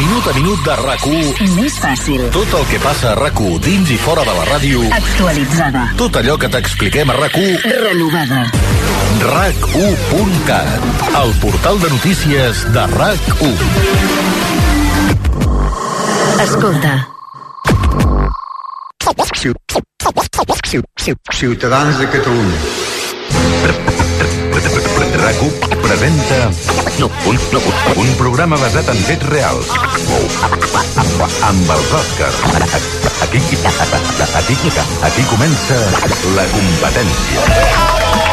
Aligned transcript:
minut 0.00 0.26
a 0.26 0.32
minut 0.32 0.62
de 0.64 0.74
rac 0.80 1.02
Més 1.58 1.76
fàcil. 1.82 2.22
Tot 2.32 2.54
el 2.56 2.64
que 2.70 2.78
passa 2.80 3.12
a 3.12 3.16
rac 3.18 3.40
dins 3.64 3.90
i 3.92 3.98
fora 4.00 4.24
de 4.24 4.32
la 4.36 4.44
ràdio. 4.48 4.82
Actualitzada. 4.96 5.82
Tot 6.00 6.16
allò 6.20 6.36
que 6.40 6.48
t'expliquem 6.52 7.12
a 7.12 7.16
rac 7.18 7.36
Renovada. 7.36 8.46
RAC1.cat, 9.20 10.68
el 11.20 11.34
portal 11.42 11.80
de 11.82 11.90
notícies 11.92 12.64
de 12.72 12.84
RAC1. 12.96 13.56
Escolta. 16.46 16.94
Ciutadans 21.32 21.98
de 21.98 22.08
Catalunya. 22.08 22.89
RAC1 25.20 25.78
presenta 25.82 26.50
un, 27.26 27.38
un 27.96 28.14
programa 28.16 28.56
basat 28.56 28.88
en 28.92 29.02
fets 29.08 29.28
reals. 29.28 29.68
Amb 31.48 31.74
els 31.76 31.92
Oscars. 32.00 32.40
Aquí, 33.26 33.42
aquí, 34.40 34.58
aquí 35.10 35.28
comença 35.34 35.80
la 36.38 36.48
competència. 36.56 38.29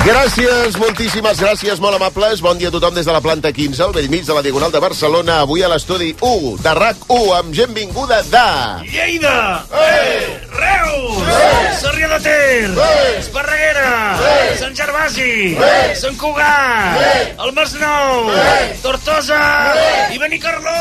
Gràcies, 0.00 0.78
moltíssimes 0.80 1.40
gràcies, 1.42 1.80
molt 1.82 1.98
amables. 1.98 2.40
Bon 2.40 2.56
dia 2.56 2.70
a 2.70 2.72
tothom 2.72 2.94
des 2.96 3.04
de 3.04 3.12
la 3.12 3.20
planta 3.20 3.50
15, 3.52 3.82
al 3.84 3.92
vell 3.92 4.08
mig 4.08 4.24
de 4.24 4.32
la 4.32 4.40
Diagonal 4.42 4.72
de 4.72 4.80
Barcelona. 4.80 5.40
Avui 5.44 5.60
a 5.62 5.68
l'estudi 5.68 6.14
1 6.24 6.54
de 6.64 6.72
RAC1 6.78 7.26
amb 7.36 7.52
gent 7.54 7.74
vinguda 7.76 8.22
de... 8.32 8.46
Lleida! 8.88 9.34
Eh! 9.76 10.40
Reus! 10.56 11.20
Eh! 11.28 11.74
Sarrià 11.82 12.08
de 12.14 12.20
Ter! 12.24 12.72
Eh! 12.72 13.18
Esparreguera! 13.18 13.90
Eh! 14.30 14.56
Sant 14.62 14.74
Gervasi! 14.80 15.30
Eh! 15.68 15.92
Sant 16.00 16.16
Cugat! 16.16 16.96
Eh! 17.04 17.20
El 17.44 17.52
Masnou! 17.60 18.32
Eh! 18.40 18.80
Tortosa! 18.80 19.42
Eh! 19.76 20.16
I 20.16 20.22
Benicarló! 20.24 20.80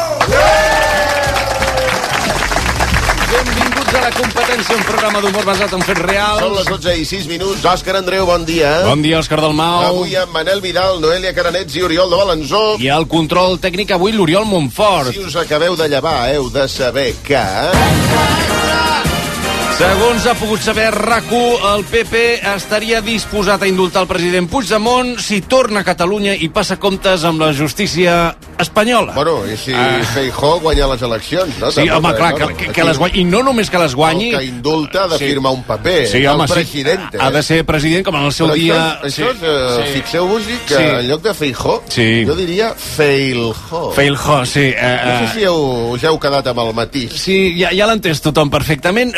Benvinguts 3.30 3.79
a 3.96 4.02
la 4.04 4.12
competència, 4.14 4.76
un 4.76 4.86
programa 4.88 5.22
d'humor 5.24 5.46
basat 5.48 5.74
en 5.78 5.84
fets 5.86 6.04
reals. 6.06 6.42
Són 6.44 6.56
les 6.58 6.70
12 6.70 6.96
i 7.02 7.06
6 7.10 7.28
minuts. 7.32 7.66
Òscar 7.72 7.96
Andreu, 8.00 8.26
bon 8.30 8.46
dia. 8.48 8.72
Bon 8.88 9.02
dia, 9.02 9.20
Òscar 9.22 9.42
Dalmau. 9.42 9.90
Avui 9.90 10.16
amb 10.20 10.36
Manel 10.36 10.62
Vidal, 10.64 11.00
Noelia 11.04 11.34
Caranets 11.38 11.78
i 11.80 11.86
Oriol 11.88 12.12
de 12.12 12.22
Balanzó. 12.22 12.64
I 12.82 12.92
al 12.94 13.08
control 13.10 13.60
tècnic 13.64 13.96
avui 13.98 14.14
l'Oriol 14.16 14.48
Montfort. 14.50 15.14
Si 15.16 15.24
us 15.26 15.38
acabeu 15.42 15.78
de 15.80 15.90
llevar, 15.90 16.20
heu 16.34 16.52
de 16.54 16.68
saber 16.70 17.14
que... 17.26 17.46
Segons 19.80 20.26
ha 20.28 20.34
pogut 20.36 20.60
saber 20.60 20.90
rac 20.92 21.30
el 21.32 21.84
PP 21.88 22.42
estaria 22.52 23.00
disposat 23.02 23.62
a 23.64 23.68
indultar 23.70 24.02
el 24.04 24.08
president 24.10 24.50
Puigdemont 24.52 25.14
si 25.24 25.40
torna 25.48 25.80
a 25.80 25.88
Catalunya 25.88 26.34
i 26.36 26.50
passa 26.52 26.76
comptes 26.76 27.24
amb 27.24 27.40
la 27.40 27.54
justícia 27.56 28.36
espanyola. 28.60 29.14
Bueno, 29.16 29.46
i 29.48 29.56
si 29.56 29.72
Ah. 29.74 30.02
Feijó 30.14 30.60
guanya 30.60 30.88
les 30.88 31.02
eleccions, 31.02 31.58
no? 31.60 31.72
Sí, 31.72 31.86
Tampoc, 31.86 31.96
home, 31.98 32.10
eh, 32.10 32.16
clar, 32.18 32.32
no? 32.40 32.48
que, 32.48 32.54
que, 32.56 32.64
que 32.66 32.82
Aquí 32.82 32.88
les 32.90 32.98
guanyi. 32.98 33.20
I 33.22 33.24
no 33.24 33.42
només 33.44 33.70
que 33.70 33.78
les 33.80 33.96
guanyi... 33.96 34.30
El 34.34 34.40
que 34.40 34.46
indulta 34.46 35.04
ha 35.04 35.08
de 35.08 35.18
Sí. 35.18 35.26
firmar 35.28 35.54
un 35.54 35.64
paper. 35.64 36.08
Sí, 36.08 36.26
home, 36.26 36.44
el 36.44 36.50
president. 36.50 37.02
sí. 37.12 37.18
Ha 37.22 37.32
de 37.32 37.44
ser 37.44 37.66
president, 37.66 38.04
com 38.06 38.16
en 38.16 38.26
el 38.26 38.34
seu 38.34 38.48
Però 38.48 38.54
dia... 38.56 39.00
Això, 39.02 39.06
això 39.06 39.32
és, 39.32 39.38
eh, 39.44 39.84
sí. 39.86 39.94
fixeu-vos 40.02 40.44
que 40.68 40.76
Sí. 40.76 40.84
en 40.84 41.08
lloc 41.08 41.22
de 41.22 41.34
Feijó, 41.34 41.84
Sí. 41.88 42.26
jo 42.28 42.36
diria 42.36 42.74
Feiljo. 42.76 43.92
Feiljo, 43.96 44.46
sí. 44.46 44.74
Eh, 44.76 45.00
No 45.06 45.20
sé 45.20 45.24
eh, 45.26 45.30
si 45.36 45.44
heu, 45.46 45.92
us 45.94 46.04
heu 46.04 46.20
quedat 46.20 46.48
amb 46.48 46.60
el 46.60 46.74
matís. 46.74 47.14
Sí, 47.14 47.56
ja, 47.62 47.70
ja 47.72 47.88
l'entès 47.88 48.20
tothom 48.22 48.50
perfectament. 48.50 49.14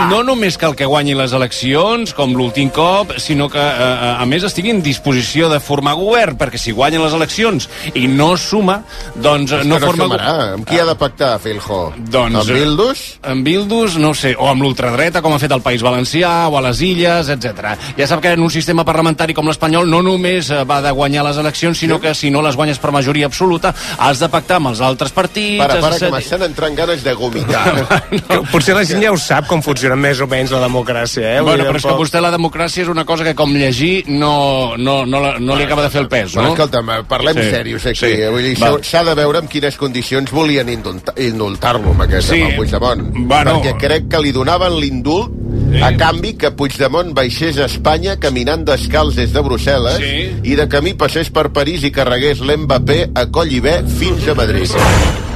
No, 0.00 0.20
no 0.20 0.22
només 0.32 0.56
cal 0.60 0.74
que 0.78 0.86
guanyi 0.88 1.14
les 1.18 1.32
eleccions, 1.36 2.14
com 2.16 2.32
l'últim 2.36 2.70
cop, 2.72 3.12
sinó 3.20 3.48
que, 3.52 3.60
eh, 3.60 4.14
a 4.16 4.24
més, 4.28 4.44
estigui 4.46 4.72
en 4.72 4.80
disposició 4.82 5.50
de 5.52 5.60
formar 5.60 5.94
govern, 5.98 6.38
perquè 6.40 6.58
si 6.60 6.72
guanya 6.72 7.02
les 7.02 7.16
eleccions 7.16 7.68
i 7.94 8.06
no 8.08 8.32
suma, 8.40 8.80
doncs 9.14 9.52
És 9.60 9.66
no 9.68 9.78
no 9.78 9.86
forma... 9.86 10.06
sumarà. 10.06 10.34
Amb 10.54 10.68
qui 10.68 10.80
ha 10.80 10.86
de 10.88 10.94
pactar, 10.98 11.32
Feiljo? 11.42 11.80
Doncs, 11.98 12.40
Amb 12.40 12.54
Bildus? 12.56 13.04
Amb 13.34 13.46
Bildus, 13.46 13.96
no 14.00 14.14
ho 14.14 14.16
sé, 14.16 14.34
o 14.38 14.48
amb 14.50 14.64
l'ultradreta, 14.64 15.22
com 15.22 15.34
ha 15.36 15.40
fet 15.42 15.52
el 15.52 15.64
País 15.64 15.84
Valencià, 15.84 16.32
o 16.48 16.56
a 16.58 16.64
les 16.64 16.80
Illes, 16.86 17.30
etc. 17.34 17.74
Ja 17.98 18.08
sap 18.08 18.22
que 18.24 18.32
en 18.36 18.44
un 18.44 18.52
sistema 18.52 18.84
parlamentari 18.88 19.36
com 19.36 19.48
l'espanyol 19.50 19.88
no 19.90 20.02
només 20.06 20.50
eh, 20.50 20.62
va 20.68 20.80
de 20.84 20.92
guanyar 20.96 21.26
les 21.28 21.40
eleccions, 21.42 21.78
sinó 21.78 22.00
que 22.00 22.14
si 22.14 22.30
no 22.30 22.42
les 22.42 22.56
guanyes 22.56 22.80
per 22.80 22.94
majoria 22.94 23.28
absoluta, 23.30 23.74
has 23.98 24.22
de 24.22 24.30
pactar 24.32 24.60
amb 24.60 24.72
els 24.72 24.80
altres 24.84 25.12
partits... 25.12 25.60
Para, 25.60 25.80
para, 25.82 25.98
que 26.00 26.10
m'estan 26.12 26.46
entrant 26.48 26.76
ganes 26.78 27.04
de 27.04 27.14
vomitar. 27.14 27.66
Que 28.30 28.40
Potser 28.50 28.74
la 28.76 28.82
gent 28.86 29.02
ja 29.02 29.10
ho 29.12 29.18
sap 29.18 29.46
com 29.48 29.62
funciona 29.64 29.89
més 29.96 30.20
o 30.20 30.26
menys 30.26 30.50
la 30.50 30.60
democràcia, 30.66 31.36
eh? 31.36 31.40
Bueno, 31.40 31.64
però 31.64 31.76
és 31.76 31.84
que 31.84 31.96
vostè 31.98 32.20
la 32.20 32.30
democràcia 32.30 32.82
és 32.82 32.88
una 32.88 33.04
cosa 33.04 33.24
que 33.24 33.34
com 33.34 33.52
llegir 33.54 34.04
no, 34.08 34.76
no, 34.76 35.04
no, 35.06 35.20
la- 35.20 35.38
no 35.38 35.56
li 35.56 35.64
acaba 35.64 35.82
de 35.82 35.90
fer 35.90 36.02
el 36.02 36.08
pes, 36.08 36.34
Bueno, 36.34 36.48
no? 36.50 36.54
escolta'm, 36.54 36.90
eh, 36.90 37.02
parlem 37.08 37.34
Sí. 37.36 37.42
sí. 37.42 37.50
serios 37.50 37.86
aquí. 37.86 37.98
Sí. 38.00 38.14
Sí. 38.16 38.22
Vull 38.30 38.42
dir, 38.42 38.56
s'ha- 38.58 39.04
de 39.04 39.14
veure 39.14 39.38
en 39.38 39.48
quines 39.48 39.76
condicions 39.76 40.30
volien 40.30 40.68
indulta- 40.68 41.14
indultar-lo, 41.16 41.90
amb 41.90 42.02
aquest, 42.02 42.28
Sí. 42.30 42.34
sí. 42.36 42.42
amb 42.42 42.50
el 42.50 42.56
Puigdemont. 42.56 43.02
Bueno. 43.26 43.62
Perquè 43.62 43.76
crec 43.78 44.08
que 44.08 44.20
li 44.20 44.32
donaven 44.32 44.78
l'indult 44.80 45.30
a 45.82 45.92
canvi 45.96 46.34
que 46.36 46.50
Puigdemont 46.50 47.12
baixés 47.14 47.56
a 47.58 47.64
Espanya 47.66 48.18
caminant 48.18 48.64
descalç 48.66 49.14
des 49.16 49.32
de 49.32 49.40
Brussel·les 49.40 49.96
Sí. 49.98 50.50
i 50.52 50.54
de 50.56 50.68
camí 50.68 50.94
passés 50.94 51.30
per 51.30 51.50
París 51.52 51.82
i 51.84 51.90
carregués 51.90 52.40
l'Mbappé 52.40 53.10
a 53.14 53.26
Collibè 53.26 53.84
fins 53.86 54.28
a 54.28 54.34
Madrid. 54.34 54.70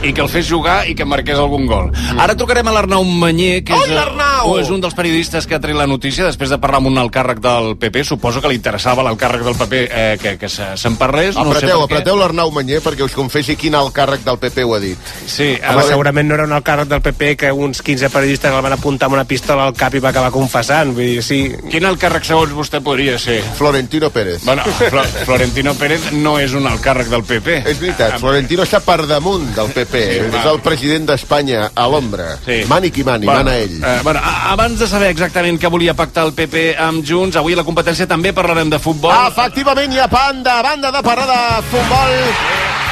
I 0.04 0.12
que 0.12 0.20
el 0.24 0.28
fes 0.28 0.46
jugar 0.48 0.84
i 0.88 0.94
que 0.94 1.04
marqués 1.08 1.38
algun 1.40 1.66
gol. 1.66 1.90
Ara 2.20 2.34
trucarem 2.36 2.66
a 2.68 2.72
l'Arnau 2.74 3.04
Manyer, 3.04 3.62
que 3.64 3.72
és, 3.74 3.86
Oi, 3.88 3.94
l'Arnau! 3.94 4.50
o 4.52 4.58
és 4.60 4.68
un 4.70 4.80
dels 4.82 4.94
periodistes 4.94 5.46
que 5.48 5.56
ha 5.56 5.60
tret 5.60 5.76
la 5.76 5.86
notícia 5.86 6.24
després 6.26 6.50
de 6.52 6.58
parlar 6.60 6.78
amb 6.82 6.90
un 6.92 6.98
alt 7.00 7.12
càrrec 7.14 7.40
del 7.44 7.74
PP. 7.80 8.04
Suposo 8.04 8.42
que 8.42 8.48
li 8.52 8.58
interessava 8.60 9.02
l'alt 9.06 9.18
càrrec 9.20 9.44
del 9.46 9.56
PP 9.56 9.80
eh, 9.90 10.18
que, 10.20 10.36
que 10.38 10.48
se- 10.48 10.74
se'n 10.76 10.96
parlés. 11.00 11.34
no 11.36 11.44
sé 11.52 11.56
Apreteu, 11.56 11.80
per 11.80 11.88
què. 11.88 11.92
apreteu 11.94 12.16
l'Arnau 12.20 12.50
Manyer 12.54 12.80
perquè 12.84 13.04
us 13.06 13.14
confessi 13.16 13.56
quin 13.56 13.74
alt 13.74 13.92
càrrec 13.96 14.24
del 14.26 14.38
PP 14.38 14.64
ho 14.64 14.74
ha 14.76 14.80
dit. 14.80 14.98
Sí, 15.26 15.54
Home, 15.54 15.74
veure, 15.78 15.88
segurament 15.88 16.28
no 16.28 16.34
era 16.34 16.44
un 16.44 16.52
alt 16.52 16.66
càrrec 16.66 16.88
del 16.88 17.00
PP 17.02 17.36
que 17.40 17.52
uns 17.52 17.80
15 17.82 18.10
periodistes 18.10 18.52
el 18.52 18.62
van 18.62 18.76
apuntar 18.76 19.06
amb 19.08 19.14
una 19.18 19.24
pistola 19.24 19.64
al 19.68 19.74
cap 19.74 19.94
i 19.94 20.02
va 20.04 20.10
acabar 20.10 20.30
confessant. 20.34 20.92
Vull 20.94 21.14
dir, 21.16 21.22
sí... 21.24 21.40
quin 21.70 21.84
alt 21.88 22.00
càrrec 22.00 22.24
segons 22.28 22.52
vostè 22.52 22.80
podria 22.84 23.18
ser? 23.18 23.40
Florentino 23.56 24.10
Pérez. 24.10 24.44
Bueno, 24.44 24.62
Flo 24.90 25.02
Florentino 25.24 25.74
Pérez 25.74 26.10
no 26.12 26.38
és 26.38 26.52
un 26.54 26.66
alt 26.66 26.82
càrrec 26.84 27.08
del 27.08 27.24
PP. 27.24 27.62
És 27.70 27.80
veritat, 27.80 28.18
Florentino 28.20 28.62
està 28.66 28.80
per 28.84 29.00
damunt 29.06 29.48
del 29.56 29.70
PP. 29.74 29.93
Sí, 29.94 30.36
és 30.38 30.46
el 30.50 30.60
president 30.64 31.06
d'Espanya 31.08 31.70
a 31.74 31.86
l'ombra. 31.88 32.34
Sí. 32.44 32.62
Mani 32.68 32.90
qui 32.90 33.04
mani, 33.06 33.26
Bueno, 33.26 33.44
mana 33.44 33.56
ell. 33.58 33.78
Eh, 33.82 34.00
bueno, 34.02 34.20
abans 34.24 34.78
de 34.78 34.88
saber 34.90 35.10
exactament 35.14 35.60
què 35.60 35.70
volia 35.70 35.94
pactar 35.94 36.24
el 36.26 36.32
PP 36.34 36.74
amb 36.78 37.04
Junts, 37.06 37.36
avui 37.36 37.54
a 37.54 37.60
la 37.62 37.64
competència 37.64 38.06
també 38.10 38.32
parlarem 38.32 38.70
de 38.70 38.78
futbol. 38.78 39.14
Efectivament, 39.28 39.92
i 39.94 39.98
a 40.02 40.06
banda, 40.08 40.58
a 40.58 40.62
banda 40.62 40.90
de 40.92 41.02
parlar 41.02 41.26
de 41.30 41.62
futbol, 41.70 42.14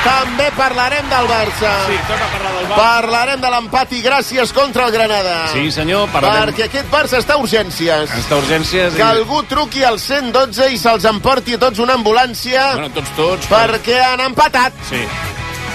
també 0.02 0.48
parlarem 0.56 1.08
del 1.10 1.26
Barça. 1.30 1.72
Sí, 1.86 1.98
toca 2.08 2.26
parlar 2.32 2.52
del 2.56 2.66
Barça. 2.66 2.78
Parlarem 2.80 3.40
de 3.40 3.50
l'empat 3.54 3.92
i 3.92 4.00
gràcies 4.02 4.52
contra 4.52 4.86
el 4.86 4.92
Granada. 4.92 5.36
Sí, 5.52 5.70
senyor, 5.70 6.08
parlarem... 6.10 6.50
Perquè 6.50 6.66
aquest 6.66 6.90
Barça 6.90 7.20
està 7.22 7.34
a 7.38 7.42
urgències. 7.42 8.10
Està 8.18 8.34
a 8.34 8.40
urgències... 8.42 8.96
Que 8.98 9.02
algú 9.06 9.42
truqui 9.50 9.84
al 9.86 10.00
112 10.02 10.70
i 10.74 10.78
se'ls 10.78 11.06
emporti 11.10 11.54
a 11.54 11.62
tots 11.62 11.78
una 11.82 11.94
ambulància 11.94 12.72
Bueno, 12.74 12.90
tots, 12.94 13.14
tots. 13.16 13.46
perquè 13.52 14.00
han 14.02 14.20
empatat. 14.26 14.74
Sí, 14.90 15.02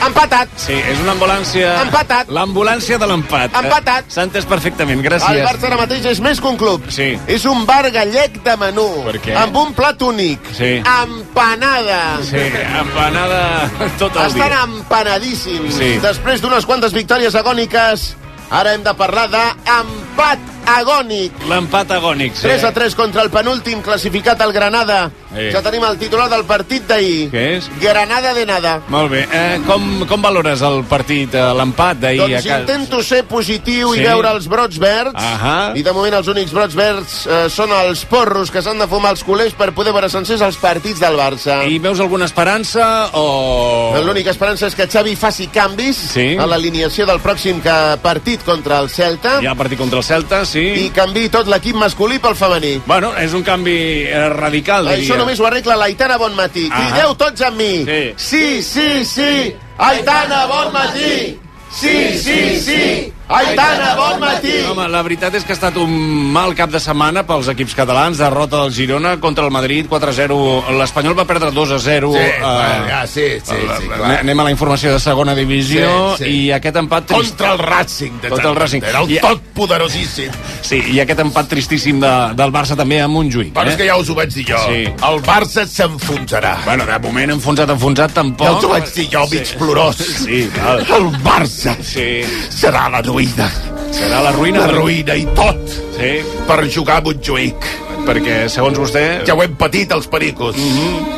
Empatat. 0.06 0.50
sí, 0.62 0.74
és 0.74 1.00
una 1.02 1.12
ambulància... 1.16 1.72
Empatat. 1.82 2.30
L'ambulància 2.30 2.98
de 3.02 3.08
l'empat. 3.10 3.56
Empatat. 3.58 4.06
Eh, 4.08 4.14
S'ha 4.14 4.24
entès 4.28 4.46
perfectament, 4.46 5.00
El 5.02 5.06
gràcies. 5.10 5.42
Barça 5.46 5.68
ara 5.72 5.78
mateix 5.82 6.06
és 6.06 6.20
més 6.24 6.40
que 6.40 6.48
un 6.48 6.58
club. 6.58 6.86
Sí. 6.94 7.10
És 7.28 7.46
un 7.50 7.66
bar 7.66 7.90
gallec 7.92 8.38
de 8.46 8.56
menú. 8.62 8.86
Per 9.08 9.18
què? 9.24 9.36
Amb 9.36 9.58
un 9.58 9.74
plat 9.78 10.02
únic. 10.06 10.40
Sí. 10.58 10.78
Empanada. 10.84 12.18
Sí, 12.24 12.44
empanada 12.80 13.70
tot 13.98 14.16
el 14.16 14.28
Estan 14.30 14.50
dia. 14.52 14.64
empanadíssims. 14.64 15.76
Sí. 15.76 15.98
Després 16.04 16.42
d'unes 16.42 16.66
quantes 16.66 16.94
victòries 16.94 17.36
agòniques, 17.36 18.16
ara 18.52 18.74
hem 18.78 18.84
de 18.86 18.94
parlar 18.96 19.28
d'empat 19.34 20.40
agònic. 20.68 21.32
L'empat 21.50 21.92
agònic, 21.98 22.36
sí. 22.36 22.48
3 22.48 22.64
a 22.70 22.72
3 22.76 22.96
contra 22.96 23.22
el 23.24 23.30
penúltim 23.32 23.82
classificat 23.82 24.42
al 24.42 24.54
Granada. 24.54 25.10
Sí. 25.34 25.50
Ja 25.52 25.62
tenim 25.62 25.84
el 25.84 25.98
titular 26.00 26.30
del 26.32 26.46
partit 26.48 26.86
d'ahir. 26.88 27.30
Què 27.32 27.42
és? 27.58 27.70
Granada 27.82 28.34
de 28.34 28.46
nada. 28.46 28.82
Molt 28.88 29.12
bé. 29.12 29.26
Eh, 29.32 29.60
com, 29.68 30.06
com 30.08 30.22
valores 30.22 30.62
el 30.62 30.84
partit, 30.88 31.34
eh, 31.36 31.42
l'empat 31.58 31.98
d'ahir? 32.00 32.22
a 32.22 32.28
Doncs 32.28 32.46
casa? 32.48 32.60
intento 32.62 33.04
ser 33.04 33.24
positiu 33.26 33.94
Sí. 33.94 34.00
i 34.00 34.04
veure 34.06 34.30
els 34.32 34.48
brots 34.48 34.80
verds. 34.80 35.14
Ahà. 35.20 35.74
I 35.76 35.84
de 35.84 35.92
moment 35.92 36.14
els 36.16 36.28
únics 36.28 36.54
brots 36.56 36.76
verds 36.76 37.26
eh, 37.28 37.50
són 37.50 37.72
els 37.72 38.06
porros 38.06 38.50
que 38.52 38.62
s'han 38.62 38.80
de 38.80 38.88
fumar 38.88 39.12
els 39.12 39.24
culers 39.24 39.54
per 39.54 39.74
poder 39.74 39.92
veure 39.94 40.10
sencers 40.10 40.42
els 40.42 40.58
partits 40.58 41.00
del 41.00 41.18
Barça. 41.18 41.60
I 41.68 41.78
veus 41.80 42.00
alguna 42.00 42.26
esperança 42.26 43.10
o... 43.14 43.94
L'única 44.06 44.32
esperança 44.32 44.68
és 44.68 44.76
que 44.76 44.88
Xavi 44.88 45.16
faci 45.20 45.48
canvis 45.52 45.98
Sí. 46.14 46.38
a 46.40 46.46
l'alineació 46.48 47.06
del 47.06 47.20
pròxim 47.20 47.60
que 47.62 47.76
partit 48.02 48.44
contra 48.46 48.80
el 48.80 48.90
Celta 48.90 49.42
Hi 49.42 49.48
ha 49.48 49.56
partit 49.56 49.78
contra 49.80 50.00
el 50.00 50.06
Celta, 50.06 50.46
sí. 50.46 50.64
i 50.86 50.90
canvi 50.96 51.28
tot 51.34 51.48
l'equip 51.52 51.76
masculí 51.76 52.20
pel 52.24 52.36
femení. 52.36 52.78
Bueno, 52.88 53.12
és 53.20 53.34
un 53.34 53.44
canvi 53.44 54.06
eh, 54.08 54.30
radical, 54.30 54.88
diria. 54.88 55.04
Això 55.04 55.17
només 55.18 55.40
ho 55.40 55.48
arregla 55.50 55.76
l'Aitana 55.82 56.18
Bonmatí. 56.22 56.68
Ahà. 56.70 56.92
Crideu 56.94 57.16
tots 57.20 57.46
amb 57.50 57.58
mi. 57.58 57.74
Sí. 57.86 58.02
sí, 58.30 58.64
sí, 58.64 59.06
sí. 59.06 59.56
Aitana 59.78 60.46
Bonmatí. 60.50 61.38
Sí, 61.72 62.18
sí, 62.18 62.60
sí. 62.62 63.14
Aitana, 63.30 63.90
bon 64.00 64.22
matí! 64.22 64.54
Home, 64.72 64.86
la 64.88 65.02
veritat 65.04 65.34
és 65.36 65.44
que 65.44 65.52
ha 65.52 65.58
estat 65.58 65.76
un 65.82 65.92
mal 66.32 66.54
cap 66.56 66.72
de 66.72 66.80
setmana 66.80 67.26
pels 67.28 67.50
equips 67.52 67.74
catalans. 67.76 68.22
Derrota 68.22 68.62
del 68.62 68.72
Girona 68.72 69.18
contra 69.20 69.44
el 69.44 69.52
Madrid, 69.52 69.90
4-0. 69.92 70.38
L'Espanyol 70.80 71.18
va 71.18 71.26
perdre 71.28 71.50
2-0. 71.52 71.82
Sí, 72.14 72.22
eh, 72.24 72.38
bueno, 72.40 72.86
ja, 72.88 73.02
sí, 73.06 73.26
sí, 73.44 73.58
sí, 73.60 73.90
clar. 73.90 74.14
Anem 74.22 74.40
a 74.40 74.46
la 74.48 74.54
informació 74.56 74.94
de 74.96 75.02
segona 75.04 75.36
divisió 75.36 75.90
Sí, 76.16 76.24
sí. 76.24 76.30
i 76.48 76.52
aquest 76.56 76.80
empat 76.80 77.10
trist... 77.12 77.36
Contra 77.36 77.52
el 77.52 77.60
Racing 77.60 78.22
de 78.24 78.30
Contra 78.32 78.50
el 78.54 78.56
Racing. 78.62 78.88
Era 78.88 79.02
el 79.04 79.12
I- 79.12 79.20
tot 79.20 79.44
poderosíssim. 79.58 80.32
Sí, 80.64 80.80
i 80.96 81.02
aquest 81.04 81.20
empat 81.26 81.52
tristíssim 81.52 82.00
de, 82.00 82.14
del 82.40 82.56
Barça 82.56 82.80
també 82.80 83.02
a 83.04 83.10
Montjuïc. 83.12 83.52
Però 83.58 83.68
eh? 83.68 83.76
és 83.76 83.82
que 83.82 83.90
ja 83.92 84.00
us 84.00 84.08
ho 84.08 84.16
vaig 84.16 84.32
dir 84.32 84.48
jo. 84.54 84.64
Sí. 84.72 84.86
El 85.10 85.20
Barça 85.28 85.68
s'enfonsarà. 85.68 86.56
Bueno, 86.64 86.88
de 86.88 86.98
moment 87.04 87.36
enfonsat, 87.36 87.76
enfonsat, 87.76 88.16
tampoc. 88.16 88.48
Ja 88.48 88.56
us 88.56 88.64
ho 88.64 88.72
vaig 88.72 88.88
dir 88.96 89.10
jo, 89.12 89.28
mig 89.36 89.52
plorós. 89.60 90.00
Sí, 90.24 90.46
val. 90.56 90.86
El 90.96 91.12
Barça 91.28 91.76
Sí. 91.84 92.08
serà 92.56 92.88
la 92.90 93.04
ruïna. 93.18 93.48
Serà 93.92 94.20
la 94.22 94.32
ruïna. 94.36 94.68
La 94.68 94.74
ruïna 94.78 95.16
i 95.18 95.26
tot 95.38 95.58
Sí, 95.98 96.10
per 96.46 96.60
jugar 96.70 97.00
a 97.00 97.02
Montjuïc. 97.08 97.66
perquè, 98.08 98.46
segons 98.48 98.78
vostè... 98.80 99.02
Ja 99.28 99.34
ho 99.36 99.42
hem 99.44 99.56
patit, 99.58 99.92
els 99.92 100.06
pericos. 100.08 100.56
Mhm. 100.56 101.16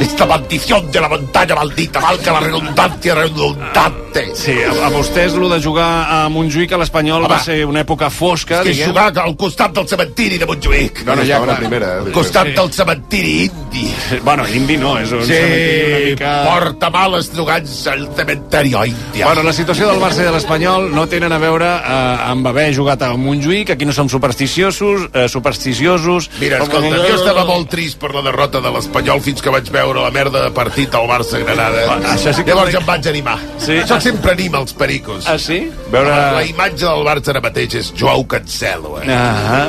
Esta 0.00 0.26
maldición 0.26 0.90
de 0.92 1.00
la 1.00 1.08
montaña 1.08 1.54
maldita, 1.54 2.00
valga 2.00 2.32
la 2.32 2.40
redundancia 2.40 3.14
redundante. 3.14 4.34
Sí, 4.34 4.52
a, 4.62 4.86
a 4.86 4.90
vostès 4.90 5.32
lo 5.36 5.48
de 5.48 5.58
jugar 5.62 6.06
a 6.08 6.28
Montjuïc 6.32 6.72
a 6.72 6.78
l'Espanyol 6.80 7.24
va 7.28 7.38
ser 7.44 7.62
una 7.68 7.80
època 7.84 8.08
fosca, 8.12 8.62
Que 8.62 8.70
diguem. 8.72 8.90
jugar 8.90 9.12
al 9.20 9.34
costat 9.36 9.72
del 9.76 9.86
cementiri 9.88 10.38
de 10.38 10.46
Montjuïc. 10.48 11.02
Bueno, 11.04 11.22
ja, 11.24 11.40
clar. 11.40 11.60
Al 11.60 12.12
costat 12.12 12.46
Sí. 12.48 12.52
del 12.56 12.70
cementiri 12.72 13.34
indi. 13.46 13.86
Bueno, 14.22 14.46
indi 14.48 14.76
no, 14.76 14.98
és 14.98 15.12
un 15.12 15.22
cementiri 15.24 15.84
una 15.86 15.98
Sí, 15.98 16.10
mica... 16.10 16.44
porta 16.44 16.90
males 16.90 17.32
drogants 17.32 17.86
al 17.86 18.08
cementeri 18.16 18.74
índia. 18.74 19.26
Bueno, 19.26 19.42
la 19.42 19.52
situació 19.52 19.88
del 19.90 20.00
Barça 20.00 20.20
i 20.20 20.28
de 20.28 20.32
l'Espanyol 20.32 20.90
no 20.94 21.06
tenen 21.08 21.32
a 21.32 21.38
veure 21.38 21.66
eh, 21.66 22.30
amb 22.30 22.46
haver 22.52 22.74
jugat 22.74 23.02
a 23.02 23.12
Montjuïc, 23.16 23.70
aquí 23.70 23.84
no 23.84 23.92
som 23.92 24.08
supersticiosos, 24.08 25.08
eh, 25.12 25.28
supersticiosos... 25.28 26.30
Mira, 26.40 26.58
escolta, 26.62 26.96
jo 27.08 27.16
estava 27.16 27.44
molt 27.44 27.68
trist 27.70 27.98
per 28.00 28.14
la 28.14 28.22
derrota 28.22 28.60
de 28.60 28.70
l'Espanyol 28.76 29.20
fins 29.24 29.40
que 29.42 29.50
vaig 29.52 29.68
veure 29.70 29.85
la 29.94 30.10
merda 30.10 30.42
de 30.44 30.50
partit 30.50 30.94
al 30.94 31.06
Barça-Granada. 31.06 31.84
Ah, 31.88 32.14
això 32.14 32.32
sí 32.34 32.42
que 32.44 32.50
Llavors 32.50 32.72
no- 32.72 32.80
em 32.80 32.86
vaig 32.86 33.06
animar. 33.08 33.38
Sí. 33.58 33.72
Això 33.78 34.00
sempre 34.00 34.32
anima 34.32 34.58
els 34.58 34.72
pericos. 34.72 35.26
Ah, 35.28 35.38
sí? 35.38 35.70
Veure... 35.90 36.08
La 36.10 36.30
Veure... 36.32 36.46
imatge 36.48 36.84
del 36.86 37.04
Barça 37.06 37.28
ara 37.30 37.40
mateix 37.40 37.74
és 37.74 37.92
Joao 37.96 38.26
Cancelo, 38.26 38.98
eh? 39.02 39.06
Ah, 39.14 39.68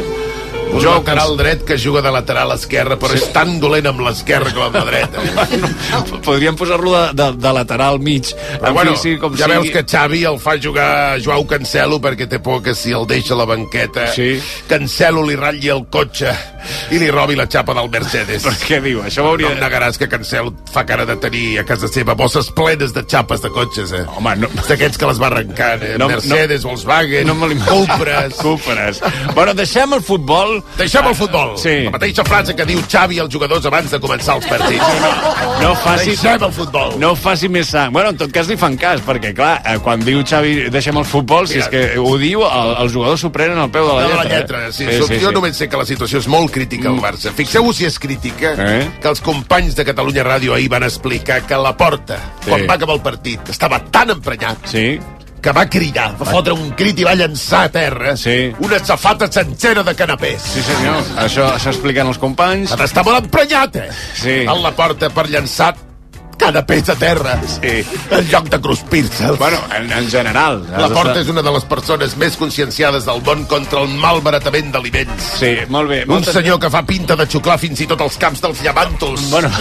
Un 0.67 0.81
Joao 0.83 0.99
lateral 0.99 1.37
dret 1.39 1.63
que 1.65 1.77
juga 1.79 2.01
de 2.05 2.11
lateral 2.11 2.51
esquerre, 2.53 2.97
però 3.01 3.15
és 3.17 3.23
tan 3.33 3.55
dolent 3.59 3.87
amb 3.89 4.01
l'esquerra 4.05 4.51
com 4.53 4.67
amb 4.67 4.75
la 4.77 4.83
dreta. 4.85 5.23
Podríem 6.27 6.55
posar-lo 6.59 6.91
de, 6.93 7.03
de, 7.17 7.27
de 7.41 7.53
lateral 7.55 7.99
mig. 8.03 8.29
Però 8.59 8.67
En 8.69 8.75
bueno, 8.75 8.93
fi, 8.95 9.13
sí, 9.13 9.17
com 9.21 9.33
ja 9.37 9.47
sigui. 9.47 9.55
veus 9.57 9.71
que 9.73 9.83
Xavi 9.89 10.21
el 10.29 10.37
fa 10.43 10.57
jugar 10.61 11.17
Joao 11.23 11.47
Cancelo 11.49 11.97
perquè 12.03 12.27
té 12.29 12.39
por 12.43 12.61
que 12.65 12.75
si 12.77 12.91
el 12.93 13.07
deixa 13.09 13.33
a 13.33 13.39
la 13.41 13.45
banqueta 13.49 14.07
Sí. 14.13 14.37
Cancelo 14.69 15.23
li 15.25 15.35
ratlli 15.39 15.71
el 15.73 15.85
cotxe 15.93 16.35
i 16.91 16.99
li 16.99 17.09
robi 17.11 17.35
la 17.39 17.47
xapa 17.47 17.73
del 17.77 17.89
Mercedes. 17.89 18.43
Però 18.43 18.55
què 18.67 18.81
diu? 18.83 19.01
Això 19.07 19.23
No 19.23 19.31
hauria... 19.33 19.53
em 19.55 19.61
negaràs 19.63 19.97
que 19.97 20.09
Cancelo 20.11 20.53
fa 20.73 20.85
cara 20.85 21.05
de 21.07 21.15
tenir 21.21 21.57
a 21.61 21.65
casa 21.65 21.87
seva 21.87 22.13
bosses 22.19 22.51
plenes 22.51 22.93
de 22.93 23.05
xapes 23.07 23.41
de 23.41 23.49
cotxes, 23.55 23.93
eh? 23.95 24.03
Home, 24.17 24.35
no... 24.43 24.49
D'aquests 24.67 24.99
que 24.99 25.09
les 25.09 25.21
va 25.21 25.31
arrencant, 25.31 25.83
eh? 25.83 25.95
No, 25.97 26.09
Mercedes, 26.11 26.63
Volkswagen, 26.67 27.25
No 27.27 27.35
me. 27.35 27.55
Cupres... 27.65 28.35
Cúperes. 28.43 29.01
Bueno, 29.33 29.53
deixem 29.57 29.93
el 29.95 30.03
futbol. 30.03 30.56
Deixem 30.77 31.05
el 31.07 31.15
futbol. 31.15 31.55
Sí. 31.61 31.75
La 31.87 31.91
mateixa 31.95 32.23
frase 32.27 32.55
que 32.55 32.65
diu 32.65 32.81
Xavi 32.89 33.19
als 33.19 33.33
jugadors 33.33 33.65
abans 33.65 33.91
de 33.91 33.99
començar 33.99 34.35
els 34.37 34.45
partits. 34.47 34.83
No 35.61 35.73
faci... 35.83 36.11
Deixem 36.15 36.43
el 36.47 36.53
futbol. 36.53 36.95
No 37.01 37.13
faci 37.15 37.49
més 37.49 37.69
sang. 37.73 37.91
Bueno, 37.93 38.09
en 38.13 38.17
tot 38.17 38.31
cas 38.33 38.47
li 38.51 38.57
fan 38.59 38.77
cas, 38.77 39.01
perquè, 39.05 39.33
clar, 39.37 39.61
eh, 39.65 39.77
quan 39.83 40.03
diu 40.05 40.23
Xavi 40.27 40.69
deixem 40.73 40.97
el 40.97 41.05
futbol, 41.07 41.47
si 41.49 41.59
és 41.61 41.67
que 41.71 41.83
ho 41.99 42.15
diu, 42.21 42.43
el, 42.47 42.73
els 42.83 42.93
jugadors 42.93 43.21
s'ho 43.23 43.31
prenen 43.33 43.57
al 43.61 43.71
peu 43.73 43.87
de 43.87 43.93
la 43.93 44.01
de 44.01 44.07
lletra. 44.07 44.23
la 44.23 44.29
lletra, 44.37 44.63
eh? 44.67 44.71
sí, 44.73 44.85
sí, 44.85 45.01
sí, 45.07 45.19
jo 45.23 45.31
només 45.35 45.57
sé 45.57 45.67
que 45.69 45.77
la 45.79 45.85
situació 45.85 46.19
és 46.23 46.27
molt 46.31 46.51
crítica 46.53 46.89
al 46.89 46.99
Barça. 47.03 47.33
Fixeu-vos 47.37 47.75
si 47.77 47.85
és 47.89 47.97
crítica 47.99 48.53
Eh? 48.57 48.87
que 49.01 49.07
els 49.09 49.21
companys 49.21 49.75
de 49.75 49.85
Catalunya 49.85 50.23
Ràdio 50.25 50.53
ahir 50.55 50.69
van 50.69 50.83
explicar 50.83 51.41
que 51.47 51.55
la 51.57 51.75
porta, 51.77 52.17
Sí. 52.43 52.49
quan 52.49 52.65
va 52.69 52.73
acabar 52.75 52.95
el 52.95 53.01
partit, 53.01 53.49
estava 53.49 53.79
tan 53.91 54.09
emprenyat 54.11 54.57
Sí, 54.65 54.99
que 55.47 55.53
va 55.55 55.63
cridar, 55.71 56.09
va 56.19 56.25
fotre 56.27 56.51
un 56.57 56.73
crit 56.75 56.97
i 56.99 57.05
va 57.07 57.13
llançar 57.15 57.61
a 57.67 57.71
terra 57.71 58.17
Sí. 58.19 58.51
una 58.59 58.79
safata 58.83 59.29
sencera 59.31 59.81
de 59.83 59.95
canapés. 59.95 60.41
sí 60.43 60.61
senyor. 60.61 61.01
Això, 61.23 61.45
això 61.55 61.71
expliquen 61.71 62.07
els 62.11 62.17
companys. 62.19 62.73
Ha 62.73 62.75
d'estar 62.75 63.05
molt 63.07 63.23
emprenyat, 63.23 63.75
eh? 63.79 63.89
Sí. 64.19 64.41
A 64.45 64.53
la 64.59 64.73
porta 64.75 65.09
per 65.09 65.29
llançar 65.29 65.73
canapés 66.37 66.89
a 66.89 66.95
terra. 66.95 67.39
Sí. 67.47 67.83
En 68.11 68.27
lloc 68.31 68.49
de 68.49 68.59
cruspir-se'ls. 68.61 69.37
Bueno, 69.39 69.57
en, 69.75 69.91
en 69.91 70.09
general. 70.09 70.63
La 70.77 70.89
Porta 70.89 71.19
és 71.21 71.27
una 71.31 71.41
de 71.43 71.51
les 71.51 71.65
persones 71.65 72.15
més 72.17 72.37
conscienciades 72.39 73.05
del 73.07 73.21
món 73.25 73.45
contra 73.49 73.81
el 73.83 73.89
malbaratament 73.99 74.71
d'aliments. 74.73 75.31
Sí, 75.39 75.53
molt 75.73 75.89
bé. 75.89 76.03
Un 76.07 76.23
senyor 76.25 76.59
que 76.61 76.69
fa 76.73 76.83
pinta 76.87 77.15
de 77.19 77.25
xuclar 77.27 77.57
fins 77.61 77.81
i 77.83 77.87
tot 77.89 78.01
els 78.05 78.17
camps 78.21 78.41
dels 78.43 78.61
llamàntols. 78.65 79.29
Bueno, 79.31 79.51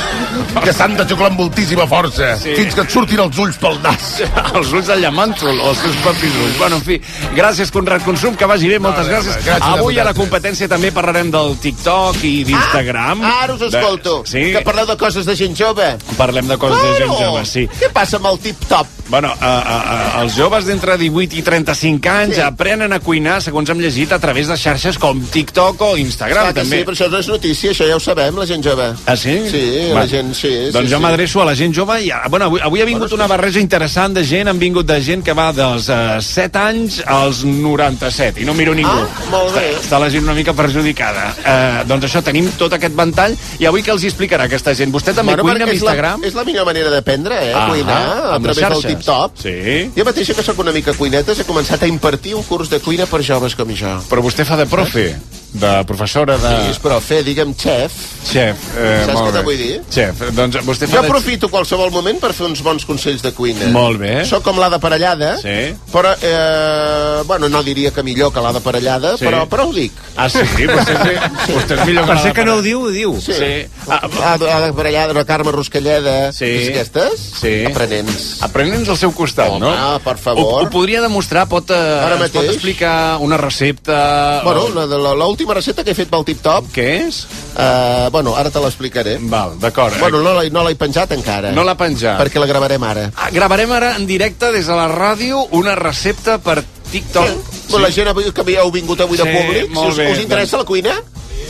Que 0.62 0.72
s'han 0.72 0.96
de 0.96 1.04
xuclar 1.08 1.30
amb 1.30 1.38
moltíssima 1.40 1.86
força, 1.86 2.34
Sí. 2.40 2.54
fins 2.56 2.74
que 2.74 2.80
et 2.82 2.90
surtin 2.90 3.20
els 3.20 3.38
ulls 3.38 3.56
pel 3.60 3.78
nas. 3.82 4.20
els 4.54 4.72
ulls 4.72 4.86
del 4.86 5.00
llamàntol, 5.04 5.58
o 5.60 5.70
els 5.70 5.78
seus 5.78 5.96
propis 6.04 6.32
ulls. 6.42 6.58
Bueno, 6.58 6.76
en 6.76 6.82
fi, 6.82 7.00
gràcies, 7.36 7.70
Conrad 7.72 8.02
Consum, 8.04 8.36
que 8.36 8.44
vagi 8.46 8.68
bé, 8.68 8.78
moltes 8.78 9.06
Vale, 9.06 9.16
gràcies. 9.18 9.42
gràcies 9.44 9.78
Avui 9.78 9.98
a 9.98 10.04
la 10.04 10.14
competència 10.14 10.68
també 10.68 10.90
parlarem 10.92 11.30
del 11.30 11.56
TikTok 11.62 12.22
i 12.24 12.44
d'Instagram. 12.44 13.22
Ah, 13.24 13.42
ara 13.44 13.54
us 13.54 13.62
escolto. 13.68 14.22
De... 14.24 14.30
Sí, 14.30 14.44
Que 14.52 14.62
parleu 14.64 14.86
de 14.86 14.96
coses 14.96 15.26
de 15.26 15.36
gent 15.36 15.56
jove. 15.56 15.96
parlem 16.16 16.46
de 16.48 16.56
coses 16.56 16.65
de 16.74 16.92
gent 16.98 17.12
jove, 17.20 17.44
sí. 17.46 17.68
Què 17.80 17.90
passa 17.92 18.16
amb 18.16 18.26
el 18.32 18.38
tip-top? 18.38 18.86
Bueno, 19.08 19.28
uh, 19.28 19.38
uh, 19.38 20.16
uh, 20.18 20.22
els 20.24 20.34
joves 20.34 20.64
d'entre 20.66 20.96
18 20.98 21.36
i 21.38 21.42
35 21.46 22.08
anys 22.10 22.34
Sí. 22.34 22.40
aprenen 22.42 22.92
a 22.92 22.98
cuinar, 22.98 23.36
segons 23.40 23.70
hem 23.70 23.78
llegit, 23.78 24.10
a 24.12 24.18
través 24.18 24.48
de 24.48 24.56
xarxes 24.58 24.98
com 24.98 25.20
TikTok 25.22 25.80
o 25.80 25.96
Instagram, 25.96 26.42
Clar 26.48 26.54
que 26.54 26.60
també. 26.60 26.78
sí, 26.80 26.84
però 26.84 26.96
això 26.96 27.08
no 27.12 27.18
és 27.22 27.28
notícia, 27.28 27.70
això 27.70 27.86
ja 27.86 27.94
ho 27.94 28.00
sabem, 28.00 28.34
la 28.36 28.46
gent 28.46 28.64
jove. 28.64 28.88
Ah, 29.06 29.14
sí? 29.16 29.36
Sí, 29.48 29.62
Va. 29.92 30.00
la 30.00 30.06
gent, 30.08 30.34
sí. 30.34 30.50
Doncs 30.72 30.88
sí, 30.88 30.90
jo 30.92 30.96
sí. 30.98 31.02
m'adreço 31.02 31.40
a 31.42 31.44
la 31.44 31.54
gent 31.54 31.72
jove 31.76 32.00
i, 32.02 32.10
ah, 32.10 32.24
bueno, 32.28 32.46
avui, 32.46 32.60
avui 32.60 32.80
ha 32.82 32.84
vingut 32.84 33.12
una 33.12 33.28
barreja 33.28 33.60
interessant 33.60 34.12
de 34.16 34.24
gent, 34.26 34.48
han 34.48 34.58
vingut 34.58 34.84
de 34.86 35.00
gent 35.00 35.22
que 35.22 35.32
va 35.32 35.52
dels 35.52 35.86
uh, 35.88 36.18
7 36.20 36.58
anys 36.58 36.98
als 37.06 37.44
97, 37.44 38.40
i 38.42 38.44
no 38.44 38.54
miro 38.54 38.74
ningú. 38.74 38.90
Ah, 38.90 39.06
molt 39.30 39.54
bé. 39.54 39.68
Està, 39.70 39.84
està 39.86 39.98
la 40.02 40.10
gent 40.10 40.24
una 40.26 40.34
mica 40.34 40.52
perjudicada. 40.52 41.28
Uh, 41.38 41.86
doncs 41.86 42.08
això, 42.10 42.22
tenim 42.26 42.50
tot 42.58 42.72
aquest 42.74 42.94
ventall, 42.98 43.36
i 43.60 43.66
avui 43.70 43.82
què 43.86 43.92
els 43.94 44.02
hi 44.02 44.10
explicarà 44.10 44.48
aquesta 44.50 44.74
gent? 44.74 44.90
Vostè 44.90 45.14
també 45.14 45.36
Bueno, 45.36 45.44
cuina 45.46 45.62
amb 45.62 45.70
perquè 45.70 45.76
és 45.76 45.82
la- 45.82 45.92
Instagram? 45.94 46.24
És 46.24 46.34
la 46.34 46.44
millor 46.56 46.66
manera 46.66 46.90
d'aprendre, 46.90 47.36
eh, 47.50 47.52
Ah, 47.54 47.68
cuinar, 47.68 48.32
a 48.32 48.40
través 48.40 48.56
del 48.68 48.84
tip-top. 48.96 49.32
Sí. 49.36 49.90
Jo 49.96 50.04
mateixa, 50.04 50.34
que 50.34 50.42
sóc 50.42 50.58
una 50.58 50.72
mica 50.72 50.94
cuinetes, 50.96 51.38
he 51.38 51.44
començat 51.44 51.82
a 51.82 51.86
impartir 51.86 52.34
un 52.34 52.42
curs 52.48 52.70
de 52.72 52.80
cuina 52.80 53.04
per 53.06 53.20
joves 53.22 53.54
com 53.54 53.68
jo. 53.76 53.92
Però 54.08 54.22
vostè 54.24 54.44
fa 54.48 54.56
de 54.56 54.64
profe, 54.66 55.18
de 55.60 55.72
professora 55.88 56.36
de... 56.38 56.52
Sí, 56.72 56.80
però 56.82 56.98
fer, 57.00 57.22
diguem, 57.26 57.54
xef. 57.56 57.92
Xef, 58.26 58.56
eh, 58.76 59.04
Saps 59.06 59.14
molt 59.14 59.28
què 59.28 59.32
te 59.32 59.38
bé. 59.38 59.44
vull 59.46 59.60
dir? 59.60 59.76
Xef, 59.94 60.22
doncs 60.34 60.56
vostè 60.66 60.88
fa 60.88 60.96
Jo 60.96 61.02
de... 61.04 61.08
aprofito 61.08 61.48
qualsevol 61.52 61.90
moment 61.94 62.18
per 62.22 62.32
fer 62.34 62.46
uns 62.48 62.62
bons 62.66 62.84
consells 62.88 63.22
de 63.22 63.32
cuina. 63.36 63.68
Molt 63.74 64.00
bé. 64.02 64.24
Soc 64.28 64.42
com 64.46 64.58
l'Ada 64.58 64.78
Parellada, 64.82 65.36
Sí. 65.40 65.74
però, 65.92 66.12
eh, 66.20 67.22
bueno, 67.26 67.48
no 67.48 67.62
diria 67.62 67.90
que 67.92 68.02
millor 68.02 68.32
que 68.32 68.40
l'Ada 68.40 68.60
Parellada, 68.60 69.16
Sí. 69.16 69.24
però, 69.24 69.46
però 69.48 69.68
ho 69.68 69.72
dic. 69.72 69.92
Ah, 70.16 70.28
sí? 70.28 70.38
Vostè, 70.38 70.96
és- 71.12 71.54
vostè 71.54 71.78
és 71.80 71.86
millor 71.86 72.06
Per 72.06 72.16
la 72.16 72.22
ser 72.22 72.32
que 72.32 72.44
no 72.44 72.54
ho 72.56 72.62
diu, 72.62 72.82
ho 72.86 72.90
diu. 72.90 73.14
Sí. 73.20 73.32
Sí. 73.34 73.66
Ah, 73.88 74.00
Ada, 74.34 74.56
Ada 74.56 74.72
Parellada, 74.72 75.12
la 75.14 75.24
Carme 75.24 75.52
Ruscalleda, 75.52 76.32
Sí. 76.32 76.44
és 76.44 76.68
aquestes? 76.70 77.20
Sí. 77.40 77.64
Aprenents. 77.66 78.42
Aprenents 78.42 78.88
al 78.88 78.96
seu 78.96 79.12
costat, 79.12 79.50
Home, 79.50 79.60
no? 79.60 80.00
per 80.04 80.16
favor. 80.18 80.62
Ho, 80.62 80.66
ho 80.66 80.70
podria 80.70 81.00
demostrar, 81.00 81.46
pot, 81.48 81.70
eh, 81.70 81.74
Ara 81.74 82.16
ens 82.16 82.30
pot 82.30 82.42
mateix. 82.42 82.54
explicar 82.54 83.18
una 83.20 83.36
recepta... 83.36 84.42
Bueno, 84.44 84.62
o- 84.66 84.74
la 84.74 84.86
de 84.86 84.98
la- 84.98 85.14
l'última 85.46 85.54
recepta 85.54 85.84
que 85.84 85.92
he 85.92 85.94
fet 85.94 86.10
pel 86.10 86.24
tip-top, 86.26 86.66
Què 86.74 86.86
és? 87.06 87.26
eh, 87.56 88.08
bueno, 88.10 88.34
ara 88.36 88.50
te 88.50 88.58
l'explicaré. 88.58 89.18
Val, 89.20 89.58
d'acord. 89.60 89.94
Bueno, 90.00 90.20
no 90.22 90.34
l'he 90.40 90.50
no 90.50 90.64
l'he 90.66 90.74
penjat 90.74 91.12
encara. 91.12 91.52
no 91.52 91.62
l'ha 91.62 91.76
penjat. 91.76 92.18
Perquè 92.18 92.40
la 92.40 92.46
gravarem 92.46 92.82
ara. 92.82 93.10
Ah, 93.14 93.30
gravarem 93.30 93.70
ara 93.72 93.94
en 93.96 94.06
directe 94.06 94.50
des 94.52 94.66
de 94.66 94.74
la 94.74 94.88
ràdio 94.88 95.46
una 95.52 95.74
recepta 95.76 96.38
per 96.38 96.64
TikTok. 96.90 97.30
Bueno, 97.70 97.86
la 97.86 97.92
gent 97.92 98.08
avui, 98.08 98.24
que 98.32 98.42
heu 98.58 98.70
vingut 98.70 99.00
avui 99.00 99.16
de 99.16 99.22
Sí, 99.22 99.30
públic, 99.30 99.70
si 99.70 99.86
us, 99.86 99.96
bé, 99.96 100.12
us 100.12 100.18
interessa 100.18 100.56
la 100.56 100.64
cuina? 100.64 100.94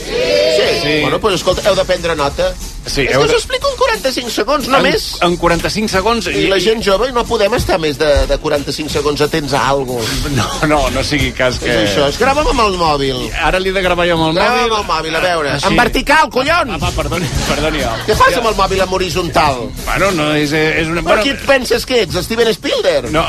Sí. 0.05 0.79
Sí. 0.83 1.01
Bueno, 1.01 1.17
doncs 1.19 1.35
escolta, 1.35 1.67
heu 1.67 1.75
de 1.75 1.85
prendre 1.85 2.15
nota. 2.15 2.53
Sí, 2.87 3.03
És 3.05 3.13
heu 3.15 3.23
que 3.23 3.27
us 3.29 3.35
explico 3.37 3.69
en 3.71 3.77
45 3.81 4.31
segons, 4.33 4.67
només. 4.71 5.07
En, 5.21 5.33
en 5.33 5.37
45 5.41 5.91
segons... 5.91 6.27
I 6.31 6.47
la 6.51 6.59
gent 6.63 6.81
jove 6.85 7.09
no 7.15 7.23
podem 7.27 7.53
estar 7.57 7.77
més 7.81 7.97
de, 7.99 8.09
de 8.29 8.37
45 8.41 8.89
segons 8.93 9.21
atents 9.25 9.53
a 9.57 9.63
alguna 9.73 10.01
cosa. 10.01 10.31
No, 10.37 10.47
no, 10.71 10.79
no 10.95 11.03
sigui 11.05 11.31
cas 11.35 11.59
que... 11.61 11.69
És 11.71 11.91
això, 11.91 12.07
es 12.11 12.19
grava'm 12.21 12.49
amb 12.53 12.63
el 12.65 12.77
mòbil. 12.79 13.19
Ara 13.43 13.59
li 13.61 13.71
he 13.71 13.75
de 13.75 13.83
gravar 13.85 14.07
jo 14.09 14.17
amb 14.17 14.29
el 14.29 14.37
Grava 14.37 14.55
mòbil. 14.61 14.71
amb 14.71 14.77
el 14.79 14.87
mòbil, 14.91 15.15
a 15.19 15.23
veure. 15.23 15.53
Així. 15.57 15.67
En 15.71 15.77
vertical, 15.79 16.29
collons! 16.33 16.73
Ah, 16.77 16.79
va, 16.81 16.91
perdoni, 16.95 17.29
perdoni. 17.47 17.83
Què 18.07 18.17
fas 18.19 18.37
amb 18.39 18.51
el 18.51 18.57
mòbil 18.59 18.83
en 18.85 18.95
horitzontal? 18.99 19.61
Bueno, 19.85 20.11
no, 20.17 20.29
és, 20.37 20.53
és 20.53 20.91
una... 20.91 21.03
Però 21.07 21.21
qui 21.23 21.33
et 21.35 21.43
penses 21.47 21.85
que 21.87 22.01
ets? 22.05 22.17
Steven 22.27 22.51
Spielberg? 22.55 23.11
No. 23.13 23.23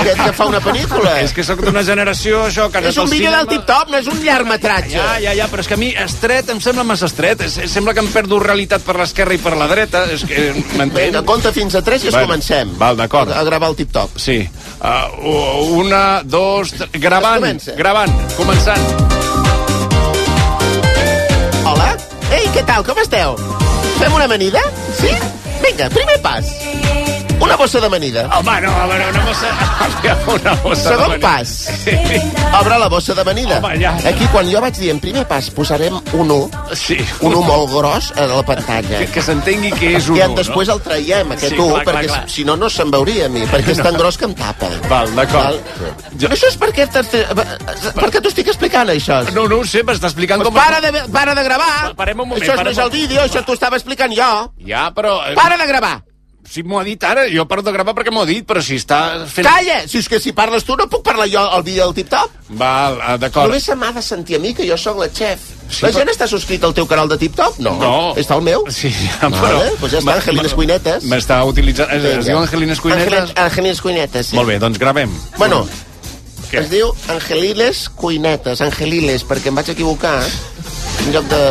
Aquest 0.00 0.22
que 0.22 0.32
fa 0.36 0.48
una 0.50 0.60
pel·lícula? 0.64 1.16
És 1.26 1.32
que 1.36 1.44
sóc 1.46 1.60
d'una 1.64 1.82
generació, 1.86 2.44
això, 2.50 2.68
que 2.72 2.82
És 2.90 2.98
un 3.00 3.10
vídeo 3.10 3.32
del 3.34 3.48
tip-top, 3.50 3.90
no 3.90 3.98
és 3.98 4.08
un 4.10 4.20
llargmetratge. 4.22 4.94
Ja, 4.96 5.16
ja, 5.22 5.32
ja, 5.38 5.46
però 5.50 5.64
és 5.64 5.68
que 5.70 5.74
a 5.74 5.80
mi 5.80 5.88
estret 5.98 6.50
em 6.52 6.60
sembla 6.62 6.84
massa 6.86 7.08
estret. 7.10 7.42
Es, 7.46 7.56
sembla 7.72 7.94
que 7.96 8.04
em 8.04 8.10
perdo 8.12 8.38
realitat 8.42 8.84
per 8.86 8.96
l'esquerra 9.00 9.34
i 9.34 9.40
per 9.42 9.56
la 9.58 9.66
dreta. 9.70 10.04
És 10.14 10.22
que, 10.28 10.46
m'entén? 10.78 11.10
Vinga, 11.10 11.22
compta 11.26 11.52
fins 11.52 11.74
a 11.74 11.82
3 11.82 12.06
i 12.06 12.08
es 12.12 12.14
Bueno, 12.14 12.28
comencem. 12.30 12.72
val, 12.78 12.96
d'acord. 12.96 13.32
A, 13.34 13.40
a 13.42 13.44
gravar 13.48 13.70
el 13.72 13.76
tip-top. 13.82 14.16
Sí. 14.22 14.38
Uh, 14.76 15.76
una, 15.82 16.22
dos, 16.24 16.70
tres... 16.76 16.90
Gravant, 17.00 17.60
gravant, 17.78 18.12
començant. 18.36 18.86
Hola? 21.66 21.90
Ei, 22.30 22.46
què 22.54 22.62
tal? 22.68 22.84
Com 22.86 22.98
esteu? 23.02 23.36
Fem 23.98 24.12
una 24.14 24.24
amanida? 24.28 24.62
Sí? 25.00 25.10
Vinga, 25.64 25.88
primer 25.90 26.18
pas. 26.22 26.46
Una 27.40 27.54
bossa 27.56 27.78
d'amanida. 27.80 28.22
Home, 28.38 28.60
no, 28.62 28.70
a 28.72 28.86
veure, 28.86 29.08
una 29.10 29.24
bossa... 29.26 29.50
Una 30.36 30.54
bossa 30.62 30.88
Segon 30.90 31.10
de 31.12 31.18
pas. 31.20 31.50
Obre 32.60 32.78
la 32.80 32.88
bossa 32.88 33.14
d'amanida. 33.14 33.58
Home, 33.58 33.76
ja. 33.80 33.92
Aquí, 34.08 34.26
quan 34.32 34.48
jo 34.50 34.60
vaig 34.64 34.76
dir 34.80 34.90
en 34.94 35.00
primer 35.02 35.24
pas, 35.28 35.48
posarem 35.54 35.94
un 36.16 36.30
1, 36.30 36.38
Sí. 36.74 36.96
un 37.20 37.34
1 37.34 37.42
molt 37.46 37.70
gros 37.74 38.08
a 38.16 38.26
la 38.30 38.40
pantalla. 38.46 38.98
Que, 39.02 39.08
que 39.12 39.22
s'entengui 39.22 39.70
que 39.76 39.92
és 39.98 40.08
un 40.08 40.16
I 40.18 40.24
u, 40.24 40.34
després 40.38 40.70
el 40.72 40.80
traiem, 40.84 41.30
aquest 41.36 41.52
Sí, 41.54 41.60
1, 41.60 41.68
clar, 41.68 41.84
clar, 41.84 41.94
perquè 42.00 42.08
clar. 42.10 42.22
si 42.32 42.44
no, 42.48 42.56
no 42.56 42.70
se'n 42.72 42.90
veuria 42.94 43.26
a 43.28 43.32
mi, 43.32 43.44
perquè 43.50 43.76
és 43.76 43.82
tan 43.84 43.98
gros 44.00 44.16
que 44.18 44.24
em 44.30 44.34
tapa. 44.38 44.70
Val, 44.88 45.12
d'acord. 45.18 45.60
Jo... 46.16 46.32
Això 46.32 46.48
és 46.50 46.58
perquè, 46.58 46.88
t'es- 46.88 47.92
per 48.00 48.10
què 48.10 48.20
t'ho 48.24 48.32
estic 48.32 48.48
explicant, 48.54 48.88
això? 48.96 49.20
No, 49.36 49.46
no 49.48 49.60
ho 49.60 49.64
sé, 49.68 49.84
m'està 49.86 50.08
explicant 50.10 50.42
Pues 50.42 50.50
com... 50.50 50.58
para 50.58 50.80
de, 50.80 51.04
para 51.12 51.34
de 51.36 51.44
gravar. 51.44 51.92
Parem 51.96 52.20
un 52.24 52.28
moment, 52.32 52.42
Això 52.42 52.56
no 52.62 52.70
és 52.72 52.78
un- 52.80 52.84
el 52.88 52.90
vídeo, 52.96 53.20
això 53.22 53.44
t'ho 53.44 53.54
estava 53.60 53.76
explicant 53.76 54.12
jo. 54.16 54.32
Ja, 54.66 54.88
però... 54.96 55.20
eh, 55.28 55.34
Para 55.36 55.56
de 55.60 55.66
gravar. 55.66 55.96
Si 56.50 56.62
m'ho 56.62 56.78
ha 56.80 56.84
dit 56.86 57.02
ara, 57.04 57.24
jo 57.28 57.44
paro 57.50 57.60
de 57.66 57.72
gravar 57.74 57.92
perquè 57.96 58.12
m'ho 58.14 58.22
ha 58.22 58.28
dit, 58.28 58.44
però 58.46 58.62
si 58.62 58.76
està 58.80 59.26
fent... 59.28 59.44
Calla! 59.46 59.80
Si 59.90 59.98
és 59.98 60.08
que 60.08 60.20
si 60.22 60.32
parles 60.32 60.64
tu 60.64 60.76
no 60.78 60.86
puc 60.88 61.02
parlar 61.04 61.26
jo 61.28 61.40
al 61.42 61.62
vídeo 61.66 61.84
del 61.84 61.94
TikTok. 61.98 62.30
Val, 62.60 62.96
eh, 63.02 63.16
d'acord. 63.18 63.50
Només 63.50 63.64
se 63.66 63.74
m'ha 63.76 63.90
de 63.92 64.02
sentir 64.02 64.36
a 64.38 64.40
mi, 64.40 64.54
que 64.54 64.64
jo 64.68 64.76
sóc 64.80 64.96
la 65.02 65.08
xef. 65.10 65.42
Sí, 65.66 65.82
la 65.82 65.88
però- 65.90 65.98
gent 65.98 66.12
està 66.14 66.28
subscrit 66.30 66.62
al 66.64 66.72
teu 66.72 66.86
canal 66.86 67.08
de 67.10 67.18
TikTok? 67.18 67.58
No. 67.58 67.74
No. 67.80 67.94
Està 68.16 68.36
al 68.38 68.44
meu? 68.46 68.64
Sí, 68.70 68.92
ja, 68.94 69.28
Vale, 69.28 69.40
però... 69.42 69.64
doncs 69.80 69.92
ja 69.96 69.98
està, 70.04 70.14
Angelines 70.20 70.54
Cuinetes. 70.54 71.08
M'està 71.10 71.40
utilitzant... 71.50 71.90
Es, 71.96 72.04
es 72.20 72.30
diu 72.30 72.38
Angelines 72.38 72.80
Cuinetes? 72.80 73.10
Angeli- 73.12 73.36
Angelines 73.48 73.82
Cuinetes, 73.82 74.26
sí. 74.30 74.38
Molt 74.38 74.48
bé, 74.54 74.60
doncs 74.62 74.78
gravem. 74.78 75.10
Bueno, 75.36 75.64
Què? 76.46 76.60
es 76.62 76.70
diu 76.70 76.92
Angeliles 77.10 77.88
Cuinetes, 77.98 78.62
Angeliles, 78.62 79.26
perquè 79.26 79.50
em 79.50 79.58
vaig 79.58 79.74
equivocar. 79.74 80.20
En 81.02 81.10
lloc 81.12 81.26
de 81.28 81.42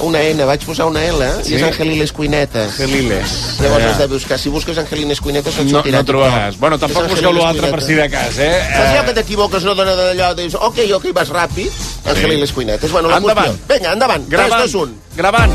una 0.00 0.20
N 0.22 0.44
vaig 0.44 0.64
posar 0.66 0.86
una 0.86 1.02
L 1.04 1.28
Sí? 1.44 1.52
i 1.52 1.56
és 1.56 1.62
Angeliles 1.62 2.12
Cuinetes. 2.12 2.80
Angeliles. 2.80 3.34
Llavors 3.60 3.82
Ja. 3.84 3.90
has 3.90 3.98
de 3.98 4.06
buscar. 4.06 4.38
Si 4.38 4.48
busques 4.48 4.76
Angelines 4.78 5.20
Cuinetes 5.20 5.54
no 5.56 5.62
et 5.62 5.66
No, 5.70 5.78
sortirà. 5.78 5.98
no 5.98 6.04
trobaràs. 6.04 6.56
Bueno, 6.58 6.78
tampoc 6.78 7.02
busqueu 7.08 7.30
Angelines 7.30 7.44
l'altre 7.44 7.70
per 7.70 7.82
si 7.82 7.94
de 7.94 8.10
cas, 8.10 8.38
eh? 8.38 8.60
Saps 8.74 8.90
allò 8.90 9.04
que 9.04 9.12
eh 9.12 9.14
t'equivoques, 9.14 9.62
no 9.64 9.74
dona 9.74 9.94
d'allò, 9.94 10.34
dius, 10.34 10.54
ok, 10.54 10.78
ok, 10.94 11.06
vas 11.12 11.30
ràpid, 11.30 11.70
Angeliles 12.06 12.52
Cuinetes. 12.52 12.90
Bueno, 12.90 13.08
la 13.08 13.16
Endavant. 13.18 13.46
qüestió. 13.48 13.74
Vinga, 13.76 13.92
endavant. 13.92 14.28
3, 14.28 14.30
gravant, 14.30 14.62
2, 14.62 14.74
1. 14.74 14.92
gravant. 15.16 15.52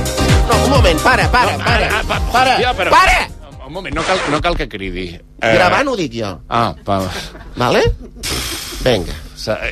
No, 0.50 0.64
un 0.66 0.70
moment, 0.70 1.00
para, 1.02 1.30
para, 1.32 1.58
No, 1.58 1.64
para. 1.64 1.86
ara, 1.88 2.04
pa- 2.08 2.20
Para, 2.32 2.56
hòstia, 2.56 2.74
però- 2.76 2.90
para! 2.90 3.30
Un 3.68 3.74
moment, 3.74 3.94
no 3.96 4.02
cal, 4.04 4.18
no 4.32 4.42
cal 4.42 4.58
que 4.58 4.68
cridi. 4.68 5.10
Eh, 5.42 5.54
Gravant 5.54 5.88
ho 5.90 5.96
dic 5.96 6.12
jo, 6.12 6.40
Ah, 6.50 6.74
val. 6.84 7.08
vale? 7.56 7.84
Vinga. 8.84 9.14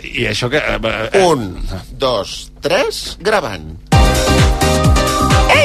I 0.03 0.25
això 0.27 0.50
que... 0.50 0.57
eh, 0.57 1.09
eh, 1.13 1.24
Un, 1.25 1.57
dos, 1.97 2.51
tres, 2.62 3.17
gravant. 3.19 3.87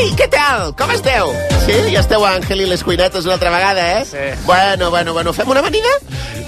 Ei, 0.03 0.09
què 0.19 0.27
tal? 0.27 0.73
Com 0.75 0.91
esteu? 0.91 1.29
Sí? 1.63 1.75
Ja 1.93 2.01
esteu 2.01 2.25
a 2.27 2.33
Àngel 2.35 2.65
i 2.65 2.67
les 2.67 2.81
cuinetes 2.83 3.23
una 3.29 3.37
altra 3.37 3.53
vegada, 3.55 3.85
eh? 4.01 4.05
Sí. 4.09 4.25
Bueno, 4.49 4.91
bueno, 4.91 5.13
bueno, 5.15 5.33
fem 5.33 5.49
una 5.53 5.61
amanida? 5.63 5.93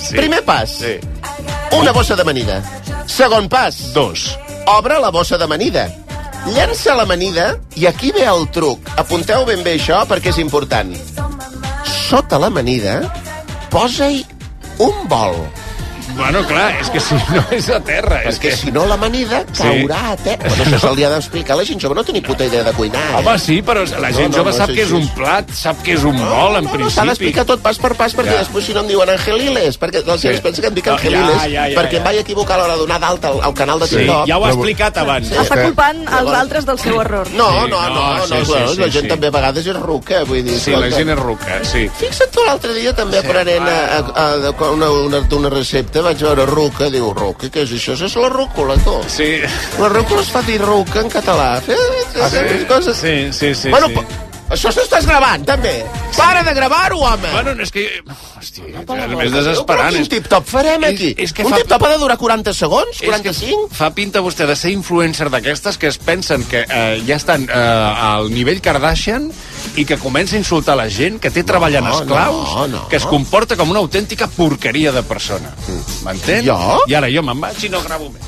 Sí. 0.01 0.17
Primer 0.17 0.41
pas. 0.45 0.73
Sí. 0.81 0.97
Una 1.79 1.93
bossa 1.95 2.17
d'amanida. 2.19 2.57
Segon 3.07 3.47
pas. 3.49 3.79
Dos. 3.95 4.27
Obre 4.75 4.99
la 4.99 5.13
bossa 5.15 5.39
d'amanida. 5.39 5.87
Llença 6.51 6.97
l'amanida 6.99 7.53
i 7.79 7.87
aquí 7.87 8.11
ve 8.17 8.27
el 8.27 8.49
truc. 8.51 8.91
Apunteu 8.99 9.47
ben 9.47 9.63
bé 9.63 9.77
això 9.79 10.03
perquè 10.11 10.35
és 10.35 10.43
important. 10.43 10.91
Sota 11.87 12.43
l'amanida 12.43 13.05
posa-hi 13.71 14.25
un 14.83 15.07
bol. 15.07 15.39
Bueno, 16.17 16.43
clar, 16.47 16.69
és 16.81 16.91
que 16.91 17.01
si 17.01 17.15
no 17.15 17.43
és 17.51 17.69
a 17.71 17.81
terra. 17.81 18.21
És 18.23 18.39
Perquè 18.39 18.51
que... 18.51 18.57
si 18.57 18.71
no 18.75 18.85
l'amanida 18.87 19.43
caurà 19.57 20.13
a 20.13 20.17
terra. 20.17 20.49
Bueno, 20.49 20.65
això 20.77 20.79
se 20.89 20.93
li 20.97 21.05
ha 21.05 21.11
d'explicar 21.11 21.55
a 21.57 21.59
la 21.61 21.65
gent 21.69 21.81
jove. 21.83 21.95
No 21.99 22.05
té 22.05 22.13
ni 22.15 22.21
puta 22.25 22.45
idea 22.47 22.63
de 22.65 22.73
cuinar. 22.73 23.03
eh? 23.11 23.17
Home, 23.21 23.39
sí, 23.39 23.61
però 23.63 23.83
la 24.01 24.13
gent 24.13 24.31
no, 24.31 24.39
jove 24.39 24.51
no 24.53 24.57
sap 24.57 24.71
és 24.71 24.77
que 24.77 24.83
és 24.87 24.93
un 24.95 25.09
plat, 25.17 25.51
sap 25.51 25.83
que 25.83 25.95
és 25.99 26.05
un 26.05 26.17
bol, 26.19 26.57
en 26.57 26.65
no, 26.65 26.71
no, 26.71 26.71
S'ha 26.71 26.77
principi. 26.79 27.07
d'explicar 27.09 27.45
tot 27.51 27.61
pas 27.63 27.79
per 27.79 27.95
pas 27.99 28.15
perquè 28.17 28.35
Ja. 28.35 28.39
després 28.45 28.65
si 28.65 28.75
no 28.75 28.81
em 28.81 28.89
diuen 28.89 29.11
Angeliles, 29.11 29.79
perquè 29.81 30.05
gent 30.05 30.21
Sí. 30.37 30.41
pensa 30.43 30.61
que 30.63 30.69
em 30.69 30.75
dic 30.75 30.87
No, 30.87 30.93
Angeliles 30.95 31.37
ja, 31.43 31.49
ja, 31.49 31.69
ja, 31.69 31.77
perquè 31.81 31.93
ja. 31.93 31.99
em 31.99 32.05
vaig 32.05 32.19
equivocar 32.21 32.55
a 32.57 32.59
l'hora 32.63 32.73
de 32.75 32.81
donar 32.81 33.01
d'alta 33.01 33.29
al, 33.29 33.41
al 33.43 33.55
canal 33.55 33.81
de 33.81 33.87
Sí, 33.87 33.97
TikTok. 33.97 34.27
ja 34.29 34.39
ho 34.39 34.45
ha 34.45 34.51
explicat 34.51 34.97
abans. 34.99 35.31
Està 35.31 35.63
culpant 35.65 36.05
els 36.21 36.31
altres 36.33 36.65
del 36.67 36.79
seu 36.79 37.01
error. 37.01 37.27
No, 37.35 37.51
Sí, 37.51 37.71
no, 37.71 37.83
no, 37.83 37.89
no, 37.89 38.17
no, 38.19 38.25
sí, 38.27 38.35
no, 38.35 38.45
sí, 38.45 38.75
sí, 38.75 38.81
la 38.81 38.91
gent 38.91 39.05
sí. 39.05 39.09
també 39.09 39.27
a 39.27 39.31
vegades 39.31 39.67
és 39.67 39.77
ruca, 39.81 40.23
vull 40.25 40.43
dir... 40.45 40.59
Sí, 40.61 40.71
la 40.71 40.91
gent 40.91 41.09
és 41.11 41.19
ruca, 41.19 41.61
sí. 41.65 41.89
Fixa't 41.99 42.31
tu, 42.31 42.41
l'altre 42.47 42.73
dia 42.75 42.93
també 42.95 43.19
aprenent 43.19 43.63
una, 44.73 45.21
una 45.37 45.51
recepta, 45.51 46.03
vaig 46.05 46.21
veure 46.23 46.45
ruca, 46.51 46.91
diu, 46.93 47.11
ruca, 47.17 47.49
què 47.53 47.65
és 47.65 47.73
això? 47.79 47.95
Això 47.97 48.09
és 48.11 48.17
la 48.21 48.29
rúcula, 48.33 48.77
tu. 48.85 48.97
Sí. 49.09 49.31
La 49.81 49.89
rúcula 49.93 50.23
es 50.23 50.31
fa 50.35 50.43
dir 50.47 50.61
ruca 50.63 51.01
en 51.05 51.11
català. 51.13 51.57
Eh, 51.69 51.81
Ah, 52.23 52.29
sí? 52.31 52.65
coses... 52.69 52.97
Sí, 52.97 53.33
sí, 53.33 53.55
sí, 53.55 53.71
bueno, 53.71 53.89
sí. 53.89 53.95
Això 54.51 54.71
s'estàs 54.73 55.07
gravant, 55.07 55.45
també. 55.47 55.85
Para 56.17 56.43
de 56.45 56.53
gravar-ho, 56.55 56.99
home. 57.01 57.31
Bueno, 57.33 57.55
és 57.63 57.71
que... 57.73 57.87
Hòstia, 58.39 58.65
és 58.69 58.85
Però 58.87 59.17
més 59.17 59.33
desesperant. 59.33 59.91
quin 59.95 60.03
És, 60.05 60.09
tip-top 60.13 60.45
farem 60.47 60.85
és- 60.85 60.95
aquí? 60.95 61.15
és 61.19 61.33
que 61.33 61.43
Un 61.45 61.51
fa- 61.51 61.57
tip-top 61.63 61.83
ha 61.83 61.89
de 61.95 61.99
durar 61.99 62.17
40 62.19 62.53
segons? 62.55 62.91
és 62.93 63.01
que 63.01 63.07
45? 63.07 63.69
fa 63.73 63.91
pinta 63.95 64.21
vostè 64.21 64.47
de 64.47 64.55
ser 64.57 64.71
influencer 64.71 65.31
d'aquestes 65.31 65.79
que 65.79 65.89
es 65.89 65.99
pensen 65.99 66.45
que 66.45 66.65
eh, 66.69 67.03
ja 67.07 67.17
estan 67.17 67.49
eh, 67.49 67.53
al 67.57 68.31
nivell 68.31 68.61
Kardashian 68.61 69.31
i 69.77 69.85
que 69.89 69.97
comença 69.99 70.37
a 70.37 70.39
insultar 70.39 70.77
la 70.77 70.89
gent, 70.93 71.19
que 71.19 71.31
té 71.33 71.43
treballant 71.43 71.85
no, 71.89 71.99
esclaus, 72.03 72.55
no, 72.55 72.67
no. 72.69 72.89
que 72.89 72.97
es 73.01 73.07
comporta 73.07 73.57
com 73.57 73.71
una 73.71 73.81
autèntica 73.81 74.29
porqueria 74.29 74.93
de 74.93 75.03
persona. 75.03 75.51
M'entén? 76.05 76.45
Jo? 76.47 76.83
I 76.87 76.95
ara 76.95 77.09
jo 77.11 77.23
me'n 77.25 77.41
vaig 77.41 77.65
i 77.65 77.69
no 77.73 77.81
gravo 77.83 78.11
més. 78.13 78.23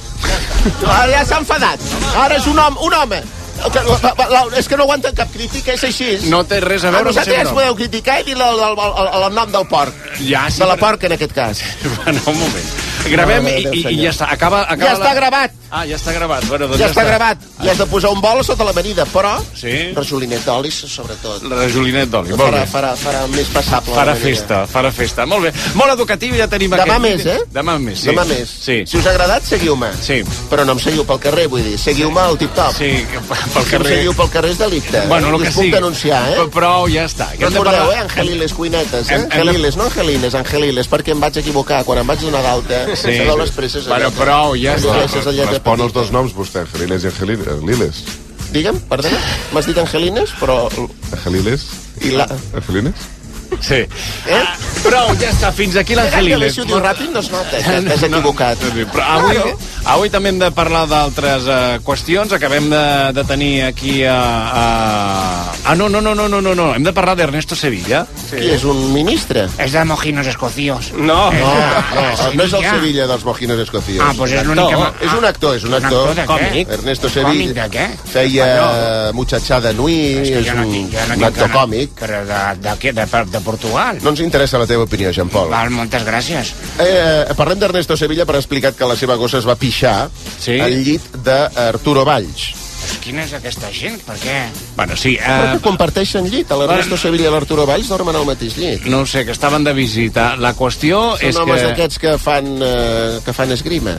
Ah, 0.88 1.04
ja 1.12 1.24
s'ha 1.24 1.38
enfadat. 1.44 1.78
Ara 2.16 2.36
és 2.40 2.46
un 2.50 2.58
home, 2.58 2.78
un 2.82 2.94
home. 2.94 3.22
Que, 3.56 3.82
la, 3.82 4.14
la, 4.18 4.26
la, 4.30 4.40
és 4.60 4.68
que 4.68 4.76
no 4.78 4.84
aguanten 4.86 5.14
cap 5.16 5.30
crítica, 5.32 5.72
és 5.74 5.84
així. 5.88 6.10
No 6.30 6.42
té 6.48 6.60
res 6.64 6.84
a 6.84 6.90
veure 6.94 7.08
amb 7.08 7.12
vosaltres 7.12 7.36
ja 7.36 7.42
un 7.42 7.52
home. 7.52 7.56
podeu 7.60 7.76
criticar 7.82 8.20
i 8.20 8.26
dir 8.28 8.36
el, 8.36 8.42
el, 8.68 8.80
el, 8.86 9.12
el, 9.22 9.28
nom 9.34 9.52
del 9.52 9.66
porc. 9.70 9.94
Ja, 10.20 10.46
sí, 10.50 10.60
de 10.62 10.66
la 10.68 10.76
però- 10.76 10.90
porca, 10.92 11.06
en 11.10 11.16
aquest 11.18 11.32
cas. 11.36 11.62
Bueno, 12.06 12.20
un 12.26 12.38
moment. 12.38 12.74
Gravem 13.06 13.44
de 13.46 13.52
i, 13.60 13.66
i, 13.70 13.80
i 13.94 13.98
ja 14.02 14.10
està. 14.10 14.26
Acaba, 14.34 14.64
acaba 14.66 14.88
Ja 14.90 14.94
està 14.96 15.12
gravat. 15.14 15.52
Ah, 15.70 15.84
ja 15.86 15.94
està 15.98 16.12
gravat. 16.14 16.44
Bueno, 16.48 16.66
doncs 16.70 16.80
Ja 16.80 16.88
està 16.90 17.04
gravat. 17.06 17.42
I 17.62 17.68
has 17.70 17.78
de 17.78 17.86
posar 17.90 18.10
un 18.14 18.20
bol 18.22 18.40
sota 18.46 18.64
l'amanida, 18.66 19.04
però... 19.12 19.36
Sí. 19.54 19.92
Rajolinet 19.94 20.42
d'oli, 20.46 20.70
sobretot. 20.74 21.44
La 21.50 21.68
Jolinet 21.70 22.10
d'oli. 22.10 22.32
Molt 22.34 22.42
Farà, 22.42 22.62
bé. 22.64 22.70
farà, 22.72 22.90
farà 22.98 23.20
més 23.30 23.50
passable. 23.54 23.94
Farà 23.94 24.14
festa, 24.18 24.64
farà 24.70 24.90
festa. 24.94 25.26
Molt 25.26 25.46
bé. 25.48 25.52
Molt 25.78 25.94
educatiu, 25.94 26.34
ja 26.38 26.48
tenim 26.50 26.74
Demà 26.74 26.98
aquest... 26.98 27.06
més, 27.06 27.26
eh? 27.26 27.38
Demà 27.54 27.76
més, 27.82 28.00
sí. 28.02 28.10
Demà 28.10 28.26
més. 28.30 28.54
Sí. 28.66 28.78
Si 28.90 28.98
us 28.98 29.06
ha 29.06 29.14
agradat, 29.14 29.46
seguiu-me. 29.46 29.92
Sí. 30.02 30.20
Però 30.50 30.66
no 30.66 30.74
em 30.78 30.82
seguiu 30.82 31.06
pel 31.06 31.22
carrer, 31.22 31.46
vull 31.52 31.62
dir. 31.66 31.76
Seguiu-me 31.78 32.20
al 32.26 32.38
tip-top. 32.42 32.74
Sí, 32.78 32.90
que 33.12 33.22
pel 33.54 33.64
Si 33.64 33.70
carrer... 33.70 33.92
seguiu 33.96 34.14
pel 34.14 34.30
carrer 34.30 34.50
és 34.52 34.58
delicte. 34.58 35.00
Bueno, 35.08 35.28
el 35.34 35.42
que 35.42 35.48
us 35.48 35.54
puc 35.54 35.62
sigui. 35.64 35.72
denunciar, 35.74 36.20
eh? 36.32 36.36
Però, 36.36 36.48
però 36.56 36.72
ja 36.92 37.04
està. 37.06 37.28
Que 37.36 37.46
Recordeu, 37.46 37.72
parlar- 37.72 37.96
eh? 37.96 38.00
Angeliles 38.06 38.52
cuinetes, 38.54 39.08
eh? 39.10 39.14
Hem- 39.14 39.22
hem 39.22 39.28
de- 39.28 39.40
Angeliles, 39.40 39.76
no 39.76 39.84
Angelines, 39.84 40.34
Angeliles, 40.34 40.90
perquè 40.90 41.12
em 41.16 41.20
vaig 41.20 41.36
equivocar. 41.38 41.84
Quan 41.84 41.98
em 42.02 42.06
vaig 42.06 42.20
donar 42.20 42.42
d'alta, 42.42 42.84
Sí. 42.96 43.16
sabeu 43.18 43.38
les 43.38 43.50
presses 43.50 43.86
Bueno, 43.86 44.10
prou, 44.12 44.54
ja 44.56 44.74
Les 44.76 44.84
està. 44.84 45.32
de 45.32 45.46
Respon 45.46 45.80
els 45.80 45.92
dos 45.92 46.10
noms, 46.12 46.32
vostè, 46.34 46.60
Angeliles 46.66 47.04
i 47.04 47.06
Angeliles. 47.06 47.48
Angeliles. 47.48 48.04
Digue'm, 48.52 48.78
perdona? 48.88 49.18
M'has 49.52 49.66
dit 49.66 49.76
Angelines, 49.78 50.30
però... 50.40 50.68
Angeliles? 51.12 51.66
I 52.02 52.10
la... 52.10 52.28
Angelines? 52.54 52.94
Sí. 53.60 53.74
Eh? 53.74 53.88
Ah, 54.34 54.56
prou, 54.82 55.12
ja 55.20 55.30
està. 55.30 55.52
Fins 55.54 55.76
aquí 55.76 55.94
l'Angeliles. 55.94 56.52
Si 56.54 56.60
ho 56.60 56.64
diu 56.66 56.78
ràpid 56.82 57.10
no 57.14 57.20
es 57.20 57.30
nota 57.30 57.56
que 57.62 57.80
t'has 57.88 58.02
equivocat. 58.02 58.58
No, 58.60 58.74
no, 58.74 58.86
però 58.92 59.04
avui, 59.18 59.36
Claro. 59.36 59.58
Avui 59.86 60.10
també 60.12 60.32
hem 60.32 60.38
de 60.40 60.50
parlar 60.54 60.84
d'altres 60.90 61.46
uh, 61.46 61.58
qüestions. 61.86 62.32
Acabem 62.36 62.68
de, 62.72 62.82
de 63.16 63.24
tenir 63.28 63.52
aquí 63.68 64.02
a... 64.04 64.16
Uh, 64.16 65.70
ah, 65.70 65.74
no, 65.78 65.88
no, 65.88 66.00
no, 66.00 66.14
no, 66.14 66.26
no, 66.28 66.40
no, 66.40 66.54
no. 66.58 66.68
Hem 66.74 66.86
de 66.86 66.92
parlar 66.96 67.16
d'Ernesto 67.18 67.56
Sevilla. 67.58 68.04
Qui 68.30 68.50
és 68.54 68.66
un 68.68 68.80
ministre? 68.94 69.46
Es 69.62 69.76
de 69.76 69.84
mojinos 69.86 70.26
escocíos. 70.26 70.92
No. 70.96 71.30
No, 71.36 71.52
no, 71.94 72.06
no 72.34 72.46
és 72.46 72.56
el 72.58 72.66
Sevilla. 72.66 73.06
Dels 73.06 73.24
mojinos 73.24 73.62
escocios. 73.62 74.02
Ah, 74.04 74.12
pues 74.18 74.34
és 74.36 74.46
l'únic 74.46 74.72
que... 74.72 75.06
És 75.06 75.14
un 75.14 75.28
actor, 75.28 75.56
és 75.60 75.66
un 75.68 75.78
actor. 75.78 76.12
de 76.16 76.26
què? 76.26 76.64
Ernesto 76.78 77.10
Còmic 77.12 77.30
Sevilla. 77.30 77.66
de 77.66 77.68
què? 77.76 77.86
Feia 78.10 78.48
Muchachada 79.16 79.72
Nui, 79.76 79.96
És 80.22 80.32
que 80.32 80.42
és 80.42 80.48
jo 80.50 80.56
no 80.58 80.66
un, 80.66 80.74
tinc, 80.74 80.92
jo 80.96 81.06
no 81.10 81.20
un 81.20 81.28
actor 81.30 81.52
còmic. 81.54 81.94
Però 82.02 82.22
de, 82.26 82.42
de, 82.64 82.76
què? 82.82 82.94
de, 82.96 83.06
de 83.32 83.44
Portugal? 83.46 84.02
No 84.02 84.14
ens 84.14 84.24
interessa 84.24 84.58
la 84.60 84.66
teva 84.68 84.88
opinió, 84.88 85.14
Jean 85.14 85.30
Paul. 85.32 85.50
Val, 85.54 85.70
moltes 85.74 86.04
gràcies. 86.06 86.52
Eh, 86.82 87.34
parlem 87.38 87.62
d'Ernesto 87.62 87.96
Sevilla 87.98 88.26
per 88.26 88.40
explicar 88.40 88.74
que 88.76 88.88
la 88.88 88.98
seva 88.98 89.16
gossa 89.20 89.38
es 89.38 89.46
va 89.48 89.54
pixar 89.60 89.75
Sí. 90.38 90.56
al 90.60 90.78
llit 90.84 91.04
d'Arturo 91.24 92.04
Valls. 92.08 92.52
Pues 92.86 92.98
quina 93.02 93.24
és 93.24 93.32
aquesta 93.34 93.70
gent? 93.74 93.96
Per 94.06 94.14
què? 94.20 94.34
Bueno, 94.76 94.94
sí, 95.00 95.16
Però 95.18 95.48
uh, 95.48 95.54
que 95.56 95.62
comparteixen 95.64 96.28
llit. 96.30 96.52
L'Ernesto 96.54 96.98
Sevilla 97.00 97.26
i 97.26 97.32
l'Arturo 97.34 97.64
Valls 97.66 97.88
dormen 97.90 98.14
al 98.14 98.26
mateix 98.28 98.54
llit. 98.60 98.84
no 98.86 99.00
ho 99.02 99.06
sé, 99.10 99.24
que 99.26 99.34
estaven 99.34 99.64
de 99.66 99.72
visita. 99.74 100.34
La 100.38 100.52
qüestió 100.54 101.16
és 101.18 101.34
Són 101.34 101.44
homes 101.48 101.62
que... 101.62 101.66
d'aquests 101.72 101.98
que 102.04 102.14
fan, 102.22 102.52
eh, 102.62 103.18
que 103.24 103.34
fan 103.34 103.50
esgrima. 103.56 103.96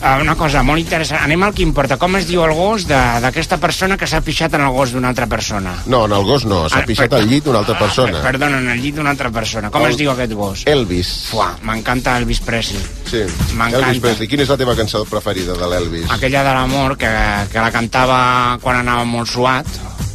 Ah, 0.00 0.18
Una 0.20 0.34
cosa 0.34 0.62
molt 0.62 0.80
interessant. 0.80 1.20
Anem 1.24 1.42
al 1.42 1.52
que 1.54 1.62
importa. 1.62 1.96
Com 2.00 2.16
es 2.16 2.26
diu 2.28 2.42
el 2.44 2.52
gos 2.56 2.86
d'aquesta 2.88 3.58
persona 3.60 3.96
que 4.00 4.06
s'ha 4.06 4.20
pixat 4.24 4.54
en 4.54 4.62
el 4.64 4.72
gos 4.72 4.92
d'una 4.92 5.08
altra 5.12 5.26
persona? 5.26 5.74
No, 5.86 6.04
en 6.06 6.12
el 6.12 6.24
gos 6.24 6.44
no, 6.44 6.68
s'ha 6.68 6.80
Ah, 6.82 6.86
pixat 6.86 7.12
al 7.12 7.28
llit 7.28 7.44
d'una 7.44 7.58
altra 7.60 7.76
Ah, 7.76 7.78
persona. 7.78 8.22
Perdona, 8.22 8.58
en 8.58 8.68
el 8.70 8.80
llit 8.80 8.94
d'una 8.96 9.10
altra 9.10 9.30
persona. 9.30 9.70
Com 9.70 9.82
El- 9.84 9.90
es 9.92 9.96
diu 9.96 10.10
aquest 10.10 10.32
gos? 10.32 10.62
Elvis. 10.66 11.12
Fuà, 11.32 11.54
m'encanta 11.62 12.16
Elvis 12.18 12.40
Presley. 12.40 12.80
Sí. 13.10 13.22
Elvis 13.22 14.00
Presley. 14.00 14.28
Quina 14.28 14.42
és 14.42 14.48
la 14.48 14.56
teva 14.56 14.74
cançó 14.76 15.04
preferida 15.04 15.52
de 15.54 15.66
l'Elvis? 15.68 16.10
Aquella 16.10 16.42
de 16.44 16.54
l'amor 16.54 16.96
que, 16.96 17.10
que 17.52 17.58
la 17.60 17.70
cantava 17.70 18.58
quan 18.62 18.76
anava 18.76 19.04
molt 19.04 19.28
suat. 19.28 19.66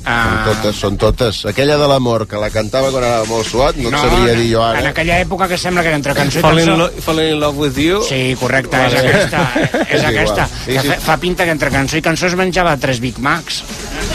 Són 0.10 0.38
Ah, 0.40 0.44
totes, 0.48 0.76
són 0.82 0.96
totes. 0.98 1.40
Aquella 1.46 1.76
de 1.78 1.88
l'amor, 1.88 2.24
que 2.28 2.40
la 2.42 2.50
cantava 2.50 2.90
quan 2.90 3.04
era 3.04 3.20
molt 3.30 3.46
suat, 3.46 3.76
no, 3.78 3.90
et 3.92 3.96
sabria 4.00 4.34
dir 4.34 4.48
jo 4.56 4.64
En 4.66 4.80
ara. 4.80 4.90
aquella 4.90 5.20
època 5.22 5.48
que 5.48 5.58
sembla 5.62 5.84
que 5.86 5.92
entre 5.94 6.16
cançó 6.18 6.40
i 6.40 6.42
cançó... 6.42 6.76
lo, 6.80 6.88
fall 7.06 7.20
in 7.22 7.40
love 7.40 7.58
with 7.62 7.78
you. 7.78 8.02
Sí, 8.08 8.36
correcte, 8.40 8.76
és 8.88 8.94
Vale. 8.96 9.10
aquesta. 9.10 9.44
És 9.86 10.00
És 10.00 10.04
aquesta. 10.10 10.48
igual. 10.48 10.50
Sí, 10.66 10.72
Que 10.74 10.82
sí. 10.82 10.88
fa, 10.88 11.00
fa 11.12 11.18
pinta 11.22 11.46
que 11.46 11.52
entre 11.52 11.70
cançó 11.70 11.98
i 11.98 12.02
cançó 12.02 12.26
es 12.26 12.36
menjava 12.36 12.76
tres 12.78 13.00
Big 13.00 13.20
Macs. 13.20 13.62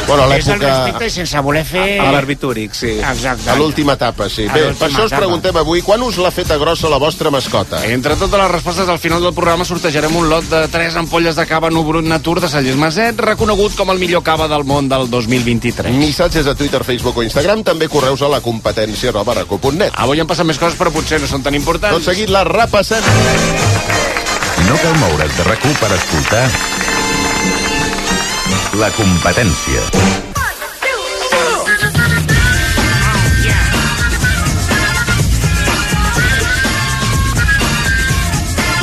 Bueno, 0.06 0.24
a 0.24 0.36
És 0.36 0.46
el 0.48 0.58
l'època... 0.58 0.70
respecte 0.70 1.06
i 1.06 1.10
sense 1.14 1.40
voler 1.46 1.64
fer... 1.64 1.84
A 2.02 2.10
l'arbitúric, 2.12 2.74
sí. 2.76 2.92
Exacte. 3.00 3.48
A 3.50 3.56
l'última 3.56 3.94
etapa, 3.98 4.28
sí. 4.28 4.46
A 4.48 4.52
Bé, 4.52 4.64
per 4.78 4.88
això 4.90 5.06
us 5.06 5.12
etapa. 5.12 5.22
preguntem 5.22 5.56
avui, 5.56 5.82
quan 5.86 6.02
us 6.04 6.18
l'ha 6.20 6.30
feta 6.34 6.58
grossa 6.60 6.90
la 6.92 6.98
vostra 7.02 7.30
mascota? 7.34 7.80
Entre 7.88 8.16
totes 8.20 8.38
les 8.40 8.50
respostes 8.52 8.88
al 8.88 8.98
final 9.00 9.22
del 9.24 9.34
programa 9.34 9.64
sortejarem 9.64 10.14
un 10.16 10.28
lot 10.28 10.44
de 10.50 10.64
3 10.68 10.96
ampolles 11.00 11.36
de 11.36 11.46
cava 11.48 11.70
Nubrut 11.70 12.04
Natur 12.04 12.40
de 12.44 12.48
Sallés 12.52 12.76
Maset, 12.76 13.18
reconegut 13.20 13.74
com 13.78 13.90
el 13.94 13.98
millor 14.02 14.22
cava 14.26 14.48
del 14.50 14.64
món 14.68 14.88
del 14.92 15.08
2023. 15.10 15.94
Missatges 15.96 16.46
a 16.46 16.54
Twitter, 16.54 16.84
Facebook 16.84 17.16
o 17.16 17.24
Instagram, 17.24 17.64
també 17.64 17.88
correus 17.88 18.22
a 18.22 18.28
la 18.28 18.40
competència 18.44 19.12
raco.net. 19.14 19.92
Avui 19.96 20.20
han 20.20 20.28
passat 20.28 20.46
més 20.46 20.58
coses, 20.60 20.78
però 20.78 20.92
potser 20.94 21.20
no 21.20 21.26
són 21.30 21.42
tan 21.42 21.54
importants. 21.54 21.96
Tot 21.96 22.12
seguit 22.12 22.30
la 22.30 22.44
repassem. 22.44 23.02
No 24.68 24.76
cal 24.80 24.96
moure's 25.00 25.36
de 25.36 25.44
rac 25.48 25.64
per 25.80 25.92
escoltar 25.96 26.44
la 28.78 28.90
competència. 28.90 30.33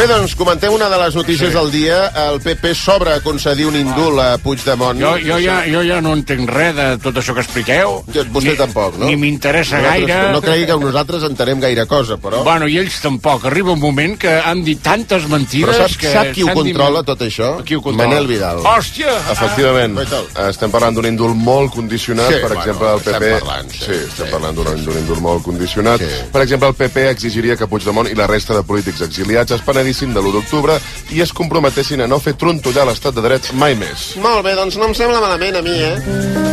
Bé, 0.02 0.08
doncs, 0.10 0.32
comentem 0.34 0.74
una 0.74 0.88
de 0.90 0.98
les 0.98 1.14
notícies 1.14 1.54
del 1.54 1.68
dia. 1.70 1.98
El 2.18 2.40
PP 2.42 2.72
s'obre 2.74 3.12
a 3.14 3.20
concedir 3.22 3.68
un 3.70 3.76
indult 3.78 4.18
a 4.18 4.40
Puigdemont. 4.42 4.98
Jo, 4.98 5.12
jo, 5.22 5.36
ja, 5.38 5.60
jo 5.70 5.84
ja 5.86 6.00
no 6.02 6.16
entenc 6.18 6.50
res 6.50 6.72
de 6.74 6.86
tot 7.04 7.20
això 7.22 7.36
que 7.38 7.44
expliqueu. 7.44 8.00
Jo- 8.10 8.24
Vostè 8.34 8.56
tampoc, 8.58 8.96
no? 8.98 9.06
Ni 9.06 9.14
m'interessa 9.22 9.78
gaire. 9.84 10.32
No 10.34 10.40
cregui 10.42 10.66
que 10.66 10.78
nosaltres 10.82 11.22
entenem 11.28 11.62
gaire 11.62 11.86
cosa, 11.86 12.18
però... 12.18 12.42
Bueno, 12.48 12.66
i 12.68 12.80
ells 12.82 12.98
tampoc. 13.04 13.46
Arriba 13.46 13.76
un 13.76 13.80
moment 13.84 14.16
que 14.18 14.32
han 14.40 14.64
dit 14.66 14.82
tantes 14.82 15.28
mentides 15.30 15.70
Però 15.70 15.86
sap, 15.86 16.00
que... 16.02 16.10
sap 16.16 16.32
qui 16.34 16.48
ho 16.48 16.56
controla, 16.58 17.04
dit- 17.04 17.12
tot 17.12 17.22
això? 17.28 17.52
Qui 17.62 17.78
ho 17.78 17.84
controla? 17.86 18.10
Manel 18.10 18.26
Vidal. 18.32 18.64
Hòstia! 18.66 19.14
Efectivament, 19.36 20.00
Ah, 20.34 20.48
estem 20.50 20.72
parlant 20.74 20.96
d'un 20.98 21.06
indult 21.12 21.36
molt 21.38 21.76
condicionat, 21.76 22.32
Sí, 22.34 22.40
per 22.42 22.56
bueno, 22.56 22.62
exemple, 22.64 22.90
el 22.90 22.98
estem 23.04 23.20
PP... 23.20 23.32
parlant, 23.38 23.70
sí, 23.70 23.84
sí, 23.86 24.00
estem 24.10 24.26
sí. 24.26 24.32
parlant 24.34 24.56
d'un 24.58 24.84
d'un 24.88 24.98
indult 24.98 25.22
molt 25.22 25.44
condicionat. 25.46 26.02
Sí. 26.02 26.26
Per 26.34 26.42
exemple, 26.42 26.70
el 26.74 26.78
PP 26.82 27.08
exigiria 27.12 27.56
que 27.60 27.68
Puigdemont 27.70 28.10
i 28.10 28.16
la 28.18 28.26
resta 28.26 28.56
de 28.58 28.64
polítics 28.66 29.02
exiliats 29.06 29.52
es 29.52 29.62
penedissin 29.62 29.90
de 29.92 30.20
l'1 30.22 30.32
d'octubre 30.34 30.78
i 31.12 31.22
es 31.22 31.34
comprometessin 31.36 32.02
a 32.02 32.08
no 32.08 32.20
fer 32.24 32.34
trontollar 32.40 32.86
l'estat 32.88 33.14
de 33.16 33.22
dret 33.22 33.52
mai 33.54 33.76
més. 33.76 34.16
Molt 34.24 34.44
bé, 34.46 34.56
doncs 34.56 34.78
no 34.80 34.88
em 34.88 34.94
sembla 34.96 35.20
malament 35.20 35.58
a 35.60 35.62
mi, 35.62 35.76
eh? 35.76 35.96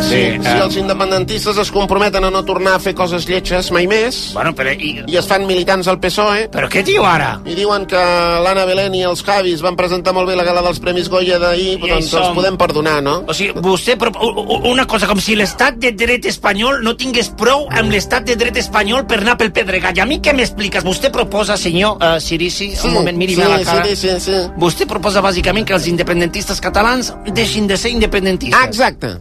Sí, 0.09 0.19
Si 0.41 0.47
eh, 0.47 0.61
els 0.63 0.75
independentistes 0.79 1.57
es 1.61 1.69
comprometen 1.71 2.23
a 2.25 2.29
no 2.31 2.41
tornar 2.47 2.75
a 2.75 2.79
fer 2.79 2.93
coses 2.95 3.27
lletges 3.29 3.69
mai 3.71 3.85
més 3.87 4.31
Bueno, 4.33 4.53
però... 4.55 4.71
I, 4.73 5.03
i 5.11 5.17
es 5.19 5.27
fan 5.27 5.45
militants 5.45 5.87
al 5.91 5.99
PSOE 6.01 6.47
però 6.51 6.69
què 6.71 6.81
diu 6.87 7.03
ara? 7.05 7.35
i 7.45 7.53
diuen 7.57 7.85
que 7.89 7.99
l'Anna 8.43 8.63
Belén 8.65 8.95
i 8.95 9.03
els 9.05 9.21
Javis 9.25 9.61
van 9.61 9.75
presentar 9.77 10.13
molt 10.15 10.27
bé 10.31 10.35
la 10.39 10.45
gala 10.47 10.63
dels 10.65 10.79
Premis 10.81 11.09
Goya 11.11 11.37
d'ahir, 11.41 11.77
doncs 11.83 12.09
som- 12.09 12.23
els 12.23 12.35
podem 12.37 12.57
perdonar, 12.57 13.01
no? 13.03 13.19
O 13.27 13.33
sigui, 13.35 13.53
vostè... 13.59 13.97
U- 13.99 14.61
Una 14.71 14.87
cosa, 14.87 15.05
com 15.07 15.19
si 15.21 15.35
l'estat 15.35 15.77
de 15.77 15.91
dret 15.91 16.25
espanyol 16.25 16.81
no 16.83 16.95
tingués 16.97 17.29
prou 17.37 17.67
amb 17.69 17.91
l'estat 17.91 18.25
de 18.25 18.35
dret 18.39 18.57
espanyol 18.57 19.05
per 19.05 19.19
anar 19.21 19.35
pel 19.37 19.51
Pedregal. 19.51 19.93
I 19.97 20.01
a 20.01 20.07
mi 20.09 20.19
què 20.23 20.33
m'expliques? 20.33 20.83
Vostè 20.87 21.11
proposa, 21.13 21.57
senyor 21.59 21.97
uh, 21.99 22.15
Sirici, 22.23 22.71
un 22.87 22.93
moment, 22.95 23.18
miri'm 23.19 23.41
sí, 23.41 23.45
a 23.45 23.49
la 23.51 23.59
cara. 23.67 23.85
Sí, 23.85 23.95
sí, 23.99 24.15
sí. 24.23 24.37
Vostè 24.61 24.87
proposa 24.89 25.23
bàsicament 25.25 25.67
que 25.67 25.75
els 25.77 25.89
independentistes 25.91 26.61
catalans 26.63 27.13
deixin 27.35 27.67
de 27.69 27.77
ser 27.77 27.91
independentistes. 27.95 28.65
Exacte. 28.69 29.17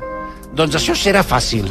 Doncs 0.58 0.78
això 0.80 0.96
serà 0.96 1.24
fàcil. 1.26 1.68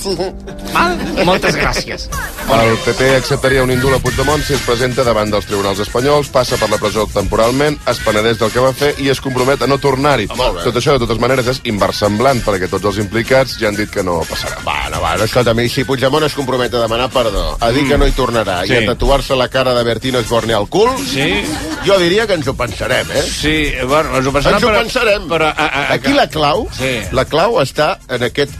Sí. 0.00 0.16
Val? 0.74 0.96
Moltes 1.24 1.54
gràcies. 1.56 2.08
El 2.54 2.74
PP 2.84 3.06
acceptaria 3.16 3.62
un 3.64 3.70
indult 3.72 3.96
a 3.96 4.00
Puigdemont 4.02 4.42
si 4.44 4.52
es 4.56 4.62
presenta 4.66 5.04
davant 5.06 5.30
dels 5.32 5.46
tribunals 5.48 5.78
espanyols, 5.84 6.28
passa 6.34 6.58
per 6.60 6.68
la 6.72 6.78
presó 6.82 7.06
temporalment, 7.12 7.76
es 7.88 8.00
penedeix 8.04 8.38
del 8.40 8.50
que 8.52 8.60
va 8.64 8.72
fer 8.76 8.90
i 9.00 9.08
es 9.12 9.20
compromet 9.24 9.62
a 9.64 9.68
no 9.70 9.78
tornar-hi. 9.80 10.26
Ah. 10.34 10.50
Tot 10.64 10.76
això, 10.80 10.96
de 10.96 11.04
totes 11.06 11.20
maneres, 11.22 11.46
és 11.54 11.60
inversemblant, 11.70 12.42
perquè 12.44 12.68
tots 12.72 12.90
els 12.90 12.98
implicats 13.04 13.56
ja 13.60 13.70
han 13.70 13.78
dit 13.78 13.90
que 13.90 14.02
no 14.04 14.18
passarà. 14.28 14.58
Bueno, 14.66 15.00
bueno, 15.00 15.24
escolta, 15.28 15.54
a 15.54 15.58
mi, 15.58 15.68
si 15.72 15.84
Puigdemont 15.88 16.26
es 16.26 16.34
compromet 16.36 16.74
a 16.74 16.82
demanar 16.84 17.08
perdó, 17.14 17.46
a 17.60 17.70
dir 17.74 17.86
que 17.88 17.98
no 17.98 18.06
hi 18.10 18.12
tornarà 18.16 18.60
Sí. 18.66 18.74
i 18.74 18.82
a 18.82 18.86
tatuar-se 18.92 19.36
la 19.38 19.48
cara 19.48 19.74
de 19.74 19.82
Bertino 19.86 20.18
Osborne 20.18 20.54
al 20.54 20.68
cul, 20.68 20.90
Sí. 21.06 21.44
jo 21.86 21.98
diria 22.02 22.26
que 22.26 22.34
ens 22.34 22.48
ho 22.48 22.54
pensarem, 22.54 23.06
eh? 23.12 23.22
Sí, 23.22 23.72
bueno, 23.86 24.16
ens 24.18 24.26
ho 24.26 24.32
pensarem, 24.32 24.56
Ens 24.58 24.64
ho 24.64 24.68
però... 24.68 24.82
pensarem. 24.82 25.28
Però, 25.28 25.46
a, 25.48 25.54
a, 25.66 25.66
a, 25.84 25.92
Aquí 25.94 26.12
la 26.12 26.28
clau, 26.28 26.68
Sí. 26.76 26.98
la 27.12 27.24
clau 27.24 27.60
està 27.62 27.98
en 28.08 28.22
aquest 28.28 28.52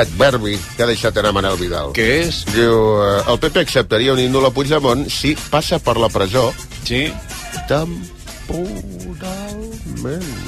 adverbi 0.00 0.58
que 0.76 0.82
ha 0.82 0.86
deixat 0.86 1.16
anar 1.18 1.32
Manel 1.36 1.56
Vidal. 1.60 1.92
Què 1.96 2.08
és? 2.24 2.44
Diu, 2.54 2.74
eh, 3.04 3.22
el 3.32 3.38
PP 3.38 3.60
acceptaria 3.60 4.12
un 4.12 4.18
índol 4.20 4.46
a 4.46 4.50
Puigdemont 4.50 5.08
si 5.10 5.36
passa 5.50 5.78
per 5.78 5.96
la 5.98 6.08
presó 6.08 6.52
Sí. 6.84 7.12
temporalment. 7.68 8.16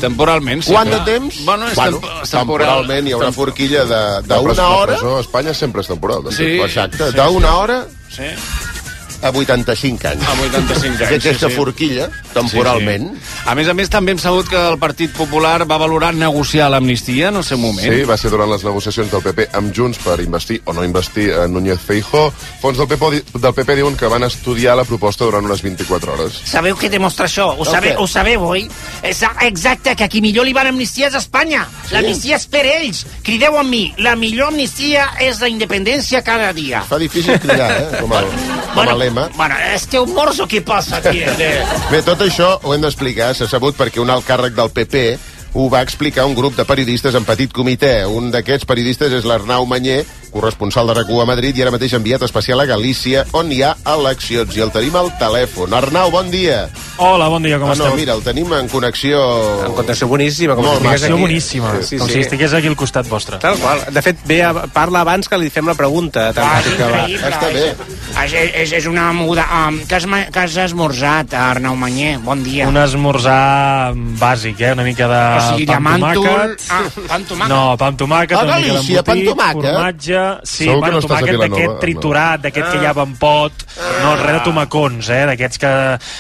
Temporalment, 0.01 0.63
sí. 0.65 0.73
Quant 0.73 0.91
de 0.91 1.01
temps? 1.05 1.45
Bueno, 1.45 1.69
és, 1.69 1.75
bueno, 1.75 1.99
temp 1.99 2.11
temporal. 2.11 2.31
temporalment 2.31 3.09
hi 3.09 3.13
haurà 3.17 3.33
forquilla 3.33 3.85
de- 3.85 4.29
La 4.29 4.37
d'una 4.37 4.43
presó- 4.43 4.63
La 4.63 4.69
hora... 4.69 4.93
presó 4.95 5.17
a 5.17 5.21
Espanya 5.21 5.55
sempre 5.55 5.81
és 5.83 5.87
temporal. 5.89 6.25
De 6.25 6.33
Sí. 6.33 6.45
Exacte, 6.61 7.11
Sí, 7.11 7.17
d'una 7.17 7.49
sí. 7.49 7.55
hora 7.55 7.87
Sí. 8.11 8.23
a 9.23 9.31
85 9.31 10.09
anys. 10.09 10.23
A 10.23 10.33
85 10.33 11.05
anys, 11.05 11.19
Aquesta 11.19 11.47
sí, 11.49 11.53
sí. 11.53 11.57
forquilla, 11.57 12.11
temporalment. 12.35 13.11
Sí, 13.15 13.21
sí. 13.21 13.43
A 13.51 13.55
més 13.59 13.69
a 13.69 13.75
més, 13.75 13.91
també 13.91 14.15
hem 14.15 14.21
sabut 14.23 14.49
que 14.49 14.59
el 14.71 14.79
Partit 14.79 15.13
Popular 15.17 15.67
va 15.69 15.79
valorar 15.81 16.13
negociar 16.15 16.71
l'amnistia 16.71 17.29
en 17.29 17.41
el 17.41 17.45
seu 17.45 17.59
moment. 17.59 17.87
Sí, 17.87 18.05
va 18.09 18.17
ser 18.21 18.31
durant 18.33 18.51
les 18.51 18.65
negociacions 18.65 19.11
del 19.13 19.23
PP 19.25 19.49
amb 19.59 19.75
Junts 19.77 20.01
per 20.05 20.19
investir 20.23 20.61
o 20.65 20.75
no 20.77 20.85
investir 20.85 21.31
a 21.35 21.47
Núñez 21.49 21.81
Feijó. 21.81 22.29
Fons 22.63 22.79
del 22.79 22.89
PP, 22.91 23.11
del 23.39 23.55
PP 23.55 23.77
diuen 23.81 23.97
que 23.97 24.11
van 24.11 24.25
estudiar 24.25 24.77
la 24.77 24.85
proposta 24.85 25.25
durant 25.25 25.47
unes 25.47 25.63
24 25.63 26.15
hores. 26.15 26.41
Sabeu 26.51 26.77
què 26.79 26.91
demostra 26.93 27.27
això? 27.27 27.51
Ho, 27.57 27.65
El 27.65 27.73
sabe, 27.73 27.95
què? 27.95 27.99
ho 27.99 28.07
sabeu, 28.11 28.45
oi? 28.55 28.67
És 29.03 29.23
exacte, 29.47 29.97
que 29.97 30.05
a 30.05 30.11
qui 30.13 30.23
millor 30.25 30.47
li 30.47 30.55
van 30.57 30.71
amnistia 30.71 31.09
és 31.09 31.17
a 31.17 31.23
Espanya. 31.23 31.67
L'amnistia 31.91 32.37
és 32.37 32.47
per 32.51 32.65
ells. 32.67 33.05
Crideu 33.27 33.59
amb 33.59 33.71
mi. 33.71 33.83
La 33.99 34.15
millor 34.17 34.53
amnistia 34.53 35.11
és 35.21 35.41
la 35.41 35.49
independència 35.51 36.23
cada 36.27 36.53
dia. 36.57 36.83
Fa 36.89 36.99
difícil 37.01 37.39
cridar, 37.41 37.71
eh? 37.77 38.01
Com 38.01 38.13
a, 38.17 38.23
com 38.75 38.89
a 38.89 38.97
lema. 38.97 39.29
Bueno, 39.37 39.57
esteu 39.75 40.07
morts 40.07 40.41
o 40.41 40.47
què 40.51 40.63
passa 40.67 41.01
aquí? 41.01 41.25
De... 41.41 41.51
Bé, 41.91 42.03
tot 42.07 42.20
això 42.25 42.55
ho 42.63 42.75
hem 42.75 42.83
d'explicar. 42.85 43.33
S'ha 43.35 43.49
sabut 43.51 43.77
perquè 43.79 44.01
un 44.03 44.11
alt 44.11 44.27
càrrec 44.29 44.57
del 44.57 44.73
PP 44.75 45.05
ho 45.55 45.67
va 45.73 45.83
explicar 45.83 46.27
un 46.29 46.35
grup 46.35 46.57
de 46.57 46.67
periodistes 46.69 47.15
en 47.19 47.27
petit 47.27 47.53
comitè. 47.53 48.05
Un 48.07 48.31
d'aquests 48.31 48.69
periodistes 48.69 49.13
és 49.13 49.27
l'Arnau 49.27 49.67
Manyer, 49.67 50.05
corresponsal 50.31 50.87
de 50.89 50.95
rac 50.95 51.11
a 51.11 51.25
Madrid 51.27 51.57
i 51.59 51.63
ara 51.63 51.71
mateix 51.75 51.93
enviat 51.99 52.23
especial 52.23 52.61
a 52.61 52.67
Galícia, 52.67 53.25
on 53.33 53.51
hi 53.53 53.63
ha 53.63 53.75
eleccions. 53.95 54.57
I 54.57 54.61
el 54.65 54.71
tenim 54.71 54.97
al 54.97 55.11
telèfon. 55.19 55.73
Arnau, 55.75 56.11
bon 56.11 56.31
dia. 56.31 56.69
Hola, 57.01 57.29
bon 57.33 57.43
dia, 57.43 57.59
com 57.59 57.71
Ah, 57.71 57.75
no, 57.75 57.85
esteu? 57.87 57.97
mira, 57.97 58.13
el 58.15 58.23
tenim 58.23 58.53
en 58.53 58.69
connexió... 58.69 59.21
En 59.67 59.73
connexió 59.75 60.07
boníssima, 60.09 60.55
com 60.55 60.65
Molt 60.67 60.81
si 60.83 60.87
estigués 60.87 61.11
aquí. 61.11 61.21
boníssima, 61.23 61.71
Sí, 61.83 61.99
com 61.99 62.07
sí. 62.09 62.13
si 62.15 62.21
estigués 62.21 62.53
aquí 62.53 62.67
al 62.69 62.77
costat 62.77 63.09
vostre. 63.09 63.39
Tal 63.39 63.57
qual. 63.59 63.81
De 63.91 64.03
fet, 64.03 64.19
ve 64.27 64.43
a, 64.45 64.53
parla 64.73 65.01
abans 65.01 65.29
que 65.29 65.39
li 65.41 65.49
fem 65.51 65.67
la 65.67 65.75
pregunta. 65.75 66.33
Tan 66.37 66.45
Ah, 66.45 66.61
va. 66.61 66.69
increïble. 66.69 67.29
Està 67.31 67.49
bé. 67.53 67.75
És, 68.25 68.35
és, 68.65 68.73
és 68.83 68.87
una 68.87 69.13
moguda... 69.17 69.47
Um, 69.69 69.81
que, 69.89 69.95
has, 69.97 70.05
que 70.31 70.39
has 70.45 70.57
esmorzat, 70.67 71.33
Arnau 71.35 71.75
Manyer? 71.77 72.19
Bon 72.19 72.43
dia. 72.45 72.69
Un 72.69 72.77
esmorzar 72.77 73.95
bàsic, 74.21 74.61
eh? 74.61 74.73
Una 74.73 74.85
mica 74.85 75.09
de 75.09 75.21
O 75.39 75.41
sigui, 75.55 75.65
de 75.67 75.73
pa 75.73 75.79
amb 75.79 75.89
màntol... 75.89 76.25
tomàquet. 76.25 76.69
Ah, 76.71 76.83
pa 77.09 77.15
amb 77.17 77.29
tomàquet. 77.33 77.49
No, 77.55 77.77
pa 77.81 77.87
amb 77.89 77.99
tomàquet, 77.99 78.37
A 78.37 78.43
una 78.45 78.57
mica 78.61 78.73
Galícia, 78.75 78.99
amb 79.01 79.09
d'embotit, 79.09 79.31
formatge... 80.21 80.47
Sí, 80.51 80.65
Segur 80.65 80.75
que 80.75 80.81
bueno, 80.81 80.97
no 81.01 81.03
tomàquet 81.07 81.39
d'aquest 81.41 81.67
no. 81.71 81.79
triturat, 81.81 82.41
d'aquest 82.45 82.71
que 82.73 82.81
hi 82.83 82.87
ha 82.87 82.95
pot, 83.21 83.65
no, 84.03 84.15
res 84.21 84.37
de 84.37 84.41
tomacons, 84.45 85.09
eh? 85.11 85.23
D'aquests 85.31 85.59
que 85.63 85.73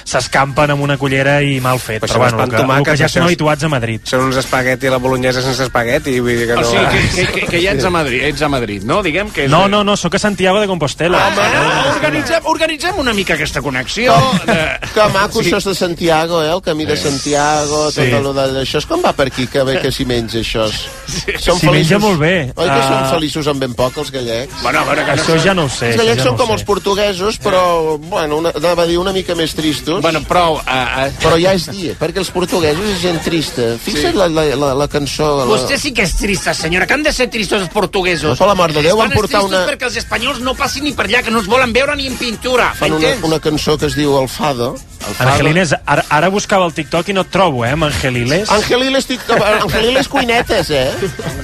s'escampen 0.04 0.70
amb 0.74 0.82
una 0.86 0.96
cullera 1.00 1.40
i 1.42 1.60
mal 1.60 1.78
fet. 1.78 2.02
Però 2.04 2.10
Però, 2.10 2.18
bueno, 2.24 2.44
el 2.44 2.50
que, 2.50 2.62
el 2.80 2.84
que 2.84 2.96
ja 2.96 3.06
és- 3.06 3.16
habituats 3.20 3.64
a 3.64 3.68
Madrid. 3.72 4.00
Són 4.04 4.26
uns 4.26 4.36
espagueti 4.40 4.86
a 4.88 4.94
la 4.94 4.98
bolognesa 5.02 5.42
sense 5.42 5.62
espagueti, 5.66 6.18
vull 6.20 6.36
dir 6.36 6.46
que 6.50 6.54
no... 6.58 6.60
O 6.60 6.70
sigui, 6.70 6.86
que, 6.90 7.02
que, 7.14 7.26
que, 7.40 7.46
que 7.54 7.62
ja 7.62 7.72
ets 7.76 7.84
a 7.84 7.90
Madrid, 7.90 8.22
ets 8.30 8.42
a 8.42 8.48
Madrid, 8.48 8.84
no? 8.84 9.02
Diguem 9.02 9.30
que... 9.30 9.44
És... 9.46 9.50
No, 9.50 9.66
no, 9.68 9.82
no, 9.84 9.96
sóc 9.96 10.14
a 10.14 10.18
Santiago 10.22 10.60
de 10.60 10.66
Compostela. 10.70 11.20
Ah, 11.30 11.94
organitzem, 11.94 12.46
organitzem 12.50 12.98
una 12.98 13.12
mica 13.16 13.34
aquesta 13.34 13.62
connexió. 13.62 14.14
De... 14.46 14.58
Que 14.94 15.06
maco, 15.14 15.42
sí. 15.42 15.48
això 15.50 15.58
és 15.60 15.68
de 15.70 15.74
Santiago, 15.74 16.42
eh? 16.42 16.50
El 16.52 16.62
camí 16.62 16.84
de 16.88 16.96
Santiago, 16.96 17.90
Sí. 17.90 18.00
tot 18.10 18.18
allò 18.20 18.32
de... 18.36 18.60
Això 18.64 18.78
és 18.80 18.86
com 18.88 19.02
va 19.04 19.12
per 19.16 19.28
aquí, 19.30 19.46
que 19.50 19.62
bé 19.66 19.78
que 19.82 19.90
s'hi 19.92 20.04
menja 20.08 20.40
això. 20.40 20.66
Sí. 21.10 21.36
S'hi 21.38 21.70
menja 21.70 21.98
molt 22.02 22.18
bé. 22.20 22.52
Oi 22.54 22.66
que 22.66 22.80
Ah. 22.80 22.88
són 22.88 23.16
feliços 23.16 23.46
amb 23.50 23.60
ben 23.62 23.74
poc, 23.74 23.89
poc, 23.90 24.04
els 24.04 24.10
gallecs. 24.14 24.54
Bueno, 24.62 24.80
a 24.80 24.84
veure, 24.88 25.04
que 25.04 25.12
Això 25.18 25.36
ja 25.42 25.54
no 25.54 25.64
ho 25.66 25.72
sé. 25.72 25.90
Els 25.92 26.00
gallecs 26.00 26.22
ja 26.22 26.28
són 26.28 26.36
no 26.36 26.40
com 26.40 26.48
sé. 26.48 26.56
els 26.58 26.64
portuguesos, 26.68 27.38
però, 27.42 27.62
bueno, 27.98 28.38
una, 28.38 28.52
anava 28.56 28.84
a 28.84 28.86
dir 28.86 28.98
una 28.98 29.12
mica 29.12 29.34
més 29.34 29.54
tristos. 29.58 30.00
Bueno, 30.02 30.22
prou. 30.28 30.60
Uh, 30.60 30.60
uh, 30.62 31.08
Però 31.20 31.38
ja 31.40 31.54
és 31.56 31.66
dia, 31.70 31.94
perquè 31.98 32.22
els 32.22 32.30
portuguesos 32.30 32.84
és 32.94 33.00
gent 33.02 33.20
trista. 33.24 33.74
Fixa't 33.82 34.16
la, 34.18 34.28
la, 34.28 34.44
la, 34.56 34.72
la 34.74 34.88
cançó... 34.88 35.30
La... 35.40 35.48
Vostè 35.50 35.78
sí 35.80 35.92
que 35.96 36.06
és 36.06 36.14
trista, 36.18 36.54
senyora, 36.54 36.86
que 36.86 36.94
han 36.94 37.02
de 37.02 37.12
ser 37.12 37.28
tristos 37.32 37.62
els 37.62 37.72
portuguesos. 37.74 38.30
No, 38.30 38.36
per 38.38 38.50
l'amor 38.52 38.72
de 38.76 38.84
Déu, 38.86 38.98
van 39.00 39.12
portar 39.14 39.42
una- 39.46 39.64
perquè 39.68 39.88
els 39.90 39.96
espanyols 40.00 40.40
no 40.44 40.54
passin 40.58 40.84
ni 40.86 40.92
per 40.96 41.08
allà, 41.08 41.24
que 41.26 41.34
no 41.34 41.40
es 41.42 41.48
volen 41.50 41.72
veure 41.72 41.96
ni 41.96 42.06
en 42.06 42.16
pintura. 42.20 42.72
Fan 42.78 42.92
una, 42.96 43.14
una 43.26 43.40
cançó 43.42 43.76
que 43.78 43.86
es 43.90 43.96
diu 43.98 44.16
El 44.20 44.28
Fado. 44.28 44.74
El 45.00 45.14
Fado. 45.14 45.30
Angelines, 45.30 45.74
ara, 45.86 46.04
ara 46.12 46.28
buscava 46.28 46.66
el 46.68 46.74
TikTok 46.76 47.08
i 47.08 47.14
no 47.16 47.22
et 47.24 47.30
trobo, 47.32 47.64
eh, 47.64 47.70
amb 47.72 47.86
Angeliles. 47.88 48.50
Angeliles, 48.52 49.06
tic... 49.08 49.22
Angeliles 49.32 50.08
cuinetes, 50.12 50.70
eh? 50.70 50.90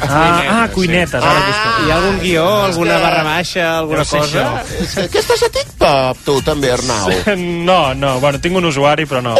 Ah, 0.02 0.42
ah 0.62 0.68
cuinetes, 0.74 1.22
ara 1.22 1.40
busco. 1.46 1.86
Hi 1.86 1.90
ha 1.90 1.96
algun 1.96 2.18
guió, 2.20 2.35
alguna 2.44 2.98
barra 3.00 3.22
baixa, 3.24 3.64
alguna 3.78 4.04
Deu 4.04 4.20
cosa? 4.20 4.44
És 4.82 4.94
que, 4.98 5.08
que 5.14 5.22
estàs 5.24 5.46
a 5.46 5.50
TikTok, 5.56 6.22
tu, 6.26 6.38
també, 6.46 6.74
Arnau? 6.76 7.10
No, 7.70 7.94
no, 7.94 8.18
bueno, 8.20 8.40
tinc 8.42 8.60
un 8.60 8.68
usuari, 8.68 9.06
però 9.08 9.24
no. 9.24 9.36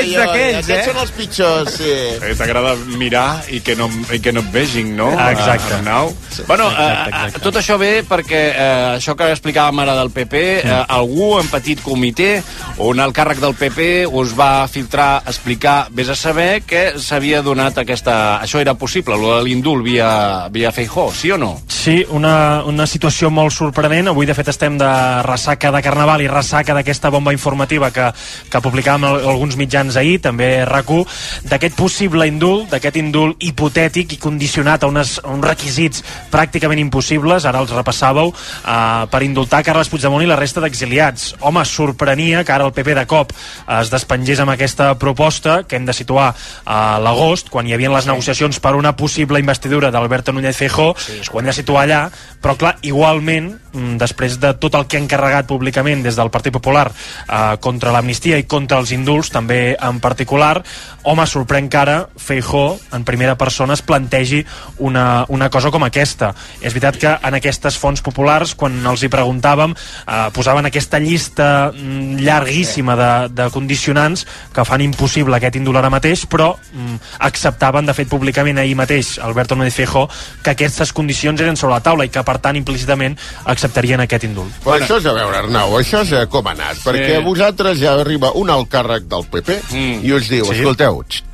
Ets 0.00 0.12
d'aquells, 0.16 0.58
Aquests 0.68 0.86
són 0.90 1.00
els 1.02 1.10
pitjors, 1.16 1.70
sí. 1.78 1.90
Eh, 2.22 2.34
T'agrada 2.38 2.74
mirar 2.98 3.42
i 3.50 3.60
que, 3.64 3.76
no, 3.78 3.88
i 4.12 4.20
que 4.20 4.32
no 4.32 4.40
et 4.44 4.50
vegin, 4.52 4.94
no? 4.96 5.08
Ah, 5.16 5.30
exacte. 5.32 5.74
Arnau. 5.78 6.12
Bueno, 6.46 6.68
Exacte, 6.70 7.10
eh, 7.10 7.14
exacte. 7.26 7.40
tot 7.46 7.56
això 7.62 7.78
ve 7.80 7.92
perquè 8.08 8.42
eh, 8.52 8.96
això 8.96 9.14
que 9.16 9.30
explicàvem 9.32 9.80
ara 9.84 9.94
del 9.98 10.10
PP, 10.10 10.42
eh, 10.60 10.82
algú 10.88 11.38
en 11.40 11.48
petit 11.52 11.80
comitè 11.82 12.42
on 12.78 13.00
el 13.00 13.12
càrrec 13.16 13.38
del 13.40 13.54
PP 13.54 14.06
us 14.10 14.34
va 14.38 14.66
filtrar, 14.68 15.22
explicar, 15.26 15.86
vés 15.90 16.08
a 16.12 16.16
saber 16.16 16.62
que 16.66 16.98
s'havia 16.98 17.42
donat 17.42 17.78
aquesta... 17.78 18.40
Això 18.42 18.60
era 18.60 18.74
possible, 18.74 19.16
lo 19.16 19.36
de 19.38 19.44
l'indult 19.46 19.84
via, 19.84 20.48
via 20.52 20.72
Feijó, 20.72 21.10
sí 21.14 21.30
o 21.30 21.38
no? 21.38 21.54
Sí, 21.68 22.00
una, 22.10 22.64
una 22.66 22.86
situació 22.86 23.30
molt 23.30 23.52
sorprenent. 23.54 24.08
Avui, 24.10 24.26
de 24.26 24.34
fet, 24.34 24.48
estem 24.50 24.74
de 24.78 24.88
ressaca 25.22 25.70
de 25.70 25.80
Carnaval 25.84 26.22
i 26.24 26.26
ressaca 26.28 26.74
d'aquesta 26.74 27.10
bomba 27.14 27.30
informativa 27.32 27.92
que, 27.94 28.08
que 28.50 28.60
publicàvem 28.64 29.04
al- 29.06 29.20
alguns 29.30 29.54
mitjans 29.56 29.85
ahir, 29.94 30.18
també 30.24 30.64
RAC1, 30.66 31.06
d'aquest 31.46 31.78
possible 31.78 32.26
indult, 32.26 32.66
d'aquest 32.74 32.98
indult 32.98 33.38
hipotètic 33.46 34.16
i 34.16 34.18
condicionat 34.18 34.82
a, 34.82 34.90
unes, 34.90 35.20
a 35.22 35.30
uns 35.30 35.46
requisits 35.46 36.02
pràcticament 36.32 36.82
impossibles, 36.82 37.46
ara 37.46 37.62
els 37.62 37.70
repassàveu, 37.70 38.34
eh, 38.34 39.06
per 39.12 39.22
indultar 39.22 39.62
Carles 39.62 39.92
Puigdemont 39.92 40.24
i 40.24 40.26
la 40.26 40.40
resta 40.40 40.64
d'exiliats. 40.64 41.36
Home, 41.46 41.62
sorprenia 41.64 42.42
que 42.42 42.56
ara 42.56 42.66
el 42.66 42.74
PP 42.74 42.96
de 42.98 43.06
cop 43.06 43.30
es 43.78 43.92
despengés 43.92 44.42
amb 44.42 44.56
aquesta 44.56 44.96
proposta 44.98 45.62
que 45.68 45.76
hem 45.78 45.86
de 45.86 45.94
situar 45.94 46.32
a 46.64 46.98
l'agost, 47.02 47.50
quan 47.52 47.68
hi 47.68 47.74
havia 47.76 47.92
les 47.92 48.08
negociacions 48.08 48.58
per 48.60 48.74
una 48.74 48.96
possible 48.96 49.40
investidura 49.40 49.92
d'Alberto 49.94 50.32
Núñez 50.32 50.56
Feijó, 50.56 50.94
sí, 50.98 51.20
ho 51.30 51.40
hem 51.40 51.46
de 51.50 51.54
situar 51.54 51.84
allà, 51.84 52.00
però 52.42 52.56
clar, 52.56 52.76
igualment, 52.82 53.52
mm, 53.72 53.96
després 54.00 54.38
de 54.40 54.54
tot 54.54 54.74
el 54.74 54.86
que 54.86 54.96
ha 54.96 55.02
encarregat 55.02 55.46
públicament 55.46 56.02
des 56.02 56.16
del 56.16 56.30
Partit 56.30 56.52
Popular 56.52 56.86
eh, 56.90 57.56
contra 57.60 57.92
l'amnistia 57.92 58.38
i 58.38 58.46
contra 58.48 58.78
els 58.78 58.92
indults, 58.92 59.30
també 59.30 59.75
en 59.80 60.00
particular, 60.00 60.62
home, 61.06 61.26
sorprèn 61.26 61.68
que 61.70 61.78
ara 61.78 61.96
Feijó, 62.16 62.78
en 62.92 63.04
primera 63.04 63.36
persona, 63.38 63.74
es 63.74 63.82
plantegi 63.82 64.42
una, 64.78 65.24
una 65.28 65.50
cosa 65.50 65.70
com 65.70 65.84
aquesta. 65.86 66.32
És 66.60 66.74
veritat 66.74 66.98
que 67.00 67.12
en 67.16 67.38
aquestes 67.38 67.78
fonts 67.78 68.02
populars, 68.04 68.54
quan 68.58 68.78
els 68.86 69.04
hi 69.04 69.10
preguntàvem, 69.12 69.74
eh, 69.76 70.26
posaven 70.34 70.68
aquesta 70.68 71.00
llista 71.02 71.70
mm, 71.72 72.20
llarguíssima 72.26 72.96
de, 72.98 73.10
de 73.36 73.48
condicionants 73.54 74.26
que 74.54 74.64
fan 74.66 74.84
impossible 74.84 75.36
aquest 75.36 75.58
indult 75.60 75.80
ara 75.80 75.92
mateix, 75.92 76.26
però 76.30 76.52
mm, 76.56 76.98
acceptaven, 77.28 77.86
de 77.86 77.94
fet, 77.96 78.10
públicament 78.10 78.58
ahir 78.62 78.76
mateix, 78.78 79.16
Alberto 79.22 79.56
Núñez 79.56 79.74
Feijó, 79.76 80.06
que 80.42 80.54
aquestes 80.56 80.92
condicions 80.92 81.40
eren 81.40 81.56
sobre 81.56 81.76
la 81.76 81.82
taula 81.84 82.06
i 82.06 82.12
que, 82.12 82.22
per 82.26 82.38
tant, 82.42 82.56
implícitament 82.58 83.16
acceptarien 83.44 84.02
aquest 84.02 84.26
indult. 84.28 84.62
Però 84.64 84.76
això 84.78 85.00
és 85.00 85.06
a 85.06 85.14
veure, 85.16 85.42
Arnau, 85.44 85.76
això 85.78 86.02
és 86.02 86.14
com 86.30 86.46
ha 86.48 86.54
anat, 86.56 86.80
perquè 86.84 87.16
a 87.18 87.24
vosaltres 87.24 87.78
ja 87.80 87.96
arriba 88.00 88.32
un 88.38 88.50
alt 88.52 88.70
càrrec 88.72 89.06
del 89.10 89.26
PP 89.30 89.58
Mm. 89.70 90.04
i 90.04 90.12
us 90.12 90.28
diu, 90.28 90.44
Sí. 90.44 90.52
escolteu, 90.60 91.02
xt, 91.08 91.24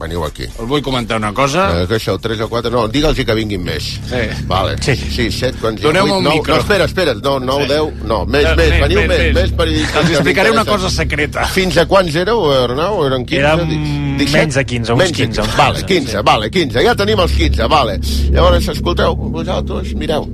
veniu 0.00 0.24
aquí. 0.24 0.44
Us 0.58 0.66
vull 0.66 0.80
comentar 0.80 1.18
una 1.18 1.32
cosa. 1.34 1.82
Eh, 1.82 1.86
que 1.86 1.96
això, 1.96 2.18
3 2.18 2.40
o 2.40 2.48
4, 2.48 2.70
no, 2.70 2.86
digue'ls 2.88 3.16
que 3.24 3.34
vinguin 3.34 3.62
més. 3.62 3.84
Sí. 4.08 4.22
Vale. 4.46 4.76
Sí. 4.80 4.94
Sí, 4.96 5.30
7, 5.30 5.58
quants... 5.60 5.82
Doneu-me 5.82 6.12
un 6.12 6.24
nou- 6.24 6.34
micro. 6.38 6.54
No, 6.54 6.60
espera, 6.60 6.84
espera, 6.86 7.12
no, 7.14 7.38
9, 7.38 7.64
Sí. 7.66 7.68
10, 7.74 8.04
no, 8.04 8.24
més, 8.24 8.44
Eh, 8.46 8.54
més, 8.56 8.70
més, 8.70 8.80
veniu 8.80 9.00
més, 9.00 9.08
més, 9.08 9.34
més. 9.34 9.52
periodistes. 9.52 9.96
Els 9.96 10.10
explicaré 10.10 10.50
una 10.50 10.64
cosa 10.64 10.88
secreta. 10.88 11.44
Fins 11.52 11.76
a 11.76 11.84
quants 11.86 12.14
éreu, 12.14 12.50
Arnau? 12.50 13.04
Eren 13.06 13.26
15? 13.26 13.44
Érem 13.44 14.16
Dic- 14.18 14.32
menys 14.32 14.54
de 14.54 14.64
15, 14.64 14.92
uns 14.92 14.98
Menys 14.98 15.12
de 15.18 15.24
15, 15.26 15.40
uns 15.42 15.56
Vale, 15.56 15.74
15, 15.84 15.86
15, 15.86 16.22
vale, 16.22 16.50
15, 16.50 16.82
ja 16.82 16.94
tenim 16.94 17.20
els 17.20 17.32
15, 17.32 17.66
vale. 17.68 17.98
Llavors, 18.32 18.68
escolteu, 18.68 19.14
vosaltres, 19.16 19.94
mireu, 19.94 20.26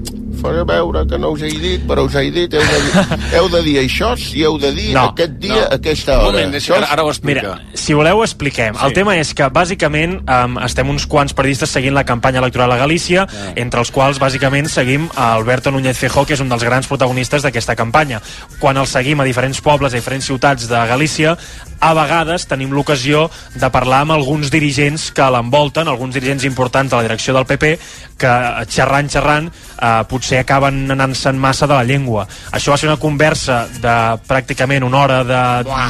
faré 0.47 0.65
veure 0.69 1.05
que 1.11 1.19
no 1.19 1.31
us 1.35 1.43
he 1.43 1.51
dit, 1.51 1.83
però 1.89 2.05
us 2.07 2.15
he 2.19 2.31
dit, 2.31 2.55
heu 2.55 2.63
de 2.63 2.81
dir, 2.87 3.19
heu 3.39 3.49
de 3.53 3.63
dir 3.67 3.77
això 3.83 4.13
i 4.35 4.45
heu 4.47 4.59
de 4.63 4.73
dir 4.77 4.93
No, 4.95 5.09
aquest 5.13 5.37
dia, 5.43 5.63
no. 5.67 5.75
aquesta 5.77 6.19
hora. 6.23 6.45
Això 6.47 6.79
és- 6.81 7.23
Mira, 7.23 7.59
si 7.75 7.95
voleu 7.95 8.19
ho 8.19 8.25
expliquem. 8.25 8.75
Sí. 8.75 8.85
El 8.87 8.93
tema 8.97 9.17
és 9.19 9.33
que, 9.35 9.47
bàsicament, 9.53 10.21
um, 10.29 10.59
estem 10.65 10.89
uns 10.91 11.07
quants 11.07 11.35
periodistes 11.37 11.71
seguint 11.71 11.95
la 11.95 12.05
campanya 12.05 12.39
electoral 12.41 12.73
a 12.73 12.77
Galícia, 12.81 13.27
entre 13.57 13.81
els 13.81 13.91
quals, 13.91 14.21
bàsicament, 14.23 14.69
seguim 14.69 15.09
a 15.17 15.33
Alberto 15.35 15.71
Núñez 15.73 15.97
Feijó, 15.99 16.25
que 16.27 16.35
és 16.35 16.41
un 16.41 16.49
dels 16.49 16.63
grans 16.65 16.87
protagonistes 16.87 17.43
d'aquesta 17.43 17.77
campanya. 17.77 18.21
Quan 18.61 18.77
el 18.77 18.87
seguim 18.87 19.21
a 19.21 19.25
diferents 19.25 19.61
pobles, 19.61 19.93
a 19.93 19.97
diferents 19.97 20.25
ciutats 20.27 20.69
de 20.69 20.87
Galícia, 20.87 21.37
a 21.81 21.93
vegades 21.93 22.47
tenim 22.49 22.71
l'ocasió 22.73 23.27
de 23.55 23.69
parlar 23.71 24.01
amb 24.07 24.15
alguns 24.17 24.51
dirigents 24.51 25.11
que 25.13 25.27
l'envolten, 25.31 25.89
alguns 25.89 26.15
dirigents 26.15 26.45
importants 26.49 26.91
de 26.91 26.97
la 26.97 27.03
direcció 27.05 27.35
del 27.37 27.45
PP, 27.45 27.79
que 28.17 28.33
xerrant, 28.73 29.11
xerrant, 29.13 29.51
eh, 29.51 30.03
potser 30.09 30.36
acaben 30.41 30.85
anant-se'n 30.91 31.39
massa 31.39 31.67
de 31.67 31.75
la 31.75 31.85
llengua. 31.85 32.27
Això 32.53 32.75
va 32.75 32.81
ser 32.81 32.91
una 32.91 33.01
conversa 33.01 33.65
de 33.81 33.97
pràcticament 34.29 34.85
una 34.87 35.03
hora 35.05 35.23
de, 35.25 35.43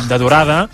de 0.09 0.19
durada, 0.19 0.65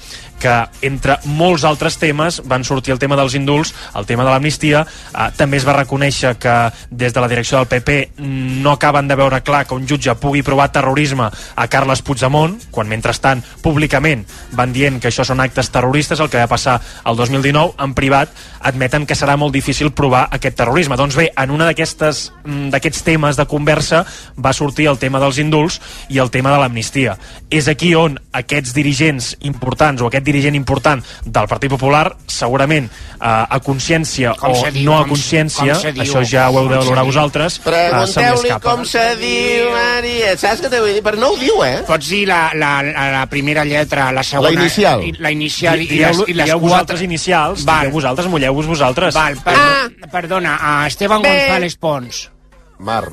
que 0.43 0.55
entre 0.89 1.17
molts 1.39 1.63
altres 1.65 1.97
temes 2.03 2.41
van 2.51 2.67
sortir 2.67 2.93
el 2.97 2.99
tema 2.99 3.17
dels 3.19 3.37
indults, 3.39 3.71
el 3.99 4.09
tema 4.09 4.27
de 4.27 4.33
l'amnistia, 4.33 4.83
eh, 4.83 5.29
també 5.39 5.61
es 5.61 5.67
va 5.69 5.77
reconèixer 5.77 6.35
que 6.43 6.57
des 6.91 7.15
de 7.15 7.23
la 7.23 7.29
direcció 7.31 7.61
del 7.61 7.71
PP 7.71 8.19
no 8.65 8.75
acaben 8.75 9.07
de 9.09 9.19
veure 9.19 9.43
clar 9.47 9.65
que 9.69 9.79
un 9.79 9.87
jutge 9.87 10.17
pugui 10.19 10.43
provar 10.43 10.73
terrorisme 10.75 11.31
a 11.31 11.69
Carles 11.71 12.03
Puigdemont, 12.03 12.59
quan 12.75 12.91
mentrestant 12.91 13.45
públicament 13.63 14.27
van 14.59 14.75
dient 14.75 14.99
que 14.99 15.13
això 15.13 15.25
són 15.25 15.41
actes 15.41 15.71
terroristes, 15.71 16.21
el 16.21 16.31
que 16.33 16.43
va 16.43 16.51
passar 16.51 16.81
el 17.07 17.17
2019, 17.17 17.79
en 17.79 17.95
privat 17.95 18.35
admeten 18.63 19.07
que 19.07 19.15
serà 19.19 19.37
molt 19.37 19.53
difícil 19.55 19.91
provar 19.93 20.29
aquest 20.31 20.57
terrorisme. 20.57 20.97
Doncs 20.97 21.17
bé, 21.19 21.31
en 21.37 21.51
una 21.51 21.67
d'aquestes 21.69 22.33
mm, 22.45 22.71
d'aquests 22.73 23.03
temes 23.07 23.37
de 23.37 23.47
conversa 23.51 24.05
va 24.39 24.53
sortir 24.53 24.87
el 24.91 24.99
tema 24.99 25.21
dels 25.21 25.39
indults 25.43 25.81
i 26.09 26.19
el 26.23 26.31
tema 26.31 26.53
de 26.55 26.59
l'amnistia. 26.63 27.17
És 27.51 27.69
aquí 27.69 27.95
on 27.95 28.19
aquests 28.33 28.73
dirigents 28.75 29.37
importants 29.41 30.03
o 30.03 30.07
aquest 30.09 30.25
dirigent 30.25 30.55
important 30.57 31.03
del 31.25 31.49
Partit 31.51 31.71
Popular, 31.71 32.17
segurament 32.27 32.87
eh, 32.89 33.27
a 33.27 33.59
consciència 33.61 34.35
Com 34.39 34.53
o 34.57 34.71
diu, 34.71 34.85
no 34.87 34.97
a 34.97 35.03
com 35.05 35.13
consciència, 35.17 35.75
com 35.81 35.93
diu? 35.93 36.03
això 36.05 36.23
ja 36.25 36.49
ho 36.51 36.59
heu 36.61 36.69
de 36.69 36.75
Com 36.77 36.83
se 36.83 36.87
valorar 36.87 37.05
vosaltres, 37.05 37.59
eh, 37.59 37.63
se 37.63 37.71
li 37.71 37.73
Pregunteu-li 37.73 38.49
escapa. 38.49 38.71
com 38.71 38.85
se 38.89 39.05
diu, 39.21 39.71
Maria. 39.75 40.37
Saps 40.39 40.63
què 40.63 40.71
t'ho 40.73 40.81
vull 40.85 40.95
dir? 40.97 41.03
Però 41.05 41.19
no 41.19 41.33
ho 41.33 41.37
diu, 41.41 41.63
eh? 41.67 41.83
Pots 41.87 42.09
dir 42.09 42.25
la, 42.31 42.41
la, 42.55 42.73
la, 42.87 43.09
la 43.19 43.27
primera 43.27 43.65
lletra, 43.65 44.11
la 44.13 44.23
segona... 44.23 44.51
La 44.53 44.61
inicial. 44.61 45.03
i- 45.05 45.13
La 45.23 45.31
inicial 45.31 45.81
i, 45.83 45.87
Di- 45.87 45.99
les, 46.03 46.17
i 46.27 46.33
les 46.35 46.47
digueu 46.47 46.59
quatre... 46.61 46.69
vosaltres 46.69 47.03
inicials, 47.03 47.65
Val. 47.65 47.81
digueu 47.87 47.95
vosaltres, 48.01 48.29
mulleu-vos 48.53 48.67
vosaltres. 48.67 49.15
Val, 49.15 49.37
per, 49.43 49.57
ah. 49.57 50.09
perdona, 50.13 50.57
a 50.61 50.87
Esteban 50.87 51.23
Bé. 51.23 51.33
González 51.47 51.77
Pons. 51.77 52.31
Mar. 52.79 53.05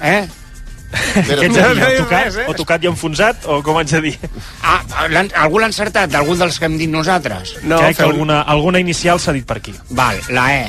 Eh? 0.00 0.26
Què 0.94 1.38
ets 1.48 1.58
a 1.58 1.70
dir? 1.74 1.82
O 1.82 2.04
tocat, 2.04 2.36
o 2.46 2.54
tocat 2.60 2.84
i 2.84 2.90
enfonsat, 2.90 3.48
o 3.50 3.58
com 3.66 3.80
haig 3.80 3.90
de 3.96 4.00
dir? 4.04 4.14
Ah, 4.62 4.78
algú 5.42 5.58
l'ha 5.58 5.70
encertat, 5.72 6.12
d'algun 6.12 6.38
dels 6.38 6.58
que 6.60 6.68
hem 6.68 6.78
dit 6.78 6.90
nosaltres? 6.90 7.56
No, 7.64 7.80
Crec 7.82 7.98
que 7.98 8.06
alguna, 8.06 8.42
alguna 8.42 8.82
inicial 8.82 9.18
s'ha 9.20 9.34
dit 9.34 9.46
per 9.46 9.58
aquí. 9.62 9.74
Val, 9.90 10.20
la 10.30 10.46
E. 10.54 10.64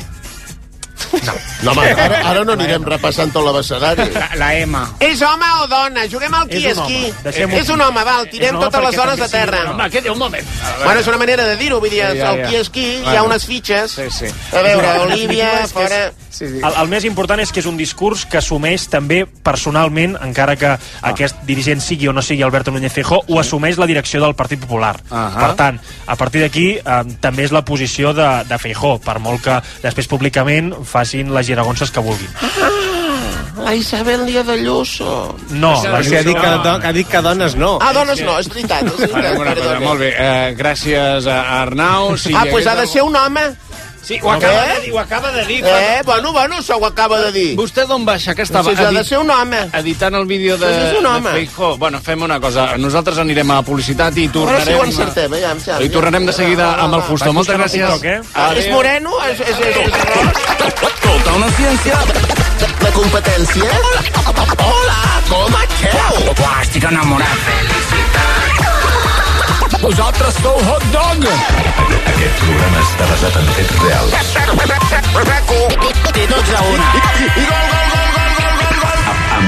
No, 1.63 1.71
home, 1.71 1.85
ara, 1.91 2.19
ara 2.29 2.43
no 2.47 2.53
anirem 2.55 2.83
repassant 2.87 3.31
tot 3.35 3.43
l'abecedari. 3.45 4.05
La, 4.15 4.29
la 4.39 4.49
M. 4.61 4.79
És 5.03 5.21
home 5.25 5.49
o 5.61 5.67
dona? 5.71 6.05
Juguem 6.11 6.33
al 6.33 6.47
qui 6.47 6.61
És 6.61 6.71
és 6.71 6.79
qui. 6.87 6.99
home. 7.05 7.23
Deixem-ho 7.25 7.57
És 7.59 7.69
un 7.73 7.81
home, 7.81 8.03
val, 8.07 8.27
tirem 8.31 8.59
totes 8.59 8.83
les 8.87 8.95
també 8.95 9.15
de 9.21 9.29
terra. 9.29 9.61
sí, 9.61 9.67
home, 9.73 9.89
que, 9.89 10.03
un 10.11 10.17
moment. 10.19 10.53
Bueno, 10.83 10.99
és 10.99 11.07
una 11.07 11.17
manera 11.17 11.45
de 11.45 11.55
dir-ho, 11.57 11.79
vull 11.79 11.89
dir, 11.89 12.03
Ja, 12.05 12.13
ja, 12.15 12.31
el 12.31 12.47
qui 12.47 12.55
és 12.61 12.69
qui, 12.69 12.85
hi 13.03 13.15
ha 13.15 13.23
unes 13.23 13.45
fitxes. 13.45 13.91
Sí, 13.91 14.09
sí. 14.11 14.31
A 14.55 14.61
veure, 14.61 14.99
Olivia, 15.07 15.63
és 15.63 15.73
fora... 15.73 16.05
Sí, 16.35 16.47
sí. 16.49 16.59
El, 16.59 16.73
el 16.81 16.87
més 16.91 17.05
important 17.07 17.39
és 17.39 17.51
que 17.55 17.61
és 17.63 17.65
un 17.69 17.77
discurs 17.79 18.25
que 18.27 18.37
assumeix 18.41 18.89
també 18.91 19.21
personalment, 19.25 20.17
encara 20.21 20.55
que 20.59 20.67
Ah. 20.75 20.79
aquest 21.13 21.37
dirigent 21.47 21.79
sigui 21.81 22.07
o 22.07 22.13
no 22.13 22.21
sigui 22.21 22.43
Alberto 22.43 22.71
Núñez 22.71 22.91
Feijó, 22.91 23.21
ho 23.27 23.39
assumeix 23.39 23.77
la 23.77 23.87
direcció 23.87 24.19
del 24.21 24.35
Partit 24.35 24.59
Popular. 24.59 24.97
Ahà. 25.09 25.39
Per 25.39 25.55
tant, 25.55 25.79
a 26.07 26.15
partir 26.15 26.41
d'aquí 26.41 26.67
eh, 26.77 27.01
també 27.21 27.45
és 27.45 27.51
la 27.55 27.63
posició 27.63 28.11
de, 28.13 28.27
de 28.49 28.57
Feijó, 28.59 28.97
per 28.99 29.19
molt 29.19 29.41
que 29.45 29.61
després 29.83 30.07
públicament 30.11 30.73
facin 30.83 31.31
les 31.33 31.47
giragonses 31.47 31.91
que 31.91 31.99
vulguin. 32.03 32.29
Ah, 32.41 32.69
la 33.63 33.73
Isabel 33.75 34.25
Lia 34.25 34.43
de 34.43 34.57
Lluso. 34.57 35.35
No, 35.51 35.71
la 35.83 35.99
Perquè 36.01 36.19
ha 36.19 36.23
dit 36.27 36.35
que, 36.37 36.49
do, 36.63 36.73
ha 36.83 36.91
dit 36.91 37.07
que 37.07 37.21
dones 37.23 37.55
no. 37.55 37.77
Ah, 37.81 37.93
dones 37.95 38.19
no, 38.21 38.37
és 38.39 38.49
veritat, 38.51 38.83
és 38.83 39.11
veritat, 39.13 39.35
Bueno, 39.37 39.79
molt 39.85 39.99
bé, 40.03 40.09
eh, 40.17 40.55
gràcies 40.57 41.25
a 41.31 41.61
Arnau. 41.61 42.17
Sí, 42.17 42.33
Ah, 42.35 42.39
doncs 42.43 42.51
pues 42.51 42.67
ha 42.67 42.75
de 42.75 42.85
ser 42.87 43.03
un 43.03 43.15
home. 43.15 43.41
Sí, 44.05 44.19
ho 44.21 44.31
acaba 44.31 44.65
eh? 44.67 44.75
de 44.75 44.81
dir, 44.81 44.91
ho 44.93 44.99
acaba 44.99 45.31
de 45.31 45.45
dir. 45.45 45.63
Eh, 45.65 46.01
bueno, 46.05 46.31
bueno, 46.31 46.55
això 46.57 46.75
ho 46.77 46.85
acaba 46.85 47.19
de 47.21 47.31
dir. 47.31 47.55
Vostè 47.57 47.87
d'on 47.89 48.05
baixa? 48.05 48.35
Que 48.35 48.43
estava 48.43 48.69
Sí, 48.75 48.83
ha 48.83 48.91
de 48.91 49.03
ser 49.03 49.17
un 49.17 49.31
home. 49.31 49.63
editant 49.73 50.13
el 50.15 50.25
vídeo 50.29 50.57
de, 50.61 50.69
és 50.91 50.97
un 50.99 51.03
de 51.03 51.09
home. 51.09 51.31
Feijó. 51.31 51.75
Bueno, 51.77 51.99
fem 52.01 52.21
una 52.21 52.39
cosa. 52.39 52.77
Nosaltres 52.77 53.17
anirem 53.17 53.49
a 53.51 53.63
publicitat 53.65 54.15
i 54.17 54.25
Ara 54.27 54.33
tornarem... 54.33 54.67
sí 54.67 54.73
ho 54.73 54.83
encertem, 54.83 55.33
eh? 55.33 55.41
Ja, 55.41 55.55
ja, 55.65 55.81
I 55.81 55.89
tornarem 55.89 56.25
de 56.29 56.33
seguida 56.33 56.75
amb 56.83 56.93
el 56.99 57.01
Fusto. 57.09 57.25
Vaig 57.25 57.35
Moltes 57.41 57.57
gràcies. 57.57 57.81
TikTok, 57.81 58.05
eh? 58.05 58.21
Ah, 58.35 58.53
És 58.53 58.69
moreno? 58.69 59.17
És, 59.31 59.39
és, 59.41 59.57
és, 59.57 59.75
és... 59.75 59.91
Tota 61.01 61.33
una 61.33 61.49
ciència 61.57 61.97
de 62.85 62.91
competència? 62.93 63.73
Hola, 64.69 65.01
com 65.29 65.59
esteu? 65.63 66.33
Buah, 66.37 66.61
estic 66.61 66.83
enamorat. 66.93 67.94
Vosaltres 69.85 70.33
sou 70.41 70.57
hot 70.65 70.81
dog! 70.89 71.21
Aquest 71.29 72.41
programa 72.41 72.81
està 72.81 73.05
basat 73.11 73.37
en 73.37 73.45
fets 73.53 73.69
reals. 73.83 74.09
De 76.17 76.25
12 76.33 76.57
a 76.57 76.65
1. 76.73 76.81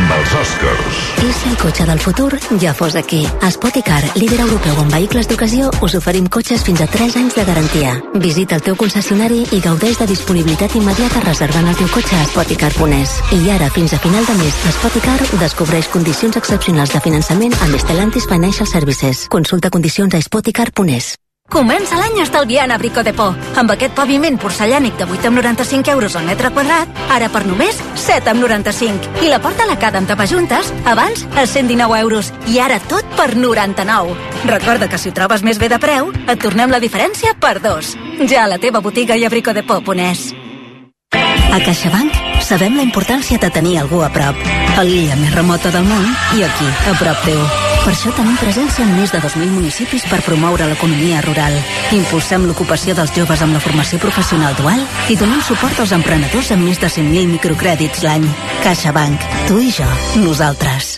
Amb 0.07 0.21
els 0.21 0.33
Oscars. 0.39 0.99
I 1.19 1.31
si 1.35 1.49
el 1.49 1.55
cotxe 1.59 1.83
del 1.83 1.99
futur 1.99 2.29
ja 2.61 2.71
fos 2.73 2.95
aquí? 2.95 3.25
A 3.43 3.49
Spoticar, 3.51 3.99
líder 4.15 4.39
europeu 4.45 4.79
en 4.79 4.93
vehicles 4.93 5.27
d'ocasió, 5.27 5.67
us 5.83 5.97
oferim 5.99 6.29
cotxes 6.31 6.63
fins 6.63 6.79
a 6.79 6.87
3 6.87 7.17
anys 7.19 7.35
de 7.35 7.43
garantia. 7.43 7.97
Visita 8.15 8.55
el 8.55 8.63
teu 8.63 8.79
concessionari 8.79 9.41
i 9.51 9.59
gaudeix 9.59 9.99
de 9.99 10.07
disponibilitat 10.07 10.77
immediata 10.79 11.25
reservant 11.27 11.67
el 11.67 11.75
teu 11.75 11.91
cotxe 11.91 12.15
a 12.15 12.23
spoticar.es. 12.31 13.19
I 13.35 13.51
ara, 13.51 13.67
fins 13.67 13.99
a 13.99 13.99
final 13.99 14.23
de 14.31 14.39
mes, 14.39 14.63
Spoticar 14.79 15.19
descobreix 15.43 15.91
condicions 15.91 16.39
excepcionals 16.39 16.95
de 16.95 17.03
finançament 17.03 17.59
amb 17.67 17.75
Stellantis 17.75 18.31
Financial 18.31 18.67
Services. 18.67 19.27
Consulta 19.27 19.69
condicions 19.69 20.15
a 20.15 20.23
spoticar.es. 20.23 21.17
Comença 21.47 21.95
l'any 21.95 22.17
estalviant 22.19 22.73
a 22.73 22.77
Brico 22.77 23.01
de 23.07 23.13
Po. 23.15 23.29
Amb 23.55 23.71
aquest 23.71 23.93
paviment 23.95 24.35
porcellànic 24.41 24.97
de 24.99 25.07
8,95 25.07 25.93
euros 25.93 26.17
al 26.19 26.27
metre 26.27 26.51
quadrat, 26.51 26.91
ara 27.09 27.29
per 27.31 27.45
només 27.47 27.79
7,95. 28.03 29.23
I 29.23 29.31
la 29.31 29.39
porta 29.39 29.65
lacada 29.69 30.01
amb 30.01 30.11
tapajuntes, 30.11 30.73
abans 30.83 31.23
a 31.39 31.47
119 31.47 32.01
euros. 32.03 32.33
I 32.51 32.59
ara 32.59 32.81
tot 32.83 33.07
per 33.15 33.31
99. 33.39 34.19
Recorda 34.51 34.91
que 34.91 34.99
si 34.99 35.15
trobes 35.15 35.43
més 35.47 35.57
bé 35.57 35.71
de 35.71 35.79
preu, 35.79 36.11
et 36.27 36.43
tornem 36.43 36.69
la 36.69 36.83
diferència 36.83 37.31
per 37.39 37.61
dos. 37.63 37.95
Ja 38.27 38.43
a 38.43 38.51
la 38.51 38.59
teva 38.59 38.83
botiga 38.83 39.15
i 39.15 39.23
a 39.23 39.31
bricodepo.es. 39.31 40.33
A 41.15 41.63
CaixaBank 41.63 42.26
sabem 42.47 42.77
la 42.79 42.83
importància 42.85 43.37
de 43.37 43.49
tenir 43.51 43.77
algú 43.81 43.99
a 44.05 44.09
prop. 44.13 44.37
A 44.77 44.83
l'illa 44.87 45.17
més 45.19 45.33
remota 45.35 45.71
del 45.73 45.83
món 45.83 46.05
i 46.37 46.45
aquí, 46.47 46.67
a 46.87 46.93
prop 46.95 47.25
teu. 47.25 47.41
Per 47.83 47.91
això 47.91 48.11
tenim 48.15 48.37
presència 48.39 48.85
en 48.85 48.93
més 48.95 49.11
de 49.11 49.19
2.000 49.23 49.51
municipis 49.51 50.05
per 50.07 50.21
promoure 50.23 50.67
l'economia 50.69 51.21
rural. 51.25 51.57
Impulsem 51.95 52.45
l'ocupació 52.47 52.95
dels 52.95 53.11
joves 53.15 53.43
amb 53.43 53.55
la 53.55 53.63
formació 53.63 53.99
professional 53.99 54.55
dual 54.59 54.79
i 55.11 55.19
donem 55.19 55.41
suport 55.43 55.79
als 55.83 55.95
emprenedors 55.95 56.53
amb 56.55 56.63
més 56.67 56.79
de 56.79 56.87
100.000 56.87 57.35
microcrèdits 57.35 58.05
l'any. 58.07 58.29
CaixaBank. 58.63 59.27
Tu 59.49 59.59
i 59.67 59.75
jo. 59.81 59.91
Nosaltres. 60.23 60.97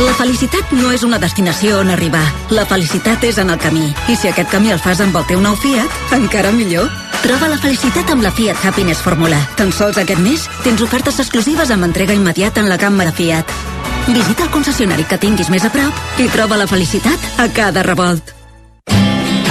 La 0.00 0.16
felicitat 0.16 0.72
no 0.72 0.88
és 0.90 1.04
una 1.04 1.20
destinació 1.20 1.82
on 1.82 1.92
arribar. 1.92 2.24
La 2.50 2.64
felicitat 2.64 3.24
és 3.28 3.36
en 3.38 3.52
el 3.52 3.60
camí. 3.60 3.90
I 4.08 4.16
si 4.16 4.32
aquest 4.32 4.48
camí 4.48 4.72
el 4.72 4.80
fas 4.80 5.04
amb 5.04 5.20
el 5.20 5.28
teu 5.28 5.40
nou 5.44 5.56
Fiat, 5.60 6.00
encara 6.16 6.52
millor. 6.56 6.88
Troba 7.22 7.46
la 7.46 7.56
felicitat 7.62 8.08
amb 8.10 8.24
la 8.24 8.32
Fiat 8.34 8.64
Happiness 8.66 9.02
Fórmula. 9.04 9.36
Tan 9.54 9.70
sols 9.70 9.98
aquest 10.00 10.18
mes 10.18 10.42
tens 10.64 10.80
ofertes 10.82 11.20
exclusives 11.22 11.70
amb 11.70 11.86
entrega 11.86 12.16
immediata 12.18 12.58
en 12.60 12.68
la 12.68 12.76
gamma 12.76 13.06
de 13.06 13.12
Fiat. 13.14 13.52
Visita 14.08 14.48
el 14.48 14.50
concessionari 14.50 15.06
que 15.06 15.20
tinguis 15.22 15.50
més 15.52 15.62
a 15.62 15.70
prop 15.70 16.18
i 16.18 16.26
troba 16.34 16.58
la 16.58 16.66
felicitat 16.66 17.28
a 17.38 17.46
cada 17.54 17.84
revolt. 17.86 18.34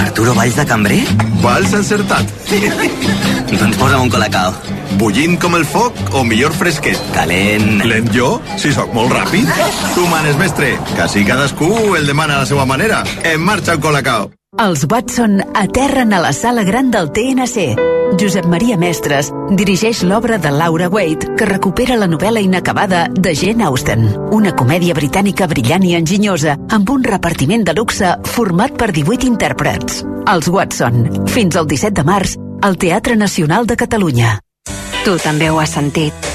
Arturo 0.02 0.34
Valls 0.36 0.58
de 0.60 0.66
Cambrer? 0.68 1.00
Vals 1.40 1.72
encertat. 1.78 2.28
doncs 3.62 3.80
posa'm 3.80 4.04
un 4.04 4.12
colacao. 4.12 4.52
Bullint 5.00 5.38
com 5.40 5.56
el 5.56 5.64
foc 5.64 5.96
o 6.12 6.26
millor 6.28 6.52
fresquet? 6.52 7.00
Calent. 7.16 7.80
Lent 7.88 8.12
jo? 8.12 8.34
Si 8.60 8.74
sóc 8.76 8.92
molt 8.92 9.16
ràpid. 9.16 9.48
Tu 9.96 10.04
manes, 10.12 10.36
mestre, 10.36 10.74
que 10.92 11.08
si 11.08 11.24
cadascú 11.24 11.96
el 11.96 12.04
demana 12.04 12.36
a 12.36 12.44
la 12.44 12.52
seva 12.52 12.68
manera. 12.68 13.00
En 13.24 13.40
marxa 13.40 13.72
el 13.72 13.80
colacao. 13.80 14.28
Els 14.60 14.84
Watson 14.84 15.38
aterren 15.56 16.12
a 16.12 16.18
la 16.20 16.30
sala 16.36 16.62
gran 16.62 16.90
del 16.90 17.06
TNC. 17.10 17.62
Josep 18.20 18.44
Maria 18.44 18.76
Mestres 18.76 19.30
dirigeix 19.56 20.02
l'obra 20.04 20.36
de 20.36 20.50
Laura 20.52 20.90
Waite 20.92 21.30
que 21.38 21.48
recupera 21.48 21.96
la 21.96 22.04
novel·la 22.04 22.42
inacabada 22.44 23.06
de 23.08 23.32
Jane 23.32 23.64
Austen, 23.64 24.04
una 24.28 24.52
comèdia 24.52 24.92
britànica 24.92 25.48
brillant 25.48 25.88
i 25.88 25.94
enginyosa 25.96 26.58
amb 26.68 26.92
un 26.92 27.00
repartiment 27.08 27.64
de 27.64 27.72
luxe 27.78 28.12
format 28.28 28.76
per 28.76 28.90
18 28.92 29.24
intèrprets. 29.30 30.04
Els 30.28 30.52
Watson, 30.52 31.00
fins 31.32 31.56
al 31.56 31.64
17 31.64 31.96
de 32.02 32.04
març, 32.04 32.36
al 32.60 32.76
Teatre 32.76 33.16
Nacional 33.16 33.64
de 33.64 33.80
Catalunya. 33.80 34.36
Tu 35.06 35.16
també 35.24 35.48
ho 35.48 35.64
has 35.64 35.72
sentit. 35.80 36.30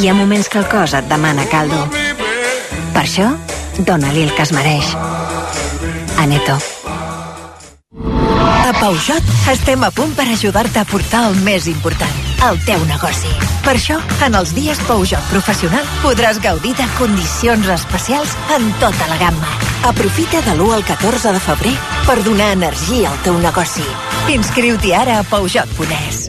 Hi 0.00 0.08
ha 0.08 0.16
moments 0.16 0.48
que 0.48 0.64
el 0.64 0.68
cos 0.72 0.96
et 0.96 1.12
demana 1.12 1.44
caldo. 1.52 1.84
Per 2.96 3.04
això, 3.04 3.34
dóna-li 3.84 4.24
el 4.24 4.32
que 4.32 4.48
es 4.48 4.56
mereix. 4.56 4.94
Aneto. 6.16 6.56
A 8.70 8.72
Peugeot 8.72 9.24
estem 9.50 9.82
a 9.82 9.88
punt 9.90 10.12
per 10.14 10.28
ajudar-te 10.30 10.78
a 10.78 10.86
portar 10.86 11.24
el 11.26 11.34
més 11.42 11.64
important, 11.66 12.20
el 12.46 12.60
teu 12.62 12.78
negoci. 12.86 13.32
Per 13.64 13.72
això, 13.74 13.96
en 14.22 14.36
els 14.38 14.52
dies 14.54 14.78
Peugeot 14.86 15.26
Professional 15.32 15.82
podràs 16.04 16.38
gaudir 16.44 16.76
de 16.78 16.86
condicions 16.94 17.66
especials 17.74 18.36
en 18.54 18.70
tota 18.78 19.10
la 19.10 19.18
gamma. 19.18 19.50
Aprofita 19.90 20.38
de 20.46 20.54
l'1 20.54 20.76
al 20.76 20.86
14 20.86 21.34
de 21.34 21.44
febrer 21.50 21.76
per 22.06 22.20
donar 22.22 22.52
energia 22.54 23.10
al 23.10 23.18
teu 23.26 23.42
negoci. 23.42 23.86
Inscriu-t'hi 24.38 24.94
ara 24.94 25.18
a 25.18 25.26
Peugeot.es. 25.26 26.28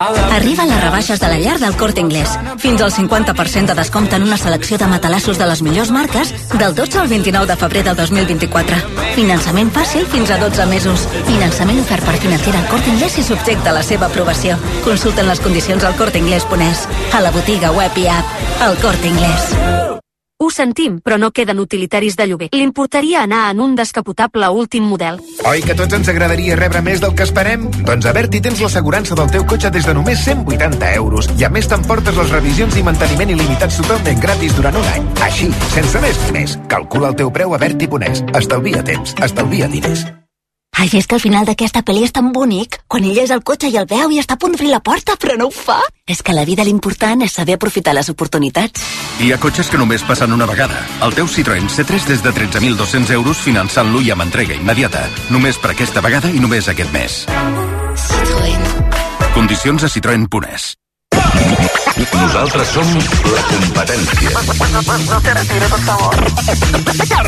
Arriben 0.00 0.68
les 0.70 0.78
rebaixes 0.80 1.18
de 1.18 1.26
la 1.26 1.40
llar 1.42 1.56
del 1.58 1.74
Corte 1.76 1.98
Inglés. 1.98 2.30
Fins 2.62 2.80
al 2.82 2.92
50% 2.92 3.66
de 3.66 3.74
descompte 3.74 4.14
en 4.14 4.22
una 4.22 4.36
selecció 4.36 4.78
de 4.78 4.86
matalassos 4.86 5.38
de 5.38 5.48
les 5.50 5.60
millors 5.60 5.90
marques 5.90 6.30
del 6.52 6.76
12 6.76 7.00
al 7.00 7.08
29 7.08 7.48
de 7.50 7.56
febrer 7.56 7.82
del 7.82 7.96
2024. 7.96 8.78
Finançament 9.16 9.74
fàcil 9.74 10.06
fins 10.06 10.30
a 10.30 10.38
12 10.38 10.68
mesos. 10.70 11.08
Finançament 11.26 11.82
ofert 11.82 12.06
per 12.06 12.14
financera 12.22 12.62
al 12.62 12.70
Corte 12.70 12.94
Inglés 12.94 13.18
i 13.18 13.26
subjecte 13.26 13.74
a 13.74 13.74
la 13.80 13.82
seva 13.82 14.06
aprovació. 14.06 14.54
Consulten 14.86 15.26
les 15.26 15.42
condicions 15.42 15.82
al 15.82 15.98
corteinglés.es, 15.98 16.88
a 17.10 17.26
la 17.26 17.34
botiga 17.34 17.74
web 17.74 17.98
i 17.98 18.06
app. 18.06 18.42
El 18.70 18.78
Corte 18.78 19.10
Inglés. 19.10 19.87
Ho 20.40 20.52
sentim, 20.54 21.00
però 21.02 21.16
no 21.18 21.32
queden 21.34 21.58
utilitaris 21.58 22.14
de 22.14 22.28
lloguer. 22.30 22.48
L'importaria 22.54 23.24
anar 23.24 23.48
en 23.50 23.58
un 23.58 23.72
descapotable 23.74 24.46
últim 24.54 24.84
model. 24.86 25.18
Oi 25.50 25.64
que 25.66 25.74
tots 25.74 25.96
ens 25.98 26.10
agradaria 26.12 26.54
rebre 26.54 26.78
més 26.86 27.02
del 27.02 27.16
que 27.18 27.26
esperem? 27.26 27.64
Doncs 27.88 28.06
a 28.06 28.12
Berti 28.14 28.38
tens 28.44 28.62
l'assegurança 28.62 29.18
del 29.18 29.32
teu 29.34 29.48
cotxe 29.50 29.72
des 29.74 29.88
de 29.90 29.96
només 29.98 30.22
180 30.28 30.92
euros. 31.00 31.26
I 31.42 31.48
a 31.48 31.50
més 31.50 31.66
t'emportes 31.66 32.22
les 32.22 32.30
revisions 32.36 32.78
i 32.78 32.86
manteniment 32.86 33.34
il·limitats 33.34 33.80
totalment 33.82 34.22
gratis 34.22 34.54
durant 34.54 34.78
un 34.78 34.88
any. 34.94 35.10
Així, 35.26 35.50
sense 35.74 36.06
més 36.06 36.22
més. 36.38 36.54
Calcula 36.70 37.10
el 37.10 37.18
teu 37.18 37.34
preu 37.34 37.58
a 37.58 37.62
Berti.es. 37.66 38.22
Estalvia 38.38 38.86
temps, 38.86 39.18
estalvia 39.18 39.66
diners. 39.66 40.06
Ai, 40.78 40.88
és 40.92 41.08
que 41.10 41.16
al 41.16 41.20
final 41.20 41.42
d'aquesta 41.42 41.82
pel·li 41.82 42.04
és 42.06 42.12
tan 42.14 42.28
bonic. 42.30 42.76
Quan 42.86 43.02
ella 43.02 43.24
és 43.26 43.32
al 43.34 43.42
cotxe 43.42 43.66
i 43.66 43.76
el 43.80 43.86
veu 43.90 44.12
i 44.14 44.20
està 44.22 44.36
a 44.36 44.38
punt 44.38 44.52
d'obrir 44.54 44.70
la 44.70 44.78
porta, 44.78 45.16
però 45.18 45.34
no 45.34 45.48
ho 45.48 45.50
fa. 45.50 45.80
És 46.06 46.22
que 46.22 46.30
la 46.36 46.44
vida 46.46 46.62
l'important 46.62 47.24
és 47.26 47.34
saber 47.34 47.56
aprofitar 47.58 47.96
les 47.98 48.08
oportunitats. 48.12 48.84
Hi 49.18 49.32
ha 49.34 49.40
cotxes 49.42 49.72
que 49.72 49.80
només 49.80 50.06
passen 50.06 50.30
una 50.32 50.46
vegada. 50.46 50.78
El 51.02 51.16
teu 51.18 51.26
Citroën 51.26 51.66
C3 51.66 52.06
des 52.12 52.22
de 52.22 52.30
13.200 52.30 53.10
euros 53.18 53.42
finançant-lo 53.42 53.98
i 54.06 54.12
amb 54.14 54.22
entrega 54.22 54.54
immediata. 54.54 55.02
Només 55.34 55.58
per 55.58 55.72
aquesta 55.74 56.00
vegada 56.04 56.30
i 56.30 56.38
només 56.38 56.70
aquest 56.70 56.94
mes. 56.94 57.24
Citroën. 58.06 58.62
Condicions 59.34 59.82
a 59.82 59.90
citroen.es. 59.90 60.76
Nosaltres 62.14 62.70
som 62.70 62.86
la 63.34 63.42
competència. 63.50 64.30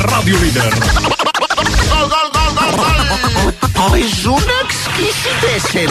Ràdio 0.07 0.39
Líder. 0.39 1.30
Gol, 2.01 2.09
gol, 2.09 2.31
gol, 2.33 2.53
gol, 2.57 2.73
gol! 2.81 2.99
Oh, 3.83 3.97
és 3.97 4.25
un 4.25 4.41
exquisitéssim! 4.63 5.91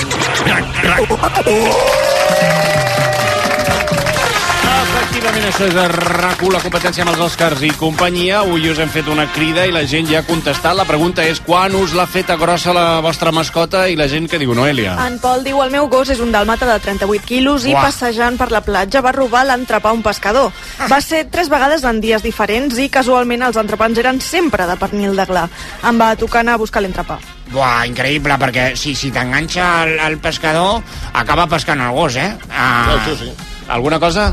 Efectivament, 4.80 5.44
això 5.50 5.66
és 5.68 5.74
rac 5.92 6.40
la 6.48 6.60
competència 6.64 7.04
amb 7.04 7.12
els 7.12 7.20
Oscars 7.26 7.62
i 7.68 7.70
companyia. 7.76 8.38
Avui 8.40 8.70
us 8.72 8.78
hem 8.80 8.90
fet 8.94 9.10
una 9.12 9.26
crida 9.36 9.66
i 9.68 9.74
la 9.76 9.82
gent 9.90 10.08
ja 10.08 10.22
ha 10.22 10.28
contestat. 10.28 10.76
La 10.78 10.86
pregunta 10.88 11.26
és 11.28 11.42
quan 11.44 11.74
us 11.76 11.92
l'ha 11.98 12.06
feta 12.08 12.38
grossa 12.40 12.72
la 12.76 13.02
vostra 13.04 13.34
mascota 13.36 13.84
i 13.92 13.98
la 14.00 14.08
gent 14.08 14.30
que 14.32 14.40
diu, 14.40 14.54
Noelia? 14.56 14.94
En 15.06 15.18
Pol 15.20 15.44
diu, 15.44 15.60
el 15.66 15.74
meu 15.74 15.90
gos 15.92 16.12
és 16.14 16.22
un 16.24 16.32
dàlmata 16.32 16.68
de 16.70 16.78
38 16.86 17.28
quilos 17.28 17.66
i 17.68 17.74
Uah. 17.76 17.90
passejant 17.90 18.38
per 18.40 18.48
la 18.54 18.62
platja 18.64 19.02
va 19.04 19.12
robar 19.16 19.44
l'entrepà 19.50 19.92
a 19.92 19.98
un 19.98 20.04
pescador. 20.06 20.54
Va 20.92 21.02
ser 21.04 21.26
tres 21.30 21.52
vegades 21.52 21.84
en 21.84 22.00
dies 22.00 22.24
diferents 22.24 22.80
i 22.80 22.88
casualment 22.94 23.44
els 23.50 23.60
entrepans 23.60 24.00
eren 24.00 24.22
sempre 24.24 24.68
de 24.70 24.78
pernil 24.80 25.18
de 25.20 25.26
gla. 25.28 25.48
Em 25.84 26.00
va 26.00 26.14
tocar 26.16 26.46
anar 26.46 26.56
a 26.56 26.62
buscar 26.64 26.86
l'entrepà. 26.86 27.20
Buah, 27.52 27.84
increïble, 27.90 28.38
perquè 28.40 28.70
si, 28.80 28.96
si 28.96 29.12
t'enganxa 29.12 29.68
el, 29.84 29.98
el 30.08 30.18
pescador, 30.24 30.80
acaba 31.12 31.50
pescant 31.52 31.82
el 31.82 31.92
gos, 31.98 32.16
eh? 32.16 32.32
Ah, 32.54 32.96
Això 32.96 33.18
sí. 33.26 33.34
Alguna 33.68 34.00
cosa? 34.00 34.32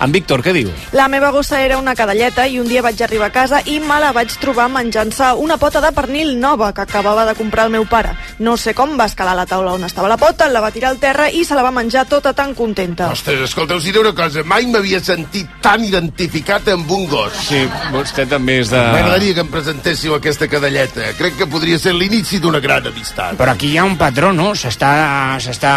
En 0.00 0.12
Víctor, 0.12 0.40
què 0.40 0.54
diu? 0.56 0.70
La 0.96 1.08
meva 1.12 1.28
gossa 1.34 1.58
era 1.60 1.76
una 1.78 1.92
cadelleta 1.96 2.46
i 2.48 2.56
un 2.60 2.68
dia 2.68 2.80
vaig 2.80 3.00
arribar 3.04 3.28
a 3.28 3.34
casa 3.34 3.60
i 3.68 3.76
me 3.84 3.98
la 4.00 4.14
vaig 4.16 4.32
trobar 4.40 4.70
menjant-se 4.72 5.34
una 5.42 5.58
pota 5.60 5.82
de 5.84 5.90
pernil 5.92 6.32
nova 6.40 6.70
que 6.72 6.86
acabava 6.86 7.26
de 7.28 7.34
comprar 7.36 7.66
el 7.68 7.74
meu 7.74 7.84
pare. 7.84 8.14
No 8.40 8.56
sé 8.56 8.72
com 8.74 8.96
va 8.96 9.10
escalar 9.10 9.34
la 9.36 9.44
taula 9.46 9.74
on 9.76 9.84
estava 9.84 10.08
la 10.08 10.16
pota, 10.16 10.48
la 10.48 10.62
va 10.64 10.72
tirar 10.72 10.94
al 10.94 11.00
terra 11.02 11.28
i 11.28 11.44
se 11.44 11.58
la 11.58 11.64
va 11.66 11.72
menjar 11.74 12.06
tota 12.08 12.32
tan 12.32 12.54
contenta. 12.56 13.10
Ostres, 13.12 13.42
escolta, 13.44 13.76
us 13.76 13.84
diré 13.84 14.00
una 14.00 14.14
cosa. 14.16 14.44
Mai 14.44 14.64
m'havia 14.70 15.02
sentit 15.04 15.60
tan 15.60 15.84
identificat 15.84 16.72
amb 16.72 16.90
un 16.96 17.04
gos. 17.10 17.36
Sí, 17.50 17.60
vostè 17.92 18.24
també 18.30 18.60
és 18.64 18.72
de... 18.72 18.80
M'agradaria 18.80 19.36
que 19.36 19.44
em 19.44 19.52
presentéssiu 19.52 20.16
aquesta 20.16 20.48
cadelleta. 20.48 21.12
Crec 21.20 21.36
que 21.42 21.50
podria 21.50 21.78
ser 21.78 21.92
l'inici 21.96 22.40
d'una 22.40 22.62
gran 22.64 22.88
amistat. 22.88 23.36
Però 23.40 23.52
aquí 23.52 23.74
hi 23.74 23.78
ha 23.78 23.84
un 23.84 23.98
patró, 24.00 24.32
no? 24.32 24.54
S'està 24.56 25.36
s'està 25.44 25.74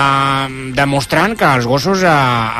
demostrant 0.79 1.35
que 1.35 1.47
als 1.49 1.67
gossos 1.67 2.07
eh, 2.07 2.15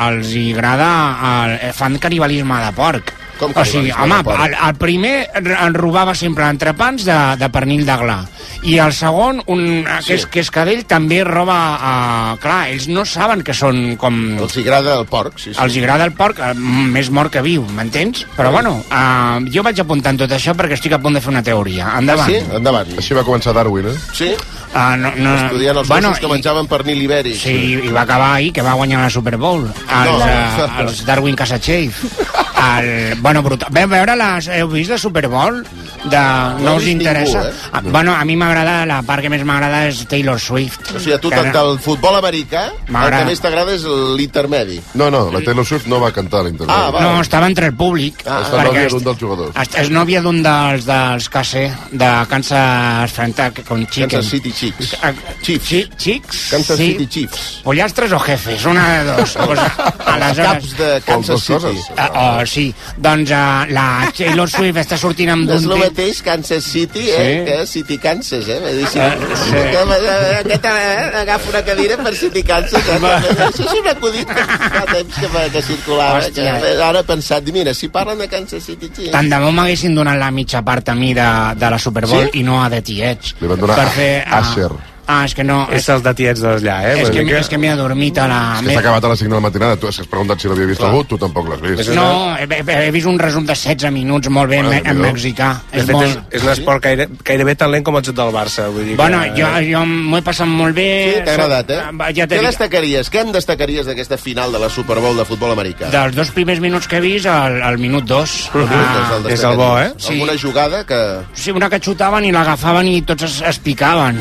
els 0.08 0.36
hi 0.36 0.46
agrada 0.52 0.92
el, 1.32 1.53
eh, 1.60 1.72
fan 1.72 1.98
canibalisme 1.98 2.58
de 2.64 2.72
porc. 2.72 3.23
Com 3.52 3.62
o 3.62 3.66
sigui, 3.68 3.92
home, 3.92 4.20
el, 4.46 4.56
el 4.68 4.74
primer 4.80 5.14
en 5.42 5.74
robava 5.76 6.14
sempre 6.14 6.48
entrepans 6.48 7.04
de, 7.04 7.18
de 7.40 7.48
pernil 7.52 7.84
de 7.86 7.96
gla 8.00 8.18
i 8.64 8.78
el 8.80 8.94
segon, 8.96 9.42
un, 9.52 9.60
eh, 9.84 9.98
que, 10.06 10.14
és, 10.16 10.24
que 10.30 10.40
és 10.40 10.50
cadell, 10.52 10.84
també 10.88 11.18
roba... 11.26 11.56
Uh, 11.74 12.36
clar, 12.40 12.70
ells 12.72 12.86
no 12.88 13.04
saben 13.08 13.42
que 13.44 13.52
són 13.56 13.98
com... 14.00 14.16
Els 14.40 14.56
agrada 14.62 14.94
el 14.96 15.04
porc, 15.10 15.36
sí, 15.36 15.50
sí. 15.52 15.58
Els 15.60 15.76
agrada 15.82 16.06
el 16.08 16.14
porc, 16.16 16.40
eh, 16.40 16.54
més 16.56 17.10
mort 17.12 17.32
que 17.34 17.42
viu, 17.44 17.66
m'entens? 17.76 18.24
Però 18.38 18.48
bueno, 18.54 18.78
uh, 18.88 19.44
jo 19.52 19.64
vaig 19.66 19.82
apuntant 19.84 20.16
tot 20.22 20.32
això 20.32 20.54
perquè 20.56 20.78
estic 20.78 20.96
a 20.96 21.00
punt 21.02 21.18
de 21.18 21.20
fer 21.24 21.34
una 21.34 21.44
teoria. 21.44 21.90
Endavant. 21.98 22.24
Ah, 22.24 22.32
sí? 22.32 22.56
Endavant. 22.60 22.94
Així 23.04 23.18
va 23.18 23.26
començar 23.26 23.52
Darwin, 23.56 23.90
eh? 23.92 23.96
Sí? 24.16 24.30
Uh, 24.72 24.96
no, 25.02 25.12
no, 25.20 25.36
Estudiant 25.44 25.82
els 25.82 25.92
bueno, 25.92 26.14
gossos 26.14 26.24
que 26.24 26.32
menjaven 26.32 26.70
pernil 26.72 27.04
ibèric. 27.04 27.36
Sí, 27.44 27.58
i 27.84 27.92
va 27.92 28.06
acabar 28.08 28.32
ahir, 28.38 28.54
que 28.56 28.64
va 28.64 28.78
guanyar 28.80 29.04
la 29.04 29.12
Super 29.12 29.36
Bowl. 29.36 29.68
Els, 29.68 30.08
No. 30.08 30.18
no. 30.24 30.32
uh, 30.64 30.80
els 30.86 31.04
Darwin 31.04 31.36
Casachave. 31.36 31.92
El, 32.64 33.14
bueno, 33.20 33.42
brutal. 33.42 33.68
Veu 33.74 33.88
veure 33.88 34.14
les... 34.16 34.48
Heu 34.58 34.68
vist 34.72 34.90
la 34.94 34.98
Super 34.98 35.26
Bowl? 35.28 35.62
De, 36.04 36.18
No 36.18 36.58
no 36.64 36.74
us 36.76 36.86
interessa? 36.86 37.42
ningú, 37.44 37.50
eh? 37.54 37.70
Ah, 37.72 37.80
Bueno, 37.84 38.14
a 38.14 38.24
mi 38.24 38.36
m'agrada, 38.36 38.84
la 38.86 39.00
part 39.02 39.22
que 39.24 39.30
més 39.32 39.44
m'agrada 39.46 39.86
és 39.88 40.02
Taylor 40.08 40.38
Swift. 40.40 40.90
O 40.94 40.98
sigui, 41.00 41.14
a 41.16 41.18
tu 41.20 41.30
Que 41.32 41.40
del, 41.40 41.52
del 41.52 41.78
futbol 41.80 42.16
americà, 42.18 42.66
el 42.88 43.10
que 43.14 43.24
més 43.30 43.40
t'agrada 43.40 43.72
és 43.74 43.84
l'intermedi. 44.18 44.80
No, 44.94 45.10
no, 45.10 45.26
la 45.32 45.40
Taylor 45.44 45.64
Swift 45.66 45.86
no 45.90 46.00
va 46.02 46.10
cantar 46.12 46.42
a 46.42 46.48
l'internet. 46.48 46.74
Ah, 46.74 46.90
va. 46.94 47.00
No, 47.04 47.20
estava 47.24 47.48
entre 47.50 47.70
el 47.72 47.74
públic. 47.76 48.22
Ah, 48.26 48.42
perquè 48.44 48.52
està 48.52 48.64
nòvia 48.68 48.88
d'un 48.92 49.04
dels 49.08 49.20
jugadors. 49.20 49.56
est- 49.64 49.78
És 49.84 49.90
nòvia 49.90 50.22
d'un 50.22 50.42
dels, 50.44 50.84
dels 50.86 51.28
KC, 51.28 51.64
de 51.92 52.10
Kansas 52.30 53.12
Frantic, 53.12 53.64
con 53.66 53.86
Chicken. 53.86 54.10
Kansas 54.10 54.30
City 54.30 54.52
Chiefs. 54.52 54.96
Ah, 55.02 55.12
Chiefs. 55.42 55.68
Sí, 55.68 55.88
Chiefs? 55.96 56.48
Kansas 56.50 56.76
sí. 56.78 56.92
City 56.92 57.06
Chiefs. 57.08 57.60
Pollastres 57.64 58.12
o 58.12 58.18
jefes, 58.18 58.64
una 58.64 58.88
de 58.98 59.04
dos. 59.12 59.36
Aleshores... 60.14 60.46
caps 60.46 60.76
de 60.78 61.00
Kansas. 61.06 61.40
City. 61.42 61.78
Uh, 61.96 62.08
oh, 62.14 62.46
sí, 62.54 62.64
doncs 63.02 63.32
uh, 63.34 63.64
la 63.74 63.86
Taylor 64.16 64.48
Swift 64.50 64.80
està 64.84 64.98
sortint 65.00 65.32
amb 65.34 65.50
És 65.50 65.64
d'un... 65.66 65.74
el 65.76 65.82
mateix 65.88 66.20
Kansas 66.24 66.64
City, 66.64 67.08
eh? 67.10 67.24
Sí. 67.24 67.40
Que 67.48 67.58
City 67.70 67.98
Kansas, 68.02 68.48
eh? 68.48 68.60
Dir, 68.78 68.86
si, 68.92 68.98
Eh, 69.04 69.36
sí. 69.40 69.50
que, 69.74 69.82
eh, 69.98 70.38
aquest 70.40 70.64
eh, 70.70 71.20
agafa 71.24 71.50
una 71.50 71.62
cadira 71.66 71.96
per 72.02 72.14
City 72.16 72.42
Kansas. 72.46 72.88
Eh? 72.88 73.00
Això 73.48 73.66
és 73.66 73.74
un 73.80 73.90
acudit 73.92 74.30
que 74.30 74.46
fa 74.46 74.84
temps 74.92 75.20
que, 75.20 75.44
que 75.56 75.62
circulava. 75.68 76.22
Que, 76.34 76.48
ara 76.88 77.02
he 77.02 77.08
pensat, 77.08 77.50
mira, 77.54 77.74
si 77.74 77.88
parlen 77.92 78.18
de 78.22 78.28
Kansas 78.32 78.64
City 78.64 78.90
Chiefs... 78.94 79.12
Tant 79.14 79.28
de 79.30 79.42
bo 79.42 79.52
m'haguessin 79.54 79.94
donat 79.98 80.18
la 80.20 80.30
mitja 80.34 80.62
part 80.66 80.88
a 80.92 80.96
mi 80.98 81.12
de, 81.16 81.28
de 81.60 81.70
la 81.76 81.78
Super 81.78 82.06
Bowl 82.06 82.28
Sí? 82.30 82.40
i 82.40 82.42
no 82.46 82.62
a 82.62 82.68
The 82.72 82.82
Tietz. 82.86 83.34
Li 83.42 83.50
van 83.50 83.60
donar 83.60 83.76
per 83.82 83.88
fer, 83.96 84.12
ah, 84.26 84.40
Asher. 84.40 84.70
Ah, 85.06 85.24
és 85.26 85.34
que 85.36 85.44
no... 85.44 85.64
És 85.74 85.88
els 85.92 86.02
de 86.04 86.12
tiets 86.16 86.40
d'allà, 86.44 86.76
eh? 86.88 86.94
És 87.02 87.10
que, 87.12 87.24
dir 87.24 87.36
és 87.38 87.48
que 87.50 87.58
m'he 87.60 87.70
adormit 87.72 88.18
a 88.22 88.26
la... 88.30 88.38
És 88.60 88.66
que 88.68 88.74
s'ha 88.76 88.82
acabat 88.84 89.04
a 89.04 89.10
les 89.12 89.22
5 89.24 89.30
de 89.32 89.36
la 89.36 89.42
matinada. 89.44 89.76
Tu 89.80 89.88
has 89.90 89.98
preguntat 90.10 90.40
si 90.40 90.48
l'havia 90.50 90.68
vist 90.70 90.84
algú, 90.84 91.02
tu 91.08 91.18
tampoc 91.20 91.48
l'has 91.50 91.60
vist. 91.64 91.90
No, 91.96 92.06
he, 92.38 92.46
he, 92.48 92.90
vist 92.94 93.08
un 93.10 93.18
resum 93.20 93.44
de 93.48 93.56
16 93.56 93.92
minuts 93.94 94.30
molt 94.32 94.50
bé 94.50 94.62
en, 94.62 94.70
Bueno, 94.70 94.90
en 94.90 95.02
mexicà. 95.04 95.50
De 95.72 95.82
És 95.82 95.88
fet, 95.88 95.94
és, 95.94 96.14
molt... 96.16 96.34
és 96.38 96.46
un 96.46 96.52
esport 96.54 96.82
gaire, 96.84 97.08
gairebé 97.24 97.54
tan 97.60 97.72
lent 97.74 97.84
com 97.84 97.98
el 98.00 98.04
joc 98.06 98.16
del 98.16 98.32
Barça. 98.34 98.68
Vull 98.72 98.88
dir 98.90 98.96
Bueno, 99.00 99.20
que... 99.28 99.34
jo, 99.42 99.50
jo 99.68 99.84
m'ho 99.90 100.20
he 100.20 100.24
passat 100.26 100.48
molt 100.48 100.76
bé. 100.76 100.88
Sí, 101.18 101.24
t'ha 101.26 101.36
agradat, 101.36 101.74
eh? 101.74 101.80
Va, 102.00 102.10
Ja 102.14 102.28
Què 102.30 102.40
destacaries? 102.44 103.10
Què 103.12 103.24
en 103.26 103.32
destacaries 103.34 103.86
d'aquesta 103.90 104.16
final 104.20 104.52
de 104.54 104.62
la 104.62 104.70
Super 104.72 104.98
Bowl 105.04 105.16
de 105.20 105.28
futbol 105.28 105.52
americà? 105.52 105.90
dels 105.94 106.16
dos 106.16 106.30
primers 106.34 106.60
minuts 106.60 106.88
que 106.90 106.98
he 106.98 107.04
vist, 107.04 107.26
al, 107.30 107.60
al 107.62 107.78
minut 107.78 108.08
dos. 108.08 108.48
Ah, 108.54 108.82
Ah, 108.94 109.18
és 109.30 109.42
el 109.44 109.56
bo, 109.56 109.78
eh? 109.78 109.92
Sí. 109.98 110.14
Alguna 110.14 110.34
jugada 110.40 110.84
que... 110.86 110.98
Sí, 111.34 111.50
una 111.54 111.68
que 111.70 111.80
xutaven 111.82 112.24
i 112.28 112.32
l'agafaven 112.34 112.88
i 112.90 113.00
tots 113.06 113.26
es, 113.26 113.40
es 113.46 113.58
picaven. 113.64 114.18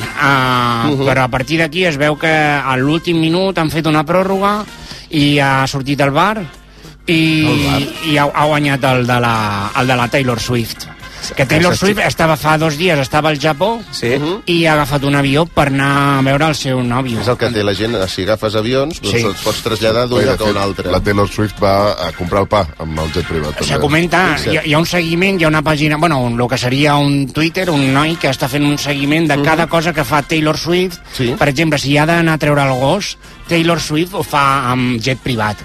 Uh, 0.84 0.96
Mhm. 0.96 1.06
Però 1.08 1.24
a 1.24 1.28
partir 1.32 1.60
d'aquí 1.60 1.86
es 1.86 1.98
veu 1.98 2.18
que 2.18 2.32
a 2.32 2.76
l'últim 2.78 3.20
minut 3.20 3.58
han 3.58 3.70
fet 3.72 3.88
una 3.88 4.04
pròrroga 4.06 4.64
i 5.12 5.40
ha 5.40 5.66
sortit 5.68 6.00
el 6.02 6.12
bar 6.12 6.42
i, 7.06 7.20
i 8.10 8.18
ha, 8.18 8.26
ha 8.34 8.46
guanyat 8.48 8.84
el 8.84 9.06
de, 9.08 9.20
la, 9.20 9.36
el 9.80 9.88
de 9.88 9.96
la 9.96 10.08
Taylor 10.08 10.40
Swift. 10.40 10.88
Que 11.36 11.46
Taylor 11.46 11.76
Swift 11.78 12.00
estava 12.06 12.36
fa 12.38 12.58
dos 12.58 12.76
dies, 12.78 13.00
estava 13.00 13.30
al 13.30 13.40
Japó 13.40 13.82
Sí? 13.92 14.12
i 14.52 14.66
ha 14.66 14.74
agafat 14.74 15.04
un 15.08 15.16
avió 15.16 15.46
per 15.46 15.68
anar 15.70 16.20
a 16.20 16.22
veure 16.26 16.48
el 16.52 16.56
seu 16.56 16.82
nòvio. 16.84 17.22
És 17.22 17.28
el 17.32 17.38
que 17.38 17.50
té 17.50 17.64
la 17.64 17.74
gent, 17.74 17.96
si 18.10 18.24
agafes 18.24 18.56
avions, 18.56 19.00
doncs 19.02 19.16
Sí. 19.16 19.24
els 19.26 19.42
pots 19.42 19.62
traslladar 19.64 20.08
d'un 20.10 20.26
lloc 20.26 20.42
a 20.42 20.50
un 20.52 20.58
altre. 20.58 20.92
La 20.92 21.00
Taylor 21.00 21.30
Swift 21.30 21.62
va 21.64 21.94
a 22.08 22.12
comprar 22.12 22.42
el 22.42 22.48
pa 22.48 22.68
amb 22.80 23.00
el 23.00 23.12
jet 23.14 23.26
privat. 23.28 23.64
Se 23.64 23.80
comenta, 23.80 24.36
hi 24.46 24.60
hi 24.70 24.74
ha 24.74 24.80
un 24.80 24.86
seguiment, 24.86 25.40
hi 25.40 25.46
ha 25.46 25.48
una 25.48 25.64
pàgina, 25.64 25.98
bueno, 26.00 26.20
un, 26.22 26.40
el 26.40 26.48
que 26.48 26.58
seria 26.58 26.96
un 26.98 27.32
Twitter, 27.32 27.70
un 27.70 27.94
noi 27.94 28.16
que 28.18 28.30
està 28.30 28.48
fent 28.50 28.66
un 28.66 28.78
seguiment 28.78 29.28
de 29.28 29.42
cada 29.42 29.68
cosa 29.68 29.94
que 29.94 30.04
fa 30.04 30.22
Taylor 30.22 30.58
Swift. 30.58 31.00
Sí. 31.14 31.34
Per 31.38 31.48
exemple, 31.50 31.80
si 31.80 31.98
ha 31.98 32.06
d'anar 32.06 32.34
a 32.34 32.38
treure 32.38 32.64
el 32.64 32.80
gos, 32.80 33.18
Taylor 33.47 33.79
Swift 33.82 34.13
ho 34.13 34.23
fa 34.23 34.71
amb 34.71 34.99
jet 35.01 35.19
privat. 35.23 35.58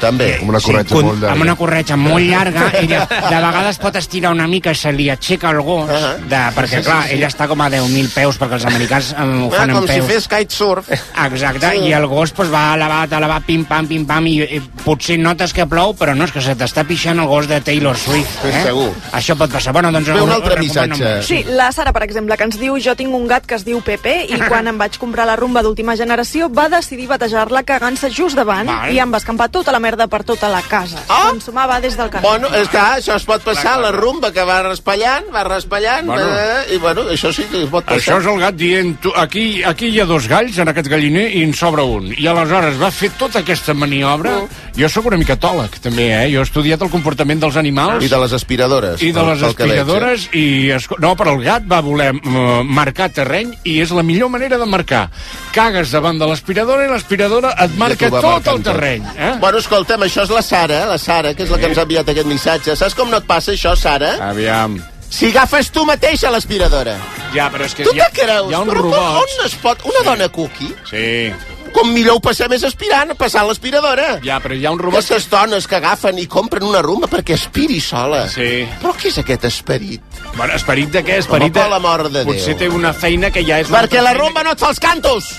També. 0.00 0.38
Amb 0.40 0.48
una 0.48 0.60
corretja 0.64 0.94
con- 0.94 1.04
molt 1.04 1.18
llarga. 1.20 1.32
Amb 1.34 1.42
una 1.42 1.54
corretja 1.56 1.96
molt 2.00 2.24
llarga, 2.24 2.70
ella 2.80 3.02
de 3.06 3.36
vegades 3.36 3.78
pot 3.78 3.96
estirar 3.96 4.30
una 4.32 4.46
mica 4.48 4.72
i 4.72 4.74
se 4.74 4.92
li 4.92 5.10
aixeca 5.12 5.50
el 5.50 5.60
gos, 5.60 5.90
de, 6.28 6.40
perquè 6.56 6.80
clar, 6.82 7.02
ella 7.12 7.28
està 7.28 7.46
com 7.46 7.60
a 7.60 7.68
10.000 7.68 8.08
peus, 8.14 8.38
perquè 8.40 8.54
els 8.56 8.64
americans 8.64 9.10
eh, 9.12 9.20
ho 9.20 9.50
Ah, 9.52 9.56
fan 9.58 9.68
com 9.74 9.82
amb 9.82 9.90
si 9.90 9.98
peus. 10.00 10.06
fes 10.06 10.28
kitesurf. 10.28 10.88
Exacte, 10.90 11.70
Sí. 11.74 11.84
i 11.88 11.92
el 11.92 12.06
gos 12.06 12.32
pues, 12.32 12.48
va 12.52 12.74
elevat, 12.74 13.12
elevat, 13.12 13.44
pim-pam, 13.44 13.86
pim-pam, 13.86 14.26
i, 14.26 14.38
i 14.56 14.60
potser 14.84 15.18
notes 15.18 15.52
que 15.52 15.66
plou, 15.66 15.92
però 15.94 16.14
no, 16.16 16.24
és 16.24 16.32
que 16.32 16.40
se 16.40 16.56
t'està 16.56 16.86
pixant 16.88 17.18
el 17.20 17.26
gos 17.28 17.46
de 17.46 17.60
Taylor 17.60 17.96
Swift. 17.98 18.44
Eh? 18.46 18.62
Segur. 18.64 18.88
Això 19.12 19.36
pot 19.36 19.50
passar. 19.52 19.74
Bueno, 19.76 19.92
doncs, 19.92 20.08
Ve 20.08 20.22
un 20.22 20.30
altre 20.32 20.56
missatge. 20.58 21.22
Sí, 21.22 21.44
la 21.46 21.70
Sara, 21.72 21.92
per 21.92 22.02
exemple, 22.04 22.36
que 22.38 22.44
ens 22.48 22.58
diu 22.58 22.78
jo 22.80 22.96
tinc 22.96 23.12
un 23.14 23.26
gat 23.28 23.44
que 23.44 23.54
es 23.54 23.64
diu 23.68 23.82
Pepe 23.82 24.24
i 24.30 24.38
quan 24.48 24.66
em 24.66 24.78
vaig 24.80 24.96
comprar 24.98 25.26
la 25.26 25.36
rumba 25.36 25.60
d'última 25.62 25.94
generació 25.96 26.48
va 26.48 26.68
decidir 26.72 27.06
batejar-la 27.20 27.62
cagant-se 27.68 28.08
just 28.10 28.36
davant 28.38 28.66
Val. 28.70 28.92
i 28.94 28.98
em 29.02 29.12
va 29.12 29.18
escampar 29.20 29.50
tota 29.52 29.72
la 29.74 29.78
merda 29.82 30.06
per 30.08 30.22
tota 30.24 30.48
la 30.48 30.62
casa. 30.62 31.02
Ah! 31.08 31.28
Consumava 31.30 31.80
des 31.80 31.96
del 31.98 32.08
carrer. 32.10 32.26
Bueno, 32.26 32.48
és 32.56 32.68
que 32.68 32.78
ah, 32.80 32.96
això 32.96 33.16
es 33.16 33.24
pot 33.28 33.42
passar, 33.44 33.76
la 33.80 33.90
rumba 33.92 34.30
que 34.32 34.42
va 34.46 34.62
raspallant, 34.64 35.28
va 35.34 35.44
raspallant, 35.44 36.06
Bueno. 36.06 36.24
eh, 36.24 36.74
i 36.74 36.78
bueno, 36.78 37.02
això 37.12 37.32
sí 37.32 37.44
que 37.50 37.62
es 37.64 37.68
pot 37.70 37.84
Això 37.86 38.16
passar. 38.16 38.20
és 38.22 38.26
el 38.32 38.40
gat 38.40 38.54
dient, 38.56 38.96
tu, 39.02 39.12
aquí, 39.16 39.62
aquí 39.64 39.90
hi 39.92 40.00
ha 40.00 40.06
dos 40.08 40.26
galls 40.28 40.56
en 40.58 40.68
aquest 40.72 40.88
galliner 40.88 41.28
i 41.36 41.42
en 41.44 41.52
sobra 41.54 41.84
un. 41.84 42.10
I 42.16 42.26
aleshores 42.26 42.80
va 42.80 42.90
fer 42.90 43.10
tota 43.18 43.40
aquesta 43.44 43.74
maniobra. 43.74 44.38
Jo 44.76 44.88
sóc 44.88 45.06
una 45.10 45.18
mica 45.18 45.36
tòleg, 45.36 45.76
també, 45.82 46.08
eh? 46.14 46.30
Jo 46.32 46.40
he 46.40 46.46
estudiat 46.46 46.80
el 46.82 46.90
comportament 46.90 47.40
dels 47.42 47.56
animals. 47.56 48.04
I 48.04 48.08
de 48.08 48.18
les 48.22 48.32
aspiradores. 48.32 49.02
i 49.02 49.12
de 49.12 49.22
les 49.22 49.40
veig, 49.40 49.50
eh? 49.50 49.50
aspiradores 49.50 50.28
i... 50.32 50.70
esco- 50.72 50.96
No, 51.00 51.14
però 51.16 51.34
el 51.36 51.42
gat 51.44 51.64
va 51.68 51.80
voler 51.80 52.12
uh, 52.14 52.62
marcar 52.64 53.10
terreny 53.10 53.52
i 53.64 53.80
és 53.82 53.90
la 53.90 54.02
millor 54.02 54.28
manera 54.30 54.58
de 54.58 54.66
marcar. 54.66 55.08
Cagues 55.52 55.90
davant 55.90 56.18
de 56.20 56.26
l'aspiradora 56.28 56.84
i 56.86 56.88
l'aspiradora 57.10 57.54
et 57.64 57.72
marca 57.76 58.08
tot 58.10 58.46
el 58.46 58.62
terreny. 58.62 59.02
Eh? 59.18 59.32
Bueno, 59.40 59.58
escolta'm, 59.58 60.02
això 60.06 60.22
és 60.22 60.30
la 60.30 60.42
Sara, 60.42 60.84
la 60.86 60.98
Sara, 60.98 61.34
que 61.34 61.42
és 61.42 61.50
la 61.50 61.58
que 61.58 61.66
ens 61.66 61.78
ha 61.78 61.82
enviat 61.82 62.08
aquest 62.08 62.26
missatge. 62.26 62.76
Saps 62.76 62.94
com 62.94 63.10
no 63.10 63.18
et 63.18 63.26
passa 63.26 63.52
això, 63.52 63.74
Sara? 63.76 64.12
Aviam. 64.30 64.78
Si 65.10 65.26
agafes 65.32 65.72
tu 65.74 65.82
mateixa 65.84 66.30
l'aspiradora. 66.30 66.94
Ja, 67.34 67.48
però 67.50 67.66
és 67.66 67.74
que 67.74 67.82
Tu 67.82 67.90
què 67.96 68.06
creus? 68.14 68.50
hi 68.50 68.54
ha 68.54 68.60
uns 68.62 68.70
Però 68.70 68.82
robots... 68.84 69.34
On 69.40 69.46
es 69.46 69.54
pot... 69.58 69.82
Una 69.90 70.04
dona 70.06 70.28
cookie, 70.28 70.70
Sí. 70.86 71.32
Com 71.74 71.92
millor 71.94 72.18
ho 72.18 72.22
passem 72.24 72.52
és 72.56 72.64
aspirant, 72.66 73.14
passant 73.18 73.46
l'aspiradora. 73.48 74.18
Ja, 74.24 74.40
però 74.42 74.56
hi 74.56 74.66
ha 74.66 74.72
un 74.74 74.80
robot... 74.82 75.00
Aquestes 75.00 75.28
dones 75.30 75.66
que 75.70 75.78
agafen 75.78 76.18
i 76.20 76.26
compren 76.30 76.66
una 76.66 76.82
rumba 76.84 77.08
perquè 77.10 77.36
aspiri 77.38 77.80
sola. 77.80 78.24
Sí. 78.32 78.66
Però 78.82 78.92
què 78.98 79.08
és 79.12 79.18
aquest 79.22 79.46
esperit? 79.48 80.18
Bueno, 80.36 80.54
esperit 80.54 80.90
de 80.94 81.02
què? 81.06 81.18
Esperit 81.22 81.50
Home, 81.50 81.56
per 81.56 81.68
l'amor 81.72 82.04
de 82.10 82.24
Potser 82.28 82.54
Déu. 82.54 82.58
té 82.62 82.68
una 82.80 82.92
feina 82.92 83.30
que 83.34 83.44
ja 83.46 83.60
és... 83.62 83.70
Perquè 83.72 84.02
la 84.04 84.12
rumba 84.18 84.44
no 84.46 84.54
et 84.56 84.62
fa 84.62 84.70
els 84.74 84.82
cantos. 84.82 85.30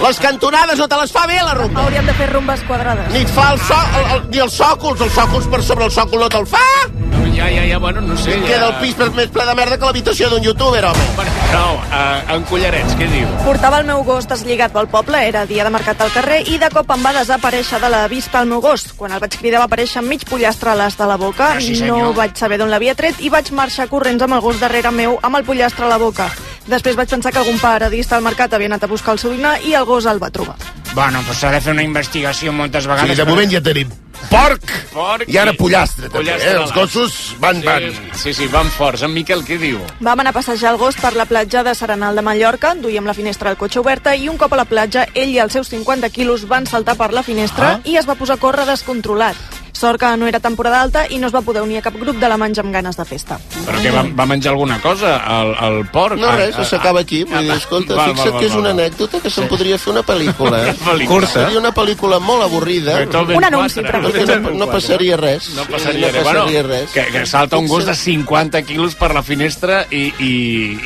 Les 0.00 0.20
cantonades 0.22 0.78
no 0.78 0.88
te 0.88 1.00
les 1.00 1.12
fa 1.12 1.26
bé, 1.30 1.40
la 1.42 1.54
rumba. 1.58 1.84
Hauríem 1.84 2.06
de 2.08 2.14
fer 2.20 2.28
rumbes 2.32 2.62
quadrades. 2.68 3.10
Ni 3.12 3.24
et 3.24 3.32
fa 3.34 3.50
el, 3.54 3.60
so, 3.68 3.80
el, 3.98 4.06
el, 4.16 4.22
ni 4.32 4.44
els 4.44 4.56
sòcols. 4.60 5.02
Els 5.08 5.16
sòcols 5.18 5.50
per 5.52 5.62
sobre 5.66 5.88
el 5.88 5.94
sòcol 5.94 6.24
no 6.24 6.30
te'l 6.32 6.48
fa. 6.48 6.64
No, 7.12 7.24
ja, 7.36 7.48
ja, 7.50 7.64
ja, 7.68 7.78
bueno, 7.78 8.00
no 8.00 8.16
sé. 8.16 8.32
Ja... 8.40 8.46
queda 8.46 8.68
el 8.68 8.74
pis 8.82 8.94
per- 8.94 9.10
més 9.16 9.28
ple 9.34 9.44
de 9.46 9.54
merda 9.54 9.78
que 9.78 9.84
l'habitació 9.88 10.28
d'un 10.30 10.42
youtuber, 10.42 10.84
home. 10.84 11.06
Bueno, 11.16 11.30
no, 11.52 11.64
uh, 11.74 12.34
en 12.36 12.44
collarets, 12.50 12.94
què 12.98 13.08
diu? 13.12 13.28
Portava 13.44 13.80
el 13.80 13.86
meu 13.88 14.02
gos 14.06 14.28
deslligat 14.28 14.72
pel 14.72 14.88
poble, 14.92 15.20
era 15.28 15.44
dia 15.46 15.64
de 15.64 15.70
mercat 15.74 16.00
al 16.04 16.12
carrer, 16.14 16.42
i 16.48 16.58
de 16.58 16.68
cop 16.74 16.90
em 16.94 17.04
va 17.04 17.12
desaparèixer 17.18 17.80
de 17.82 17.90
la 17.92 18.06
vista 18.08 18.42
el 18.42 18.48
meu 18.50 18.60
gos. 18.64 18.88
Quan 18.96 19.12
el 19.12 19.20
vaig 19.24 19.36
cridar 19.38 19.60
va 19.62 19.68
aparèixer 19.70 20.02
mig 20.02 20.24
pollastre 20.28 20.70
a 20.72 20.76
l'as 20.78 20.96
de 20.98 21.06
la 21.06 21.16
boca. 21.16 21.52
Ah, 21.56 21.60
sí, 21.60 21.76
senyor. 21.76 21.98
no 21.98 22.12
vaig 22.16 22.36
saber 22.36 22.58
d'on 22.58 22.70
l'havia 22.70 22.94
tret 22.94 23.20
i 23.20 23.28
vaig 23.32 23.50
marxar 23.52 23.88
corrents 23.88 24.22
amb 24.22 24.34
el 24.38 24.40
gos 24.44 24.60
darrere 24.60 24.90
meu 24.90 25.18
amb 25.22 25.36
el 25.40 25.44
pollastre 25.44 25.84
a 25.86 25.88
la 25.88 25.98
boca. 25.98 26.28
Després 26.68 26.96
vaig 26.96 27.08
pensar 27.08 27.32
que 27.32 27.38
algun 27.40 27.58
paradista 27.58 28.16
al 28.16 28.22
mercat 28.22 28.52
havia 28.52 28.68
anat 28.68 28.84
a 28.84 28.90
buscar 28.90 29.14
el 29.16 29.18
seu 29.22 29.32
dinar 29.32 29.56
i 29.64 29.72
el 29.74 29.86
gos 29.88 30.04
el 30.06 30.20
va 30.22 30.28
trobar. 30.30 30.56
Bueno, 30.98 31.20
doncs 31.22 31.38
s'ha 31.38 31.52
de 31.54 31.60
fer 31.62 31.72
una 31.76 31.84
investigació 31.86 32.50
moltes 32.52 32.82
Sí, 32.84 32.88
vegades. 32.90 33.16
de 33.16 33.22
però- 33.24 33.28
moment 33.30 33.50
ja 33.52 33.60
tenim 33.62 33.88
porc, 34.28 34.64
Porc 34.92 35.28
i 35.30 35.36
ara 35.38 35.52
pollastre, 35.52 36.08
també. 36.08 36.18
pollastre 36.18 36.50
Eh? 36.50 36.56
Els 36.62 36.72
gossos 36.74 37.36
van, 37.38 37.62
van. 37.62 37.84
Sí, 38.14 38.34
sí, 38.34 38.48
van 38.48 38.66
forts. 38.68 39.02
En 39.02 39.12
Miquel, 39.14 39.44
què 39.46 39.58
diu? 39.58 39.78
Vam 40.00 40.18
anar 40.18 40.30
a 40.30 40.32
passejar 40.40 40.72
el 40.72 40.76
gos 40.78 40.96
per 40.96 41.12
la 41.14 41.24
platja 41.24 41.62
de 41.62 41.74
Serenal 41.76 42.16
de 42.16 42.22
Mallorca, 42.22 42.74
duíem 42.74 43.04
la 43.06 43.14
finestra 43.14 43.50
del 43.50 43.56
cotxe 43.56 43.78
oberta 43.78 44.16
i 44.16 44.28
un 44.28 44.36
cop 44.36 44.52
a 44.52 44.56
la 44.56 44.64
platja, 44.64 45.06
ell 45.14 45.30
i 45.30 45.38
els 45.38 45.52
seus 45.52 45.68
50 45.68 46.10
quilos 46.10 46.48
van 46.48 46.66
saltar 46.66 46.96
per 46.96 47.12
la 47.12 47.22
finestra 47.22 47.74
Ah. 47.74 47.80
i 47.84 47.94
es 47.96 48.08
va 48.08 48.16
posar 48.16 48.34
a 48.34 48.40
córrer 48.40 48.66
descontrolat. 48.66 49.36
Sort 49.72 50.00
que 50.00 50.16
no 50.16 50.26
era 50.26 50.40
temporada 50.40 50.80
alta 50.82 51.06
i 51.08 51.18
no 51.18 51.26
es 51.28 51.34
va 51.34 51.40
poder 51.42 51.62
unir 51.62 51.78
a 51.78 51.82
cap 51.82 51.94
grup 52.00 52.16
de 52.18 52.28
la 52.28 52.36
menja 52.36 52.62
amb 52.62 52.72
ganes 52.74 52.96
de 52.96 53.04
festa. 53.04 53.38
Però 53.66 53.80
que 53.82 53.90
va, 53.94 54.02
va 54.18 54.26
menjar 54.26 54.52
alguna 54.52 54.80
cosa, 54.82 55.16
el, 55.40 55.52
el 55.68 55.86
porc? 55.92 56.18
No, 56.18 56.32
res, 56.36 56.54
Ah, 56.58 56.62
ah, 56.62 56.64
s'acaba 56.64 57.00
aquí. 57.00 57.22
Vull 57.24 57.44
dir, 57.44 57.52
ah, 57.52 57.56
escolta, 57.56 57.94
val, 57.94 58.10
fixa't 58.10 58.32
val, 58.32 58.40
que 58.40 58.46
és 58.46 58.52
val, 58.52 58.60
una 58.60 58.72
val. 58.72 58.80
anècdota 58.80 59.20
que 59.22 59.30
se'n 59.34 59.46
podria 59.48 59.78
fer 59.78 59.92
una 59.92 60.02
pel·lícula. 60.02 60.62
Eh? 60.66 60.74
Una 60.74 60.92
pel·lícula. 60.92 61.08
Curta. 61.08 61.32
Seria 61.44 61.58
una 61.60 61.72
pel·lícula 61.74 62.18
molt 62.20 62.42
avorrida. 62.42 62.96
Un 63.36 63.44
anunci, 63.44 63.80
4. 63.82 64.10
però- 64.12 64.40
no, 64.40 64.50
no 64.64 64.70
passaria 64.70 65.16
res. 65.16 65.50
No 65.54 65.64
passaria, 65.70 66.06
no 66.08 66.12
res. 66.12 66.24
passaria 66.24 66.62
bueno, 66.62 66.68
res. 66.68 66.90
Que, 66.90 67.04
que 67.12 67.26
salta 67.26 67.58
un 67.58 67.68
gos 67.68 67.86
de 67.86 67.94
50 67.94 68.62
quilos 68.62 68.94
per 68.96 69.12
la 69.14 69.22
finestra 69.22 69.84
i, 69.90 70.06
i, 70.18 70.32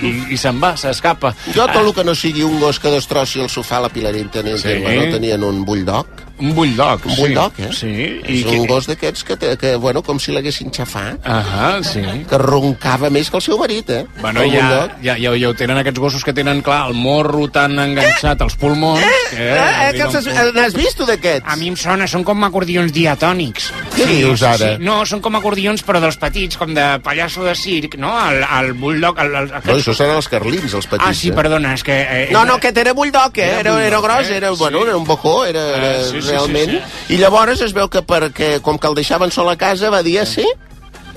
i, 0.03 0.12
i 0.35 0.37
se'n 0.37 0.61
va, 0.62 0.74
s'escapa. 0.76 1.35
Jo 1.55 1.66
tot 1.70 1.80
el 1.87 1.95
que 1.95 2.05
no 2.05 2.14
sigui 2.14 2.43
un 2.43 2.59
gos 2.61 2.78
que 2.83 2.91
destrossi 2.93 3.41
el 3.41 3.49
sofà 3.49 3.78
a 3.78 3.87
la 3.87 3.89
Pilarín 3.89 4.28
tenien, 4.28 4.59
Sí. 4.59 4.68
sí. 4.76 4.83
no 4.85 5.09
tenien 5.12 5.43
un 5.45 5.64
bulldog. 5.64 6.07
Un 6.43 6.55
bulldog, 6.57 7.05
Un 7.07 7.14
sí. 7.14 7.20
bulldog, 7.22 7.53
eh? 7.62 7.68
Sí. 7.72 7.86
I 8.26 8.38
és 8.40 8.45
que- 8.45 8.59
un 8.59 8.66
gos 8.66 8.86
d'aquests 8.90 9.22
que, 9.24 9.36
que, 9.61 9.76
bueno, 9.76 10.03
com 10.03 10.18
si 10.18 10.32
l'haguessin 10.34 10.72
xafat, 10.74 11.22
Ahà, 11.24 11.82
sí. 11.86 12.03
que 12.28 12.38
roncava 12.38 13.11
més 13.14 13.30
que 13.30 13.36
el 13.38 13.43
seu 13.47 13.59
marit, 13.61 13.88
eh? 13.90 14.07
Bueno, 14.20 14.43
el 14.43 14.51
ja, 14.51 14.61
bulldog. 14.66 14.90
ja, 15.05 15.14
ja, 15.22 15.34
ja 15.38 15.49
ho 15.49 15.55
tenen 15.55 15.78
aquests 15.78 16.01
gossos 16.03 16.24
que 16.26 16.32
tenen, 16.34 16.61
clar, 16.66 16.88
el 16.90 16.95
morro 16.99 17.47
tan 17.49 17.78
enganxat 17.78 18.40
als 18.43 18.57
pulmons... 18.57 19.01
que, 19.30 19.38
Eh, 19.53 19.88
eh, 19.88 19.93
que 19.95 20.03
els 20.03 20.14
has, 20.18 20.26
eh, 20.26 20.51
n'has 20.55 20.74
vist 20.74 20.99
tu 20.99 21.07
d'aquests? 21.07 21.47
A 21.49 21.57
mi 21.57 21.68
em 21.70 21.76
sona, 21.76 22.07
són 22.11 22.24
com 22.24 22.43
acordions 22.45 22.93
diatònics. 22.93 23.70
Què 23.95 24.05
dius, 24.09 24.43
ara? 24.43 24.74
Sí, 24.76 24.82
no, 24.84 24.99
són 25.09 25.20
com 25.24 25.34
acordions, 25.38 25.82
però 25.86 26.01
dels 26.03 26.18
petits, 26.20 26.59
com 26.61 26.74
de 26.74 26.99
pallasso 27.05 27.45
de 27.47 27.55
circ, 27.57 27.95
no? 28.03 28.12
El, 28.28 28.43
el 28.45 28.72
bulldog... 28.74 29.18
El, 29.22 29.34
el, 29.45 29.49
No, 29.64 29.76
això 29.78 29.95
seran 29.95 30.16
els 30.18 30.28
carlins, 30.28 30.74
els 30.74 30.86
petits. 30.90 31.07
Ah, 31.09 31.14
sí, 31.14 31.30
eh? 31.30 31.36
perdona, 31.36 31.74
és 31.78 31.82
que... 31.86 31.97
Eh, 32.03 32.28
No, 32.32 32.45
no, 32.45 32.59
aquest 32.61 32.76
era 32.82 32.93
bulldog, 32.93 33.38
eh? 33.38 33.47
Era 33.47 33.61
Era, 33.61 33.86
era, 33.86 33.99
bulldog, 34.01 34.05
gros, 34.11 34.28
eh? 34.30 34.36
era, 34.36 34.51
bueno, 34.51 34.82
era 34.84 34.97
un 34.97 35.05
bocó, 35.05 35.45
era, 35.47 35.62
era 35.76 35.90
Ah, 35.93 36.05
sí, 36.11 36.20
sí, 36.22 36.32
sí, 36.33 36.37
realment... 36.39 36.74
sí. 37.07 37.14
I 37.14 37.20
llavors 37.22 37.61
es 37.64 37.74
veu 37.76 37.89
que 37.93 38.03
perquè, 38.07 38.55
com 38.64 38.78
que 38.80 38.89
el 38.91 38.97
deixaven 38.99 39.30
sol 39.35 39.51
a 39.53 39.57
casa, 39.61 39.91
va 39.93 40.03
dir, 40.03 40.18
"Ah, 40.22 40.26
sí? 40.26 40.47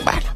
Bueno, 0.04 0.35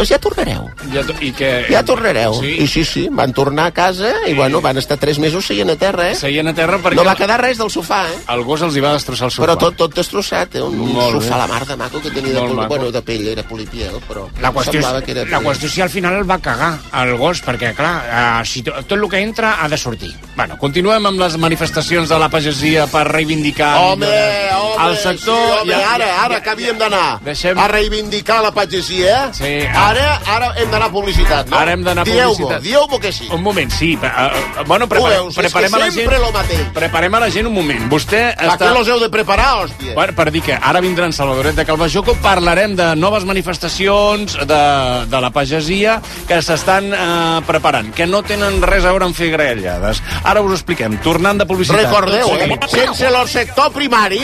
doncs 0.00 0.10
ja 0.14 0.18
tornareu. 0.18 0.66
Ja, 0.94 1.02
to- 1.06 1.16
i 1.20 1.30
que, 1.36 1.50
Ja 1.70 1.82
tornareu. 1.84 2.34
Sí. 2.40 2.56
I 2.64 2.66
sí, 2.66 2.84
sí, 2.84 3.06
van 3.12 3.32
tornar 3.36 3.66
a 3.70 3.72
casa 3.76 4.12
i, 4.26 4.34
bueno, 4.34 4.60
van 4.64 4.78
estar 4.80 4.96
tres 4.98 5.18
mesos 5.20 5.46
seient 5.46 5.70
a 5.70 5.76
terra, 5.76 6.10
eh? 6.10 6.14
Seien 6.16 6.48
a 6.48 6.54
terra 6.54 6.78
perquè 6.80 6.96
No 6.96 7.04
va 7.04 7.14
quedar 7.16 7.38
res 7.40 7.58
del 7.60 7.70
sofà, 7.70 8.02
eh? 8.10 8.18
el 8.34 8.42
gos 8.44 8.62
els 8.62 8.76
hi 8.76 8.80
va 8.84 8.92
destrossar 8.96 9.28
el 9.28 9.32
sofà. 9.34 9.46
Però 9.46 9.56
tot, 9.60 9.76
tot 9.76 9.94
destrossat, 9.94 10.54
eh? 10.56 10.62
Un, 10.62 10.76
Molt 10.94 11.16
sofà 11.20 11.28
bé. 11.28 11.34
a 11.34 11.38
la 11.44 11.46
mar 11.46 11.66
de 11.66 11.76
maco 11.76 12.00
que 12.00 12.10
tenia 12.10 12.32
de, 12.34 12.40
poli... 12.40 12.66
bueno, 12.66 12.90
de 12.90 13.02
pell, 13.02 13.26
era 13.28 13.42
polipiel, 13.42 13.98
però 14.08 14.26
La 14.40 14.50
qüestió, 14.52 14.80
semblava 14.80 15.02
que 15.04 15.12
era... 15.12 15.22
és, 15.22 15.30
la 15.30 15.40
qüestió 15.44 15.68
és 15.68 15.74
si 15.74 15.82
al 15.84 15.90
final 15.90 16.14
el 16.18 16.28
va 16.30 16.38
cagar, 16.40 16.72
el 17.02 17.14
gos, 17.20 17.42
perquè, 17.44 17.74
clar, 17.76 17.94
uh, 18.40 18.44
si 18.46 18.62
to, 18.62 18.72
tot 18.82 18.96
el 18.98 19.08
que 19.08 19.20
entra 19.20 19.56
ha 19.62 19.68
de 19.68 19.76
sortir. 19.78 20.12
Bueno, 20.36 20.56
continuem 20.58 21.06
amb 21.06 21.20
les 21.20 21.36
manifestacions 21.36 22.08
de 22.08 22.18
la 22.18 22.28
pagesia 22.32 22.86
per 22.90 23.04
reivindicar... 23.10 23.74
Home, 23.92 24.06
home, 24.06 24.88
el 24.90 24.96
sector... 24.96 25.36
sí, 25.36 25.58
home, 25.62 25.74
ja- 25.74 25.94
ara, 25.94 26.06
ja- 26.06 26.24
ara 26.24 26.40
que 26.42 26.50
havíem 26.50 26.78
d'anar 26.78 27.20
Deixem- 27.24 27.58
a 27.60 27.68
reivindicar 27.68 28.40
la 28.42 28.50
pagesia, 28.54 29.26
eh? 29.26 29.30
Sí, 29.36 29.52
ara, 29.90 30.20
ara 30.26 30.48
hem 30.60 30.70
d'anar 30.70 30.88
a 30.88 30.92
publicitat, 30.92 31.48
no? 31.50 31.58
Ara 31.58 31.74
hem 31.76 31.82
d'anar 31.84 32.04
a 32.06 32.08
publicitat. 32.08 32.62
dieu-m'ho 32.62 33.00
que 33.00 33.12
sí. 33.12 33.28
Un 33.34 33.42
moment, 33.42 33.70
sí. 33.72 33.92
Uh, 33.96 34.06
uh, 34.06 34.64
bueno, 34.66 34.86
Ho 34.86 34.88
preparem, 34.88 35.18
veus, 35.24 35.36
preparem 35.36 35.74
a 35.74 35.78
la 35.82 35.90
gent... 35.90 36.10
lo 36.20 36.30
mateix. 36.34 36.62
Preparem 36.74 37.14
a 37.14 37.20
la 37.24 37.30
gent 37.30 37.48
un 37.50 37.54
moment. 37.54 37.86
Vostè 37.92 38.22
Per 38.36 38.48
està... 38.52 38.68
què 38.68 38.72
los 38.76 38.88
heu 38.88 39.00
de 39.02 39.10
preparar, 39.12 39.50
hòstia? 39.64 39.94
Bueno, 39.96 40.14
per 40.16 40.28
dir 40.34 40.42
que 40.46 40.56
ara 40.56 40.82
vindrà 40.84 41.08
en 41.08 41.14
Salvadoret 41.16 41.56
de 41.58 41.66
Calvajoco, 41.68 42.14
parlarem 42.22 42.76
de 42.78 42.90
noves 42.96 43.24
manifestacions 43.28 44.36
de, 44.46 44.62
de 45.10 45.20
la 45.20 45.30
pagesia 45.34 45.98
que 46.28 46.40
s'estan 46.42 46.92
eh, 46.92 47.40
preparant, 47.48 47.92
que 47.94 48.06
no 48.06 48.22
tenen 48.26 48.60
res 48.62 48.84
a 48.84 48.94
veure 48.94 49.08
amb 49.08 49.16
fer 49.16 49.30
graellades. 49.34 50.02
Ara 50.24 50.42
us 50.44 50.52
ho 50.52 50.58
expliquem. 50.58 50.98
Tornant 51.04 51.40
de 51.40 51.46
publicitat. 51.48 51.86
Recordeu, 51.86 52.34
eh? 52.36 52.58
Sense 52.70 53.06
el 53.10 53.28
sector 53.28 53.72
primari, 53.74 54.22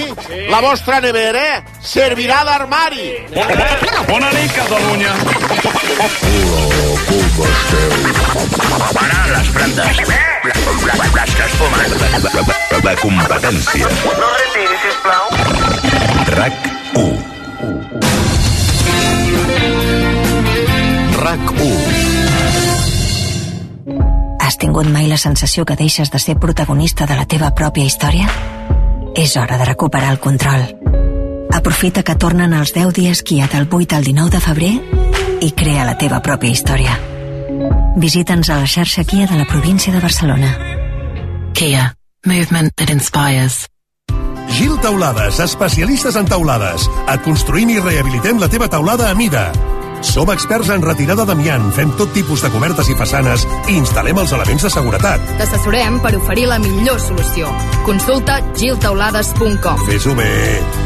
la 0.51 0.61
vostra 0.65 1.01
nevera 1.01 1.63
servirà 1.83 2.43
d'armari. 2.47 3.11
Bona 4.09 4.31
nit, 4.33 4.53
Catalunya. 4.57 5.15
Para 8.93 9.27
les 9.39 9.49
plantes. 9.51 9.97
Les 9.97 11.35
que 11.35 11.43
es 11.43 11.53
fumen. 11.53 11.81
La, 12.73 12.81
la 12.83 12.95
competència. 12.99 13.87
No 14.19 14.29
retiri, 14.35 14.77
sisplau. 14.83 15.25
RAC 16.35 16.55
1. 16.95 17.03
RAC 21.23 21.43
1. 21.55 21.71
Has 24.41 24.57
tingut 24.59 24.87
mai 24.91 25.07
la 25.07 25.17
sensació 25.17 25.65
que 25.65 25.77
deixes 25.79 26.11
de 26.11 26.19
ser 26.19 26.39
protagonista 26.43 27.07
de 27.07 27.15
la 27.15 27.27
teva 27.27 27.55
pròpia 27.55 27.85
història? 27.87 28.27
És 29.15 29.37
hora 29.37 29.59
de 29.63 29.65
recuperar 29.71 30.11
el 30.11 30.19
control. 30.19 31.06
Aprofita 31.67 32.05
que 32.07 32.15
tornen 32.15 32.53
els 32.55 32.71
10 32.71 32.93
dies 32.95 33.25
Kia 33.27 33.49
del 33.51 33.65
8 33.67 33.97
al 33.97 34.05
19 34.07 34.31
de 34.31 34.39
febrer 34.39 34.69
i 35.43 35.49
crea 35.51 35.83
la 35.89 35.97
teva 35.99 36.21
pròpia 36.23 36.55
història. 36.55 36.95
Visita'ns 37.99 38.53
a 38.55 38.61
la 38.61 38.69
xarxa 38.71 39.03
Kia 39.03 39.27
de 39.27 39.35
la 39.35 39.49
província 39.51 39.91
de 39.91 39.99
Barcelona. 39.99 40.53
Kia. 41.59 41.89
Movement 42.23 42.71
that 42.77 42.95
inspires. 42.95 43.67
Gil 44.55 44.79
Taulades, 44.79 45.43
especialistes 45.43 46.15
en 46.15 46.31
taulades. 46.31 46.87
Et 47.11 47.27
construïm 47.27 47.75
i 47.75 47.83
rehabilitem 47.83 48.39
la 48.39 48.47
teva 48.47 48.71
taulada 48.71 49.11
a 49.11 49.19
mida. 49.19 49.49
Som 50.07 50.31
experts 50.31 50.71
en 50.71 50.87
retirada 50.87 51.27
d'amiant, 51.27 51.73
fem 51.75 51.91
tot 51.99 52.15
tipus 52.15 52.47
de 52.47 52.55
cobertes 52.55 52.95
i 52.95 52.95
façanes 52.95 53.43
i 53.67 53.75
instal·lem 53.75 54.23
els 54.23 54.39
elements 54.39 54.71
de 54.71 54.71
seguretat. 54.71 55.35
T'assessorem 55.43 55.99
per 55.99 56.15
oferir 56.15 56.47
la 56.47 56.63
millor 56.63 57.03
solució. 57.03 57.51
Consulta 57.91 58.39
giltaulades.com 58.55 59.89
Fes-ho 59.91 60.15
bé. 60.15 60.86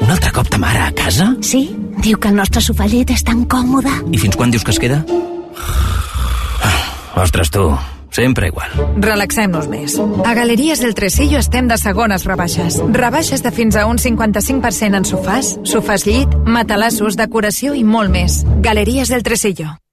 Un 0.00 0.10
altre 0.10 0.30
cop 0.32 0.48
ta 0.48 0.58
mare 0.58 0.80
a 0.84 0.92
casa? 0.96 1.32
Sí, 1.44 1.64
diu 2.04 2.18
que 2.18 2.30
el 2.30 2.38
nostre 2.38 2.62
sofà 2.64 2.86
llet 2.88 3.10
és 3.12 3.24
tan 3.26 3.44
còmode. 3.50 3.92
I 4.14 4.20
fins 4.22 4.38
quan 4.38 4.52
dius 4.54 4.64
que 4.64 4.72
es 4.74 4.80
queda? 4.80 5.02
Ostres, 7.20 7.50
tu, 7.52 7.66
sempre 8.14 8.48
igual. 8.48 8.70
Relaxem-nos 9.02 9.68
més. 9.68 9.98
A 10.24 10.32
Galeries 10.38 10.80
del 10.80 10.94
Tresillo 10.94 11.42
estem 11.42 11.68
de 11.68 11.76
segones 11.76 12.24
rebaixes. 12.24 12.78
Rebaixes 12.96 13.44
de 13.44 13.52
fins 13.52 13.76
a 13.76 13.84
un 13.90 13.98
55% 14.00 15.02
en 15.02 15.04
sofàs, 15.04 15.56
sofàs 15.68 16.06
llit, 16.08 16.40
matalassos, 16.46 17.18
decoració 17.20 17.74
i 17.74 17.84
molt 17.84 18.14
més. 18.14 18.40
Galeries 18.64 19.12
del 19.12 19.26
Tresillo. 19.26 19.74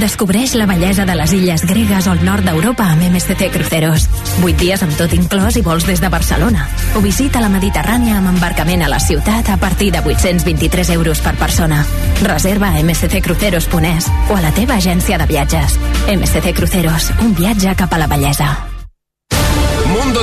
Descobreix 0.00 0.54
la 0.58 0.66
bellesa 0.66 1.04
de 1.06 1.14
les 1.14 1.32
illes 1.32 1.62
gregues 1.64 2.08
el 2.10 2.24
nord 2.26 2.44
d'Europa 2.44 2.88
amb 2.90 3.04
MSC 3.06 3.46
Cruceros. 3.54 4.08
8 4.42 4.58
dies 4.58 4.82
amb 4.82 4.96
tot 4.98 5.14
inclòs 5.14 5.56
i 5.60 5.62
vols 5.62 5.86
des 5.86 6.02
de 6.02 6.10
Barcelona. 6.10 6.66
O 6.98 7.02
visita 7.04 7.42
la 7.44 7.52
Mediterrània 7.52 8.18
amb 8.18 8.32
embarcament 8.34 8.82
a 8.82 8.90
la 8.90 8.98
ciutat 8.98 9.52
a 9.54 9.56
partir 9.56 9.92
de 9.94 10.02
823 10.02 10.90
euros 10.98 11.22
per 11.22 11.36
persona. 11.38 11.84
Reserva 12.26 12.74
a 12.74 12.82
msccruceros.es 12.82 14.10
o 14.28 14.36
a 14.36 14.42
la 14.42 14.52
teva 14.52 14.80
agència 14.82 15.18
de 15.18 15.30
viatges. 15.30 15.78
MSC 16.10 16.54
Cruceros, 16.54 17.12
un 17.22 17.34
viatge 17.34 17.78
cap 17.78 17.94
a 17.94 18.02
la 18.02 18.10
bellesa. 18.10 18.63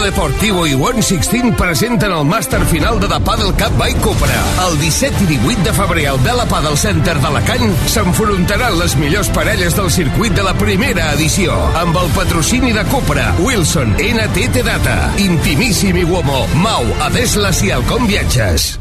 Deportivo 0.02 0.66
i 0.66 0.74
One 0.74 1.04
Sixteen 1.06 1.54
presenten 1.56 2.12
el 2.12 2.26
màster 2.26 2.60
final 2.72 3.00
de 3.00 3.08
The 3.08 3.20
Paddle 3.22 3.54
Cup 3.60 3.78
by 3.78 3.94
Cupra. 4.02 4.40
El 4.66 4.80
17 4.82 5.24
i 5.24 5.38
18 5.38 5.68
de 5.68 5.74
febrer 5.78 6.08
al 6.10 6.20
Bella 6.26 6.48
Paddle 6.50 6.76
Center 6.80 7.16
d'Alacant 7.22 7.78
s'enfrontaran 7.94 8.80
les 8.82 8.98
millors 8.98 9.30
parelles 9.36 9.78
del 9.78 9.92
circuit 9.94 10.34
de 10.34 10.46
la 10.48 10.58
primera 10.58 11.12
edició, 11.14 11.56
amb 11.78 11.98
el 12.02 12.10
patrocini 12.18 12.74
de 12.74 12.86
Cupra, 12.90 13.32
Wilson, 13.46 13.94
NTT 14.02 14.66
Data, 14.66 15.00
Intimissimi 15.22 16.04
Uomo, 16.04 16.48
Mau, 16.66 16.88
Adeslas 17.12 17.62
i 17.62 17.76
Alcom 17.78 18.10
Viatges. 18.10 18.81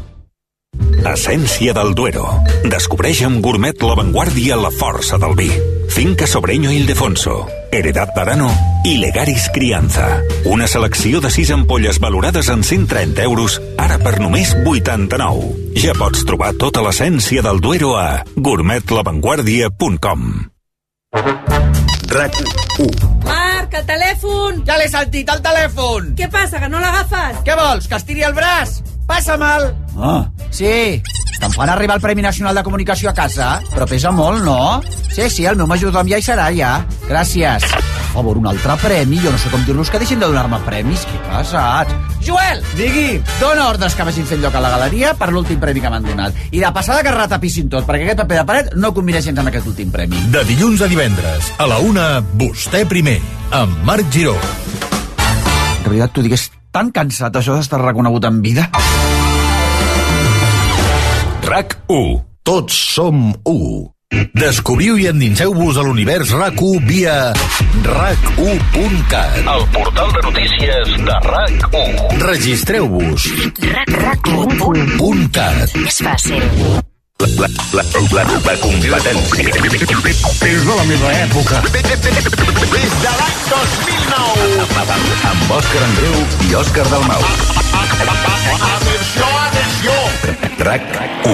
Essència 1.07 1.73
del 1.73 1.95
Duero. 1.97 2.27
Descobreix 2.69 3.23
amb 3.25 3.41
Gourmet 3.41 3.81
l'avantguàrdia 3.81 4.53
la 4.59 4.69
força 4.69 5.17
del 5.21 5.33
vi. 5.35 5.49
Finca 5.91 6.27
Sobreño 6.29 6.71
Ildefonso, 6.71 7.47
Heredad 7.71 8.09
Barano 8.15 8.51
i 8.85 8.97
Legaris 9.01 9.49
Crianza. 9.53 10.21
Una 10.45 10.67
selecció 10.67 11.19
de 11.19 11.31
6 11.33 11.51
ampolles 11.57 11.99
valorades 11.99 12.49
en 12.49 12.63
130 12.63 13.23
euros, 13.23 13.61
ara 13.77 13.97
per 13.99 14.19
només 14.21 14.55
89. 14.61 15.73
Ja 15.81 15.93
pots 15.97 16.25
trobar 16.29 16.53
tota 16.61 16.81
l'essència 16.85 17.41
del 17.41 17.59
Duero 17.65 17.97
a 17.97 18.23
gourmetlavanguardia.com 18.35 20.51
RAC 22.11 22.35
1 22.77 23.09
Marc, 23.25 23.73
el 23.73 23.85
telèfon! 23.89 24.63
Ja 24.67 24.77
l'he 24.79 24.87
sentit, 24.91 25.29
el 25.31 25.41
telèfon! 25.43 26.13
Què 26.19 26.27
passa, 26.31 26.59
que 26.61 26.69
no 26.71 26.79
l'agafes? 26.83 27.41
Què 27.47 27.55
vols, 27.57 27.87
que 27.87 27.99
estiri 27.99 28.25
el 28.27 28.35
braç? 28.37 28.81
Passam'l! 29.11 29.67
Ah. 29.99 30.23
Sí, 30.55 31.01
te'n 31.41 31.51
fan 31.51 31.69
arribar 31.69 31.97
el 31.97 32.03
Premi 32.03 32.23
Nacional 32.23 32.55
de 32.55 32.63
Comunicació 32.63 33.09
a 33.11 33.13
casa? 33.13 33.57
Però 33.73 33.83
pesa 33.89 34.11
molt, 34.15 34.39
no? 34.45 34.79
Sí, 35.11 35.27
sí, 35.27 35.43
el 35.49 35.57
meu 35.59 35.67
majordom 35.67 36.07
ja 36.07 36.19
hi 36.21 36.23
serà, 36.23 36.47
ja. 36.55 36.77
Gràcies. 37.09 37.65
Per 37.67 37.97
favor, 38.13 38.39
un 38.39 38.47
altre 38.47 38.77
premi? 38.79 39.19
Jo 39.23 39.33
no 39.33 39.39
sé 39.39 39.51
com 39.51 39.63
dir-los 39.67 39.91
que 39.91 39.99
deixin 39.99 40.19
de 40.23 40.29
donar-me 40.31 40.59
premis. 40.63 41.03
Què 41.07 41.19
passat? 41.25 41.91
Joel! 42.23 42.63
Digui! 42.77 43.19
Dóna 43.41 43.67
ordres 43.73 43.97
que 43.99 44.05
vagin 44.07 44.29
fent 44.29 44.43
lloc 44.43 44.55
a 44.55 44.63
la 44.63 44.71
galeria 44.77 45.11
per 45.19 45.31
l'últim 45.35 45.59
premi 45.59 45.83
que 45.83 45.91
m'han 45.91 46.07
donat. 46.07 46.39
I 46.51 46.63
de 46.63 46.71
passada 46.75 47.03
que 47.03 47.15
retapissin 47.15 47.67
tot, 47.71 47.87
perquè 47.89 48.07
aquest 48.07 48.23
paper 48.23 48.39
de 48.39 48.47
paret 48.47 48.71
no 48.79 48.93
combina 48.95 49.23
gens 49.23 49.43
amb 49.43 49.51
aquest 49.51 49.67
últim 49.73 49.91
premi. 49.91 50.23
De 50.31 50.45
dilluns 50.47 50.83
a 50.83 50.91
divendres, 50.91 51.51
a 51.59 51.67
la 51.67 51.83
una, 51.83 52.07
vostè 52.39 52.85
primer, 52.87 53.19
amb 53.59 53.83
Marc 53.87 54.07
Giró. 54.15 54.39
En 54.39 55.87
realitat, 55.89 56.15
t'ho 56.15 56.23
digués 56.23 56.47
tan 56.71 56.91
cansat 56.95 57.35
això 57.35 57.57
d'estar 57.57 57.81
reconegut 57.83 58.27
en 58.29 58.39
vida. 58.43 58.69
RAC 61.51 61.73
1. 61.87 62.21
Tots 62.47 62.75
som 62.93 63.33
1. 63.43 63.91
Descobriu 64.39 64.95
i 64.99 65.09
endinseu-vos 65.09 65.75
a 65.75 65.83
l'univers 65.83 66.29
RAC1 66.31 66.85
via 66.87 67.15
rac1.cat. 67.87 69.41
El 69.41 69.65
portal 69.75 70.13
de 70.15 70.21
notícies 70.29 70.93
de 71.09 71.17
RAC1. 71.27 72.15
Registreu-vos. 72.23 73.27
RAC1.cat. 73.97 75.75
És 75.83 75.99
fàcil. 76.07 76.47
La, 77.19 77.27
la, 77.43 77.51
la, 77.75 77.83
la, 78.15 78.23
la 78.47 78.55
competència. 78.63 79.51
És 80.47 80.63
de 80.71 80.79
la 80.79 80.87
meva 80.87 81.13
època. 81.19 81.59
Des 81.75 81.83
de 81.99 82.15
l'any 83.19 83.43
2009. 83.51 84.71
Amb 85.35 85.55
Òscar 85.59 85.83
Andreu 85.91 86.19
i 86.47 86.59
Òscar 86.63 86.87
Dalmau. 86.95 87.31
Atenció. 87.75 89.40
RAC 90.61 90.81
1. 91.25 91.33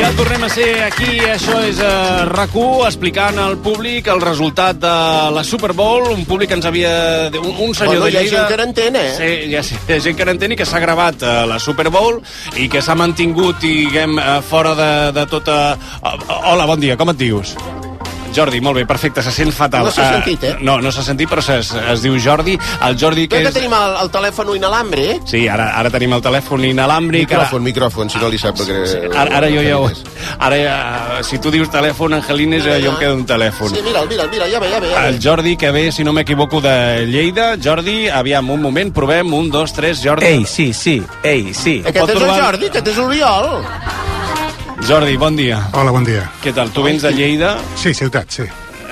Ja 0.00 0.08
tornem 0.18 0.42
a 0.42 0.48
ser 0.50 0.82
aquí, 0.82 1.20
això 1.30 1.60
és 1.62 1.78
uh, 1.78 2.24
RAC1, 2.26 2.88
explicant 2.88 3.38
al 3.38 3.54
públic 3.62 4.10
el 4.10 4.18
resultat 4.24 4.80
de 4.82 4.94
la 5.36 5.44
Super 5.46 5.70
Bowl, 5.78 6.10
un 6.10 6.24
públic 6.26 6.50
que 6.50 6.58
ens 6.58 6.66
havia... 6.66 6.90
Un, 7.38 7.52
un 7.68 7.70
senyor 7.70 8.00
Bueno, 8.00 8.08
de 8.08 8.10
hi 8.10 8.16
ha 8.16 8.24
Lleida... 8.24 8.40
gent 8.40 8.50
que 8.50 8.58
n'entén, 8.64 8.98
eh? 8.98 9.12
Sí, 9.20 9.30
hi 9.52 9.54
ha, 9.60 9.62
hi 9.62 9.94
ha 9.94 10.00
gent 10.08 10.18
que 10.18 10.26
n'entén 10.26 10.56
i 10.56 10.58
que 10.58 10.66
s'ha 10.66 10.82
gravat 10.82 11.22
uh, 11.22 11.44
la 11.46 11.60
Super 11.62 11.86
Bowl 11.94 12.18
i 12.58 12.66
que 12.72 12.82
s'ha 12.82 12.98
mantingut, 12.98 13.62
diguem, 13.62 14.18
uh, 14.18 14.40
fora 14.42 14.74
de, 14.74 14.90
de 15.20 15.28
tota... 15.30 15.62
Uh, 16.02 16.18
hola, 16.56 16.66
bon 16.66 16.82
dia, 16.82 16.98
com 16.98 17.14
et 17.14 17.22
dius? 17.22 17.54
Jordi, 18.34 18.60
molt 18.60 18.76
bé, 18.80 18.86
perfecte, 18.86 19.22
se 19.22 19.30
sent 19.34 19.52
fatal. 19.52 19.84
No 19.86 19.90
s'ha 19.94 20.08
Eh, 20.08 20.12
sentit, 20.18 20.44
eh? 20.44 20.56
No, 20.60 20.78
no 20.80 20.90
s'ha 20.92 21.02
sentit, 21.06 21.28
però 21.30 21.42
es, 21.54 21.70
es 21.72 22.02
diu 22.02 22.16
Jordi. 22.20 22.58
El 22.86 22.96
Jordi 22.98 23.28
que 23.28 23.38
que 23.42 23.48
és... 23.48 23.54
tenim 23.54 23.72
el, 23.76 23.96
el 24.02 24.10
telèfon 24.10 24.54
inalàmbric. 24.56 25.26
Sí, 25.28 25.46
ara, 25.48 25.70
ara 25.78 25.90
tenim 25.90 26.12
el 26.16 26.22
telèfon 26.22 26.64
inalàmbric. 26.64 27.28
Micròfon, 27.28 27.60
ara... 27.62 27.68
micròfon, 27.70 28.10
si 28.10 28.18
no 28.18 28.28
li 28.32 28.38
sap 28.38 28.56
que... 28.58 28.78
Ara, 29.14 29.36
ara 29.42 29.50
jo 29.52 29.62
ja 29.62 29.78
ho... 29.78 29.90
Ara 30.38 30.56
ja, 30.58 30.76
si 31.22 31.38
tu 31.38 31.50
dius 31.50 31.70
telèfon, 31.70 32.14
Angelines, 32.18 32.64
Mira, 32.64 32.78
jo 32.80 32.92
em 32.92 32.98
quedo 33.00 33.14
un 33.16 33.24
telèfon. 33.26 33.68
Sí, 33.74 33.82
mira'l, 33.84 34.08
mira'l, 34.08 34.30
mira, 34.30 34.46
ja 34.50 34.60
ve, 34.60 34.70
ja 34.72 34.80
ve. 34.80 34.90
Ja 34.92 35.06
El 35.08 35.14
ve. 35.18 35.22
Jordi, 35.22 35.56
que 35.56 35.70
ve, 35.70 35.90
si 35.92 36.04
no 36.04 36.12
m'equivoco, 36.12 36.60
de 36.60 37.06
Lleida. 37.06 37.56
Jordi, 37.62 38.08
aviam, 38.08 38.50
un 38.50 38.62
moment, 38.62 38.92
provem. 38.92 39.32
Un, 39.32 39.50
dos, 39.50 39.72
tres, 39.72 40.00
Jordi. 40.04 40.26
Ei, 40.26 40.44
sí, 40.46 40.72
sí. 40.72 41.02
Ei, 41.22 41.52
sí. 41.54 41.82
Aquest 41.86 42.14
és 42.16 42.22
el 42.22 42.34
Jordi, 42.42 42.66
aquest 42.72 42.88
és 42.88 42.96
l'Oriol. 42.96 43.62
Jordi, 44.86 45.16
bon 45.16 45.36
dia. 45.36 45.60
Hola, 45.72 45.92
bon 45.94 46.04
dia. 46.04 46.26
Què 46.42 46.52
tal? 46.54 46.70
Tu 46.74 46.82
vens 46.82 47.02
de 47.04 47.12
Lleida? 47.14 47.54
Sí, 47.78 47.94
ciutat, 47.94 48.28
sí. 48.30 48.42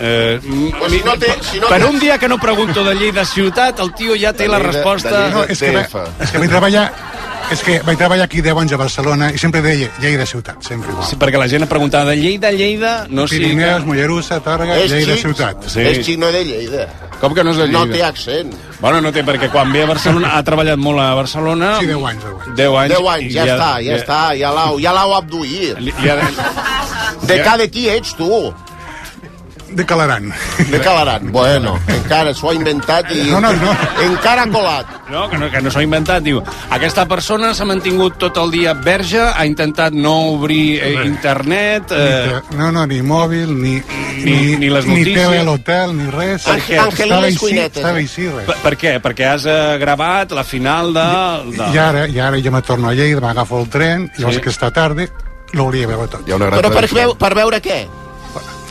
Eh, 0.01 0.39
Pues 0.79 0.93
si 0.93 1.01
no 1.05 1.13
té, 1.19 1.33
si 1.45 1.59
no 1.61 1.69
per 1.69 1.81
té... 1.83 1.89
un 1.89 1.99
dia 2.01 2.17
que 2.19 2.29
no 2.29 2.39
pregunto 2.39 2.85
de 2.85 2.95
Lleida 2.95 3.25
ciutat, 3.25 3.81
el 3.81 3.93
tio 3.95 4.15
ja 4.17 4.33
té 4.33 4.47
la 4.49 4.59
resposta... 4.63 5.27
No, 5.35 5.43
és 5.45 5.61
que, 5.61 5.75
és 5.77 6.31
que 6.33 6.39
vaig 6.41 6.49
treballar 6.55 6.87
és 7.51 7.63
que 7.67 7.77
vaig 7.83 7.99
treballar 7.99 8.25
aquí 8.29 8.41
10 8.45 8.59
anys 8.63 8.73
a 8.77 8.79
Barcelona 8.79 9.31
i 9.35 9.39
sempre 9.43 9.61
deia 9.65 9.89
Lleida 10.03 10.27
ciutat, 10.29 10.63
sempre 10.63 10.93
igual. 10.93 11.07
Sí, 11.09 11.17
perquè 11.21 11.41
la 11.41 11.49
gent 11.51 11.65
em 11.67 11.71
preguntava 11.71 12.11
de 12.13 12.17
Lleida, 12.21 12.53
Lleida... 12.55 12.93
No 13.11 13.27
sé 13.29 13.41
Pirineus, 13.41 13.85
Mollerussa, 13.89 14.39
Tàrrega, 14.45 14.77
És 14.85 14.93
Lleida 14.95 15.17
xic, 15.17 15.25
ciutat. 15.27 15.67
És 15.67 16.01
xic, 16.07 16.19
no 16.23 16.31
de 16.31 16.45
Lleida. 16.47 16.87
Com 17.21 17.35
que 17.37 17.45
no 17.45 17.51
és 17.55 17.61
de 17.61 17.67
No 17.73 17.85
Lleida? 17.85 17.97
té 17.99 18.05
accent. 18.07 18.55
Bueno, 18.81 19.03
no 19.05 19.13
té, 19.13 19.25
perquè 19.27 19.51
quan 19.53 19.73
ve 19.75 19.83
a 19.85 19.91
Barcelona 19.91 20.33
ha 20.39 20.43
treballat 20.47 20.81
molt 20.81 21.03
a 21.03 21.11
Barcelona. 21.19 21.75
Sí, 21.81 21.91
10 21.91 22.09
anys, 22.13 22.25
10 22.25 22.39
anys. 22.41 22.57
10 22.57 22.79
anys. 22.81 22.95
10 22.95 23.13
anys, 23.17 23.35
ja, 23.35 23.45
i 23.45 23.55
està, 23.55 23.71
ja, 23.85 24.01
està, 24.01 24.21
ja 24.39 24.55
l'hau 24.57 24.81
ja 24.81 24.97
abduït. 25.19 25.95
Ja, 26.05 26.17
De 27.27 27.43
cada 27.45 27.67
qui 27.69 27.89
ets, 27.91 28.15
tu? 28.17 28.31
De 29.73 29.85
Calaran. 29.87 30.33
De 30.71 30.81
Calaran. 30.81 31.31
Bueno, 31.33 31.77
encara 31.87 32.33
s'ho 32.35 32.51
ha 32.51 32.55
inventat 32.55 33.11
i 33.15 33.29
No, 33.31 33.41
no, 33.41 33.53
no. 33.55 33.71
encara 34.05 34.43
ha 34.43 34.51
colat. 34.51 34.87
No, 35.11 35.29
que 35.31 35.39
no, 35.39 35.49
que 35.51 35.61
no 35.63 35.71
s'ho 35.71 35.79
ha 35.79 35.85
inventat. 35.87 36.23
Diu, 36.27 36.41
aquesta 36.71 37.07
persona 37.11 37.53
s'ha 37.55 37.65
mantingut 37.69 38.17
tot 38.19 38.37
el 38.43 38.51
dia 38.51 38.75
verge, 38.75 39.21
ha 39.23 39.47
intentat 39.47 39.93
no 39.95 40.17
obrir 40.35 40.81
eh, 40.83 40.93
internet... 41.07 41.91
Ni 41.91 41.97
Eh, 42.01 42.41
No, 42.59 42.71
no, 42.73 42.85
ni 42.87 43.01
mòbil, 43.03 43.51
ni, 43.55 43.77
Ni- 44.25 44.57
ni 44.57 44.69
les 44.71 44.85
ni 44.87 44.99
notícies. 44.99 45.23
tele 45.23 45.39
a 45.39 45.45
l'hotel, 45.45 45.95
ni 45.97 46.11
res. 46.11 46.43
Per 46.45 46.57
què? 46.59 46.75
Estava 46.75 46.91
Angelines 46.91 47.25
així, 47.31 47.39
Cuinetes, 47.39 47.77
Estava 47.83 47.99
eh? 47.99 48.03
així, 48.03 48.27
res. 48.29 48.47
per, 48.51 48.57
per 48.65 48.75
què? 48.77 48.95
Perquè 49.07 49.29
has 49.33 49.47
eh, 49.47 49.79
gravat 49.81 50.33
la 50.37 50.45
final 50.45 50.93
de... 50.93 51.07
de... 51.57 51.71
I 51.75 51.79
ara, 51.79 52.07
i 52.11 52.19
ara 52.21 52.41
jo 52.43 52.51
me 52.53 52.63
torno 52.63 52.89
a 52.91 52.95
Lleida, 52.95 53.21
m'agafo 53.23 53.61
el 53.63 53.69
tren, 53.71 54.11
i 54.17 54.21
llavors 54.23 54.39
aquesta 54.43 54.71
tarda 54.75 55.07
l'hauria 55.55 55.87
de 55.87 55.95
veure 55.95 56.09
tot. 56.11 56.27
Hi 56.29 56.33
ha 56.33 56.37
una 56.37 56.47
gran 56.51 56.61
Però 56.61 56.71
per, 56.75 56.87
veu, 56.95 57.15
per 57.19 57.33
veure 57.35 57.59
què? 57.65 57.81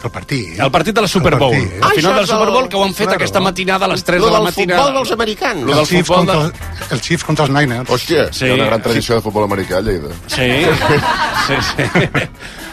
El 0.03 0.11
partit. 0.11 0.59
El 0.59 0.71
partit 0.71 0.95
de 0.95 1.01
la 1.01 1.07
Super 1.07 1.35
Bowl. 1.35 1.53
El 1.53 1.61
partit, 1.67 1.83
Al 1.83 1.89
Ah, 1.89 1.93
final 1.95 2.15
del 2.15 2.27
Super 2.27 2.47
el- 2.47 2.53
Bowl, 2.53 2.69
que 2.69 2.75
ho 2.77 2.83
han 2.85 2.93
fet 2.93 3.07
Claro. 3.07 3.15
aquesta 3.17 3.39
matinada 3.39 3.85
a 3.85 3.89
les 3.89 4.03
3 4.03 4.19
Lo 4.19 4.25
de 4.27 4.31
la 4.31 4.37
del 4.39 4.45
matinada. 4.45 4.79
futbol 4.81 4.93
dels 4.95 5.11
americans. 5.11 5.61
Lo 5.61 5.67
del 5.71 5.79
el 5.79 5.85
Chiefs 5.87 6.07
futbol 6.07 6.25
de... 6.25 6.33
contra, 6.33 6.57
el, 6.87 6.93
el 6.93 7.01
Chiefs 7.01 7.23
contra 7.23 7.45
els 7.45 7.53
Niners. 7.53 7.89
Hòstia. 7.89 8.31
Sí, 8.33 8.45
Hi 8.45 8.49
ha 8.51 8.53
una 8.53 8.65
gran 8.65 8.81
tradició 8.81 9.15
de 9.15 9.21
futbol 9.21 9.43
americà 9.43 9.77
a 9.77 9.81
Lleida. 9.81 10.09
sí, 10.27 10.65
sí, 11.47 11.53
sí. 11.61 11.83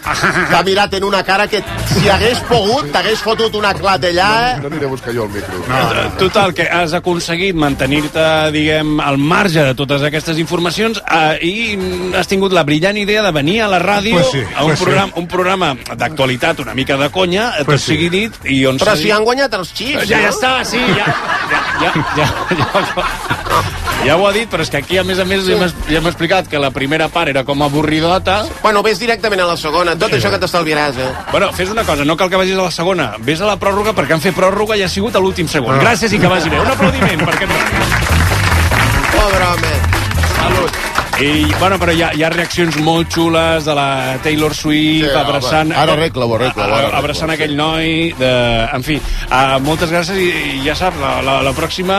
T'ha 0.06 0.62
mirat 0.62 0.92
en 0.94 1.04
una 1.04 1.22
cara 1.26 1.48
que, 1.50 1.62
si 1.90 2.08
hagués 2.08 2.38
pogut, 2.46 2.86
t'hagués 2.94 3.18
fotut 3.24 3.54
una 3.58 3.72
clatellada. 3.74 4.58
No 4.62 4.68
aniré 4.70 4.86
a 4.86 4.90
buscar 4.92 5.14
jo 5.14 5.24
el 5.24 5.30
micro. 5.30 5.58
No, 5.68 6.10
Total, 6.20 6.54
que 6.54 6.62
has 6.70 6.92
aconseguit 6.94 7.56
mantenir-te, 7.58 8.26
diguem, 8.54 9.00
al 9.02 9.18
marge 9.18 9.64
de 9.66 9.74
totes 9.74 10.02
aquestes 10.06 10.38
informacions 10.38 11.02
eh, 11.10 11.38
i 11.42 12.14
has 12.16 12.28
tingut 12.30 12.54
la 12.54 12.62
brillant 12.64 12.96
idea 13.02 13.22
de 13.26 13.32
venir 13.34 13.60
a 13.62 13.68
la 13.72 13.80
ràdio 13.82 14.14
Pues 14.20 14.30
sí, 14.30 14.42
a 14.54 14.62
un 14.62 14.70
pues 14.70 14.78
sí. 14.78 14.84
programa, 14.84 15.12
un 15.16 15.26
programa 15.28 15.72
d'actualitat 15.96 16.60
una 16.60 16.74
mica 16.74 16.96
de 16.96 17.10
conya, 17.10 17.50
pues 17.56 17.66
Pues 17.66 17.80
tot 17.82 17.86
sí. 17.86 17.96
sigui 17.96 18.08
dit, 18.10 18.32
i 18.46 18.64
on 18.66 18.78
Però 18.78 18.94
si 18.96 19.04
dit- 19.08 19.12
han 19.12 19.24
guanyat 19.24 19.54
els 19.58 19.72
Chiefs, 19.74 20.06
Ja, 20.08 20.20
ja 20.20 20.30
no? 20.30 20.34
està, 20.36 20.64
sí, 20.64 20.78
ja, 20.78 21.06
ja, 21.50 21.60
ja, 21.82 21.92
ja, 22.16 22.32
ja, 22.56 22.66
ja 22.72 23.45
ho 24.16 24.26
ha 24.26 24.32
dit, 24.32 24.48
però 24.50 24.62
és 24.62 24.70
que 24.70 24.78
aquí, 24.78 24.98
a 24.98 25.04
més 25.04 25.18
a 25.18 25.26
més, 25.28 25.44
ja 25.46 25.56
hem, 25.56 25.74
ja 25.90 25.98
hem 25.98 26.08
explicat 26.10 26.48
que 26.50 26.60
la 26.62 26.70
primera 26.74 27.08
part 27.12 27.32
era 27.32 27.44
com 27.44 27.62
avorridota. 27.66 28.38
Bueno, 28.62 28.82
ves 28.86 29.00
directament 29.02 29.42
a 29.42 29.48
la 29.50 29.56
segona, 29.60 29.96
tot 29.98 30.14
això 30.16 30.30
que 30.32 30.40
t'estalviaràs, 30.42 31.00
eh? 31.02 31.10
Bueno, 31.32 31.52
fes 31.56 31.70
una 31.72 31.84
cosa, 31.88 32.04
no 32.04 32.16
cal 32.16 32.30
que 32.30 32.40
vagis 32.40 32.58
a 32.58 32.66
la 32.68 32.74
segona, 32.74 33.12
vés 33.18 33.40
a 33.40 33.50
la 33.50 33.58
pròrroga 33.60 33.96
perquè 33.96 34.16
han 34.16 34.24
fet 34.24 34.36
pròrroga 34.36 34.78
i 34.78 34.84
ha 34.86 34.90
sigut 34.92 35.16
a 35.16 35.22
l'últim 35.22 35.48
segon. 35.50 35.76
Ah. 35.76 35.82
Gràcies 35.88 36.12
i 36.12 36.22
que 36.22 36.30
vagi 36.32 36.52
bé. 36.52 36.60
Un 36.60 36.74
aplaudiment 36.74 37.24
per 37.24 37.34
aquest 37.34 37.52
Pobre 39.16 39.48
home. 39.52 39.78
Salut. 40.36 40.85
I, 41.16 41.46
bueno, 41.58 41.78
però 41.80 41.92
hi 41.96 42.02
ha, 42.04 42.10
hi 42.12 42.20
ha 42.26 42.28
reaccions 42.28 42.74
molt 42.84 43.08
xules 43.14 43.64
de 43.64 43.72
la 43.74 44.18
Taylor 44.22 44.52
Swift, 44.52 45.06
Sí, 45.08 45.16
abraçant... 45.16 45.70
home. 45.70 45.78
Ara 45.80 45.94
arregla-ho, 45.96 46.34
arregla-ho, 46.36 46.66
ara 46.66 46.76
arregla-ho. 46.76 46.98
Abraçant 46.98 47.30
aquell 47.32 47.54
noi, 47.56 48.10
de... 48.18 48.32
en 48.76 48.84
fi, 48.84 48.98
uh, 49.30 49.54
moltes 49.64 49.88
gràcies 49.88 50.18
i, 50.20 50.26
i 50.58 50.66
ja 50.66 50.74
sap, 50.76 50.98
la, 51.00 51.14
la, 51.24 51.38
la 51.46 51.54
pròxima... 51.56 51.96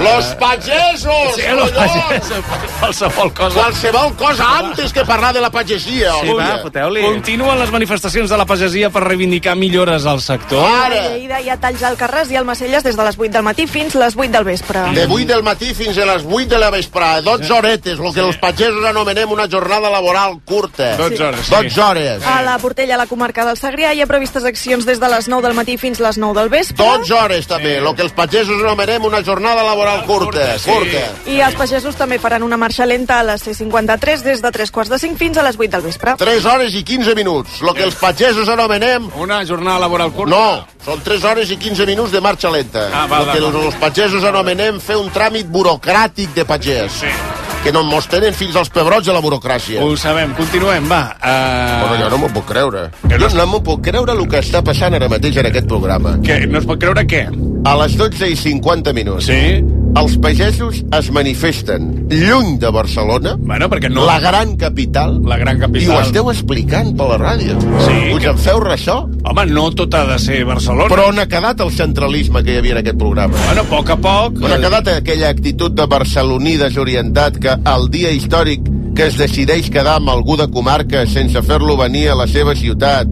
Los 0.00 0.30
pagesos, 0.40 1.34
Sí, 1.36 1.42
los 1.52 1.74
pagesos, 1.76 2.40
qualsevol 2.80 3.34
cosa. 3.36 3.58
Qualsevol 3.58 4.14
cosa 4.16 4.48
antes 4.62 4.96
que 4.96 5.04
parlar 5.04 5.34
de 5.36 5.44
la 5.44 5.50
pagesia. 5.52 6.14
Sí, 6.22 6.32
va, 6.32 6.48
foteu-li. 6.64 7.04
Continuen 7.04 7.60
les 7.60 7.74
manifestacions 7.74 8.32
de 8.32 8.40
la 8.40 8.48
pagesia 8.48 8.88
per 8.94 9.04
reivindicar 9.04 9.58
millores 9.60 10.08
al 10.08 10.24
sector. 10.24 10.64
A 10.64 10.88
Lleida 10.88 11.42
hi 11.44 11.52
ha 11.52 11.58
talls 11.60 11.84
al 11.84 12.00
Carràs 12.00 12.32
i 12.32 12.40
al 12.40 12.48
Macelles 12.48 12.88
des 12.88 12.96
de 12.96 13.08
les 13.10 13.20
8 13.20 13.28
del 13.36 13.44
matí 13.44 13.68
fins 13.68 14.00
les 14.00 14.16
8 14.16 14.32
del 14.38 14.48
vespre. 14.48 14.88
De 14.96 15.04
8 15.04 15.28
del 15.34 15.44
matí 15.44 15.74
fins 15.76 16.00
a 16.00 16.08
les 16.14 16.24
8 16.24 16.48
de 16.56 16.64
la 16.64 16.72
vesprada, 16.72 17.20
12 17.28 17.52
horetes, 17.52 18.00
el 18.00 18.14
que 18.14 18.24
els 18.24 18.36
pagesos 18.40 18.53
anomenem 18.62 19.30
una 19.30 19.48
jornada 19.48 19.90
laboral 19.90 20.40
curta. 20.44 20.96
12 20.96 21.22
hores, 21.22 21.46
sí. 21.46 21.54
12 21.54 21.80
hores. 21.80 22.26
A 22.26 22.42
la 22.42 22.58
Portella, 22.58 22.94
a 22.94 22.98
la 22.98 23.06
comarca 23.06 23.44
del 23.44 23.56
Segrià, 23.56 23.92
hi 23.94 24.02
ha 24.02 24.06
previstes 24.06 24.44
accions 24.44 24.86
des 24.86 25.00
de 25.00 25.08
les 25.08 25.28
9 25.28 25.42
del 25.46 25.56
matí 25.56 25.76
fins 25.78 26.00
les 26.00 26.18
9 26.18 26.38
del 26.40 26.48
vespre. 26.48 26.84
12 26.84 27.14
hores 27.14 27.46
també, 27.46 27.76
el 27.78 27.94
que 27.94 28.02
els 28.02 28.12
pagesos 28.12 28.62
anomenem 28.62 29.04
una 29.04 29.22
jornada 29.24 29.64
laboral 29.64 30.04
curta. 30.06 30.56
Curta. 30.64 31.04
I 31.26 31.40
els 31.40 31.54
pagesos 31.58 31.96
també 31.96 32.18
faran 32.18 32.42
una 32.42 32.56
marxa 32.56 32.86
lenta 32.86 33.20
a 33.20 33.26
la 33.26 33.36
C53 33.36 34.22
des 34.22 34.42
de 34.42 34.50
3 34.50 34.70
quarts 34.70 34.90
de 34.90 34.98
5 34.98 35.18
fins 35.18 35.38
a 35.38 35.46
les 35.46 35.58
8 35.58 35.70
del 35.76 35.86
vespre. 35.88 36.16
3 36.18 36.44
hores 36.46 36.74
i 36.74 36.84
15 36.84 37.14
minuts, 37.14 37.60
el 37.62 37.74
que 37.74 37.84
els 37.84 37.96
pagesos 37.98 38.48
anomenem... 38.48 39.10
Una 39.18 39.44
jornada 39.46 39.78
laboral 39.78 40.12
curta? 40.12 40.30
No, 40.30 40.66
són 40.84 41.02
3 41.04 41.24
hores 41.24 41.50
i 41.50 41.56
15 41.56 41.86
minuts 41.86 42.12
de 42.12 42.20
marxa 42.20 42.50
lenta. 42.50 42.88
Ah, 42.92 43.06
val, 43.10 43.28
el 43.34 43.50
que 43.50 43.66
els 43.68 43.80
pagesos 43.80 44.24
anomenem 44.24 44.80
fer 44.80 44.98
un 45.00 45.10
tràmit 45.14 45.50
burocràtic 45.50 46.34
de 46.34 46.44
pagès. 46.48 47.02
Sí. 47.04 47.43
Que 47.64 47.72
no 47.72 47.80
mos 47.88 48.04
tenen 48.12 48.34
fins 48.36 48.56
als 48.60 48.68
pebrots 48.68 49.06
de 49.08 49.12
la 49.16 49.22
burocràcia. 49.24 49.80
Ho 49.80 49.94
sabem, 49.96 50.34
continuem, 50.36 50.84
va. 50.90 51.02
Uh... 51.16 51.86
Bueno, 51.86 52.02
jo 52.02 52.10
no 52.12 52.18
m'ho 52.20 52.28
puc 52.34 52.50
creure. 52.50 52.82
Jo 53.08 53.30
no 53.32 53.46
m'ho 53.48 53.62
puc 53.64 53.86
creure 53.88 54.12
el 54.12 54.26
que 54.28 54.42
està 54.44 54.60
passant 54.64 54.92
ara 54.98 55.08
mateix 55.08 55.40
en 55.40 55.48
aquest 55.48 55.70
programa. 55.70 56.18
Què? 56.26 56.42
No 56.50 56.60
es 56.60 56.68
pot 56.68 56.82
creure 56.82 57.06
què? 57.08 57.24
A 57.64 57.78
les 57.80 57.96
12 57.96 58.28
i 58.34 58.36
50 58.36 58.92
minuts. 58.92 59.32
Sí? 59.32 59.83
Els 59.94 60.16
pagesos 60.18 60.80
es 60.98 61.08
manifesten 61.14 61.84
lluny 62.10 62.56
de 62.58 62.70
Barcelona, 62.74 63.36
Bueno, 63.38 63.68
perquè 63.70 63.88
no... 63.92 64.04
la 64.04 64.18
gran 64.20 64.56
capital, 64.58 65.20
La 65.24 65.36
gran 65.38 65.56
i 65.56 65.60
ho 65.60 65.64
capital. 65.68 66.00
esteu 66.02 66.30
explicant 66.32 66.90
per 66.98 67.06
la 67.12 67.18
ràdio. 67.22 67.54
Sí, 67.86 68.12
Us 68.16 68.20
que- 68.24 68.32
en 68.32 68.38
feu 68.42 68.58
ressò? 68.60 68.96
Home, 69.24 69.46
no 69.46 69.68
tot 69.70 69.94
ha 69.94 70.04
de 70.10 70.18
ser 70.18 70.42
Barcelona. 70.44 70.88
Però 70.90 71.06
on 71.12 71.18
ha 71.22 71.26
quedat 71.30 71.60
el 71.62 71.70
centralisme 71.70 72.42
que 72.42 72.54
hi 72.54 72.58
havia 72.58 72.72
en 72.72 72.82
aquest 72.82 72.98
programa? 72.98 73.38
Bueno, 73.46 73.62
a 73.62 73.70
poc 73.70 73.90
a 73.90 73.96
poc... 73.96 74.42
On 74.42 74.52
ha 74.52 74.58
quedat 74.58 74.88
aquella 74.96 75.28
actitud 75.30 75.70
de 75.72 75.86
barceloní 75.86 76.56
desorientat 76.58 77.38
que 77.38 77.54
el 77.74 77.88
dia 77.90 78.10
històric 78.10 78.66
que 78.94 79.06
es 79.08 79.16
decideix 79.18 79.70
quedar 79.74 79.96
amb 80.00 80.10
algú 80.10 80.36
de 80.38 80.46
comarca 80.50 81.06
sense 81.06 81.40
fer-lo 81.42 81.76
venir 81.76 82.08
a 82.10 82.14
la 82.18 82.26
seva 82.30 82.54
ciutat 82.54 83.06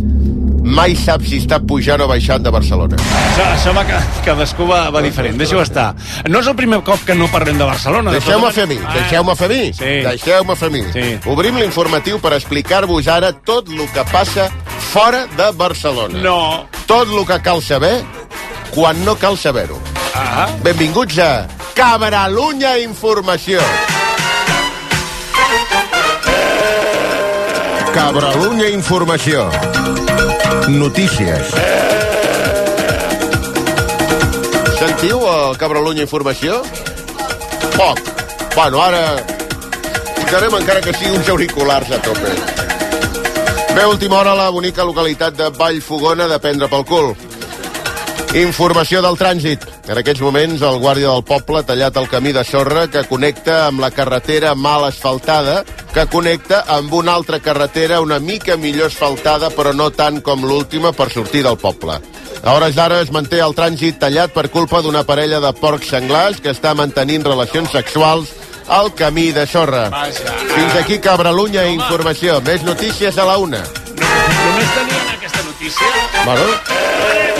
mai 0.65 0.95
sap 0.97 1.23
si 1.27 1.39
està 1.43 1.59
pujant 1.67 2.01
o 2.01 2.07
baixant 2.09 2.43
de 2.43 2.51
Barcelona. 2.51 2.97
Això, 2.97 3.45
això 3.55 3.75
va, 3.75 3.85
ca- 3.85 4.03
cadascú 4.25 4.67
va, 4.69 4.91
va 4.91 5.03
diferent. 5.03 5.37
Deixa-ho 5.37 5.63
estar. 5.63 5.95
No 6.29 6.41
és 6.41 6.47
el 6.47 6.55
primer 6.57 6.83
cop 6.83 7.01
que 7.05 7.15
no 7.15 7.29
parlem 7.29 7.59
de 7.59 7.65
Barcelona. 7.65 8.11
de 8.11 8.19
Deixeu-me 8.21 8.47
totes 8.47 8.55
fer 8.55 8.65
a 8.65 8.67
mi, 8.67 8.79
deixeu-me 8.95 9.35
fer 9.37 9.47
a 9.47 9.49
mi, 9.49 9.73
Sí. 9.73 9.93
deixeu-me 10.07 10.57
fer 10.57 10.69
a 10.69 10.71
mi. 10.71 10.83
Sí. 10.93 11.19
Obrim 11.27 11.57
l'informatiu 11.57 12.21
per 12.21 12.33
explicar-vos 12.35 13.09
ara 13.09 13.33
tot 13.33 13.69
el 13.69 13.89
que 13.93 14.05
passa 14.13 14.51
fora 14.93 15.27
de 15.37 15.51
Barcelona. 15.53 16.19
No. 16.23 16.67
Tot 16.87 17.09
el 17.09 17.27
que 17.27 17.41
cal 17.43 17.63
saber 17.63 18.03
quan 18.75 19.05
no 19.05 19.15
cal 19.17 19.37
saber-ho. 19.39 19.79
Ah. 20.15 20.49
Benvinguts 20.63 21.19
a 21.19 21.47
Cabralunya 21.75 22.79
Informació. 22.79 23.61
Cabralunya 27.95 28.69
Informació. 28.71 29.49
Notícies. 30.69 31.53
Sentiu 34.79 35.21
el 35.29 35.57
Cabralunya 35.59 36.07
Informació? 36.07 36.63
Poc. 37.77 38.01
Bueno, 38.55 38.81
ara 38.83 39.17
posarem 40.33 40.55
encara 40.57 40.81
que 40.81 40.95
sigui 40.97 41.13
uns 41.17 41.29
auriculars 41.29 41.91
a 41.93 41.99
tope. 42.05 42.31
Bé, 43.77 43.85
última 43.85 44.19
hora 44.21 44.33
a 44.33 44.39
la 44.39 44.49
bonica 44.51 44.85
localitat 44.85 45.37
de 45.37 45.51
Vallfogona 45.59 46.29
de 46.29 46.39
prendre 46.41 46.69
pel 46.73 46.85
cul. 46.89 47.13
Informació 48.41 49.03
del 49.05 49.19
trànsit. 49.21 49.65
En 49.93 49.99
aquests 50.01 50.23
moments, 50.25 50.63
el 50.65 50.79
guàrdia 50.81 51.11
del 51.11 51.25
poble 51.29 51.61
ha 51.61 51.67
tallat 51.69 51.97
el 52.01 52.09
camí 52.09 52.33
de 52.33 52.45
sorra 52.49 52.87
que 52.89 53.03
connecta 53.11 53.67
amb 53.67 53.85
la 53.85 53.91
carretera 53.93 54.55
mal 54.55 54.87
asfaltada, 54.89 55.65
que 55.93 56.07
connecta 56.09 56.63
amb 56.73 56.93
una 56.95 57.13
altra 57.13 57.41
carretera 57.41 58.01
una 58.01 58.19
mica 58.19 58.57
millor 58.57 58.89
asfaltada, 58.89 59.51
però 59.53 59.75
no 59.77 59.91
tant 59.93 60.23
com 60.25 60.45
l'última 60.49 60.93
per 60.97 61.11
sortir 61.13 61.43
del 61.45 61.59
poble. 61.61 61.99
A 62.43 62.55
hores 62.57 62.75
d'ara 62.75 63.03
es 63.05 63.13
manté 63.15 63.43
el 63.45 63.55
trànsit 63.55 64.01
tallat 64.01 64.33
per 64.35 64.49
culpa 64.51 64.81
d'una 64.83 65.05
parella 65.05 65.39
de 65.41 65.53
porcs 65.61 65.93
senglars 65.93 66.41
que 66.41 66.51
està 66.51 66.73
mantenint 66.75 67.27
relacions 67.29 67.71
sexuals 67.71 68.33
al 68.69 68.93
camí 68.95 69.31
de 69.33 69.47
sorra. 69.47 69.91
Fins 70.55 70.75
aquí 70.81 70.99
Cabralunya 70.99 71.69
Informació. 71.71 72.41
Més 72.47 72.65
notícies 72.65 73.19
a 73.19 73.29
la 73.29 73.39
una. 73.39 73.63
Només 73.63 74.75
tenien 74.79 75.15
aquesta 75.17 75.45
notícia. 75.45 75.93
Bueno, 76.25 77.32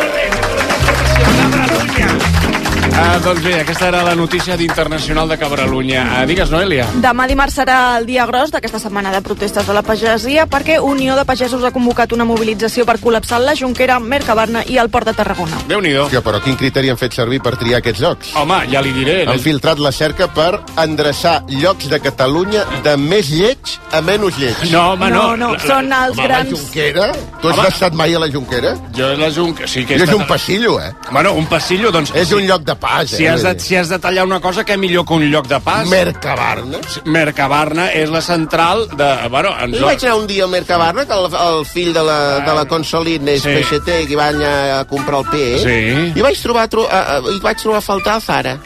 Ah, 2.95 3.19
doncs 3.25 3.41
bé, 3.43 3.55
aquesta 3.63 3.89
era 3.89 4.03
la 4.05 4.15
notícia 4.15 4.57
d'Internacional 4.57 5.29
de 5.29 5.39
Cabralunya. 5.39 6.03
Ah, 6.21 6.27
digues, 6.29 6.51
Noelia. 6.53 6.85
Demà 7.03 7.25
dimarts 7.27 7.57
serà 7.57 7.97
el 7.99 8.05
dia 8.07 8.27
gros 8.29 8.53
d'aquesta 8.53 8.79
setmana 8.79 9.11
de 9.15 9.23
protestes 9.25 9.67
de 9.67 9.73
la 9.75 9.83
pagesia 9.83 10.45
perquè 10.47 10.77
Unió 10.79 11.17
de 11.17 11.25
Pagesos 11.25 11.65
ha 11.65 11.71
convocat 11.73 12.13
una 12.13 12.27
mobilització 12.29 12.85
per 12.87 12.99
col·lapsar 13.01 13.41
la 13.41 13.55
Jonquera, 13.59 13.99
Mercabarna 13.99 14.63
i 14.69 14.77
el 14.79 14.91
Port 14.93 15.09
de 15.09 15.15
Tarragona. 15.17 15.63
Déu-n'hi-do. 15.69 16.05
Hòstia, 16.07 16.21
però 16.23 16.41
quin 16.45 16.57
criteri 16.61 16.91
han 16.93 17.01
fet 17.01 17.17
servir 17.17 17.41
per 17.43 17.55
triar 17.57 17.81
aquests 17.81 18.03
llocs? 18.05 18.35
Home, 18.37 18.61
ja 18.71 18.83
li 18.85 18.93
diré. 18.93 19.23
Han 19.27 19.41
filtrat 19.41 19.81
la 19.81 19.91
cerca 19.93 20.29
per 20.29 20.61
endreçar 20.85 21.43
llocs 21.49 21.89
de 21.89 21.99
Catalunya 22.01 22.67
de 22.85 22.97
més 23.01 23.33
lleig 23.33 23.75
a 23.93 24.03
menys 24.05 24.37
lleig. 24.39 24.69
No, 24.71 24.93
home, 24.93 25.09
no. 25.11 25.23
No, 25.33 25.37
no, 25.37 25.51
La- 25.55 25.59
la- 25.59 25.67
són 25.67 25.93
els 25.93 26.19
Home, 26.19 26.29
grans... 26.29 26.53
la 26.53 26.59
Junquera? 26.59 27.09
Tu 27.41 27.49
has 27.49 27.59
Home. 27.59 27.69
estat 27.73 27.95
mai 27.99 28.15
a 28.15 28.21
la 28.21 28.29
Junquera? 28.31 28.77
Jo 28.95 29.15
la 29.17 29.33
Junquera... 29.33 29.69
Sí 29.73 29.85
que 29.89 29.97
he 29.97 30.03
És 30.05 30.13
un 30.13 30.27
passillo, 30.29 30.79
eh? 30.81 30.93
Bueno, 31.11 31.33
un 31.33 31.47
passillo, 31.47 31.91
doncs... 31.91 32.13
És 32.15 32.29
sí. 32.29 32.35
un 32.37 32.47
lloc 32.47 32.63
de 32.69 32.75
pas, 32.83 33.07
Si 33.15 33.23
eh? 33.25 33.31
has, 33.31 33.45
de, 33.47 33.53
si 33.63 33.77
has 33.79 33.89
de 33.93 33.99
tallar 34.03 34.25
una 34.27 34.41
cosa, 34.43 34.65
què 34.67 34.75
millor 34.77 35.07
que 35.07 35.15
un 35.15 35.25
lloc 35.31 35.47
de 35.47 35.61
pas? 35.63 35.87
Mercabarna. 35.89 36.81
Mercabarna 37.07 37.87
és 37.95 38.11
la 38.11 38.21
central 38.27 38.89
de... 38.99 39.09
Bueno, 39.31 39.55
ens... 39.63 39.79
Jo 39.79 39.87
vaig 39.87 40.03
anar 40.05 40.17
un 40.19 40.27
dia 40.27 40.45
al 40.49 40.51
Mercabarna, 40.51 41.07
que 41.07 41.15
el, 41.15 41.31
el 41.47 41.65
fill 41.71 41.93
de 41.95 42.03
la, 42.03 42.19
de 42.47 42.57
la 42.59 42.67
Consolín 42.67 43.29
és 43.31 43.43
Sí. 43.47 43.55
peixater, 43.55 44.03
que 44.11 44.19
va 44.19 44.29
anar 44.35 44.55
a 44.81 44.85
comprar 44.91 45.23
el 45.23 45.31
peix, 45.31 45.63
Sí. 45.63 45.79
i 46.19 46.27
vaig 46.27 46.43
trobar, 46.43 46.67
tro, 46.73 46.89
a, 46.91 47.01
a, 47.17 47.23
i 47.33 47.39
vaig 47.43 47.63
trobar 47.63 47.79
a 47.79 47.87
faltar 47.87 48.19
el 48.19 48.27
Zara. 48.27 48.57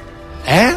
Eh? 0.48 0.72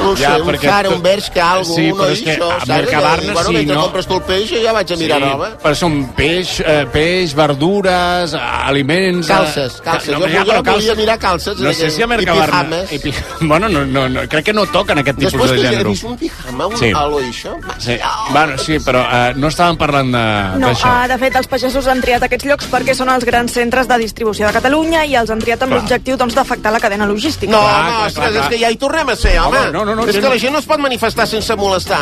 No 0.00 0.16
sé, 0.16 0.22
Ja, 0.22 0.36
un 0.38 0.46
perquè 0.48 0.68
Zara, 0.68 0.88
tu- 0.88 0.94
un 0.94 1.02
Bershka, 1.02 1.50
algo, 1.52 1.74
Sí, 1.74 1.90
uno 1.90 2.02
però 2.02 2.10
és 2.12 2.20
que 2.22 2.30
d'això, 2.36 2.46
a 2.50 2.58
saps? 2.60 2.68
Mercabarna, 2.68 3.24
I, 3.24 3.34
bueno, 3.34 3.48
sí, 3.48 3.54
mentre 3.54 3.74
no? 3.74 3.82
compres 3.82 4.06
tu 4.06 4.14
el 4.14 4.22
peix, 4.22 4.50
jo 4.50 4.62
ja 4.64 4.72
vaig 4.72 4.92
a 4.92 4.96
mirar 4.96 5.20
roba. 5.20 5.48
però 5.62 5.74
són 5.74 5.96
peix, 6.16 6.60
eh, 6.60 6.86
peix, 6.92 7.34
verdures, 7.34 8.32
eh, 8.34 8.38
aliments... 8.38 9.28
eh, 9.28 9.32
Calces, 9.34 9.80
calces. 9.84 10.08
No, 10.14 10.20
Jo 10.20 10.28
ja, 10.28 10.44
volia- 10.44 10.62
però 10.62 10.72
volia 10.74 10.94
mirar 10.94 11.18
calces, 11.18 11.58
No 11.58 11.70
i- 11.70 11.74
sé 11.74 11.90
si 11.90 12.02
a 12.02 12.04
i 12.04 12.08
Mercabarna... 12.08 12.62
pijames. 12.64 12.92
I 12.92 12.98
pi... 12.98 13.14
Bueno, 13.40 13.68
no, 13.68 13.84
no, 13.84 14.08
no, 14.08 14.20
crec 14.28 14.44
que 14.46 14.52
no 14.52 14.64
toquen 14.66 14.98
aquest 14.98 15.18
tipus 15.18 15.32
Després 15.34 15.50
de 15.50 15.56
que 15.56 15.66
he 15.66 15.70
gènere. 15.70 15.88
vist 15.90 16.04
un 16.04 16.16
pijama, 16.16 16.66
un 16.66 16.76
Sí. 16.78 16.84
sí. 16.86 16.92
algo 16.96 17.20
d'això, 17.20 17.54
Sí. 17.78 17.98
Bueno, 18.30 18.58
sí, 18.58 18.78
però 18.80 19.04
eh, 19.10 19.34
no 19.36 19.48
estàvem 19.48 19.76
parlant 19.76 20.12
de- 20.12 20.58
No, 20.58 20.68
d'això. 20.68 20.86
ah, 20.88 21.08
de 21.08 21.18
fet, 21.18 21.36
els 21.36 21.46
pagesos 21.46 21.86
han 21.88 22.00
triat 22.00 22.22
aquests 22.22 22.44
llocs 22.46 22.70
perquè 22.70 22.94
són 22.94 23.08
els 23.10 23.24
grans 23.24 23.52
centres 23.52 23.88
de 23.88 23.98
distribució 23.98 24.46
de 24.46 24.52
Catalunya 24.52 25.04
i 25.04 25.14
els 25.16 25.28
han 25.30 25.40
triat 25.40 25.62
amb 25.62 25.72
l'objectiu 25.74 26.16
doncs, 26.16 26.34
d'afectar 26.34 26.72
la 26.72 26.80
cadena 26.80 27.04
logística. 27.06 27.50
No, 27.52 27.60
Clar, 27.60 27.84
no, 27.84 27.90
clar, 27.90 28.06
ostres, 28.06 28.14
clar, 28.14 28.32
clar. 28.32 28.42
és 28.44 28.48
que 28.48 28.58
ja 28.64 28.70
hi 28.70 28.76
tornem 28.76 28.93
tornem 28.94 29.08
a 29.10 29.16
ser, 29.16 29.38
home. 29.40 29.58
Home, 29.58 29.72
no, 29.72 29.84
no, 29.84 29.94
no, 29.96 30.04
és 30.06 30.16
que 30.16 30.28
la 30.28 30.38
gent 30.38 30.52
no 30.54 30.60
es 30.62 30.66
pot 30.68 30.78
manifestar 30.78 31.26
sense 31.26 31.54
molestar. 31.58 31.98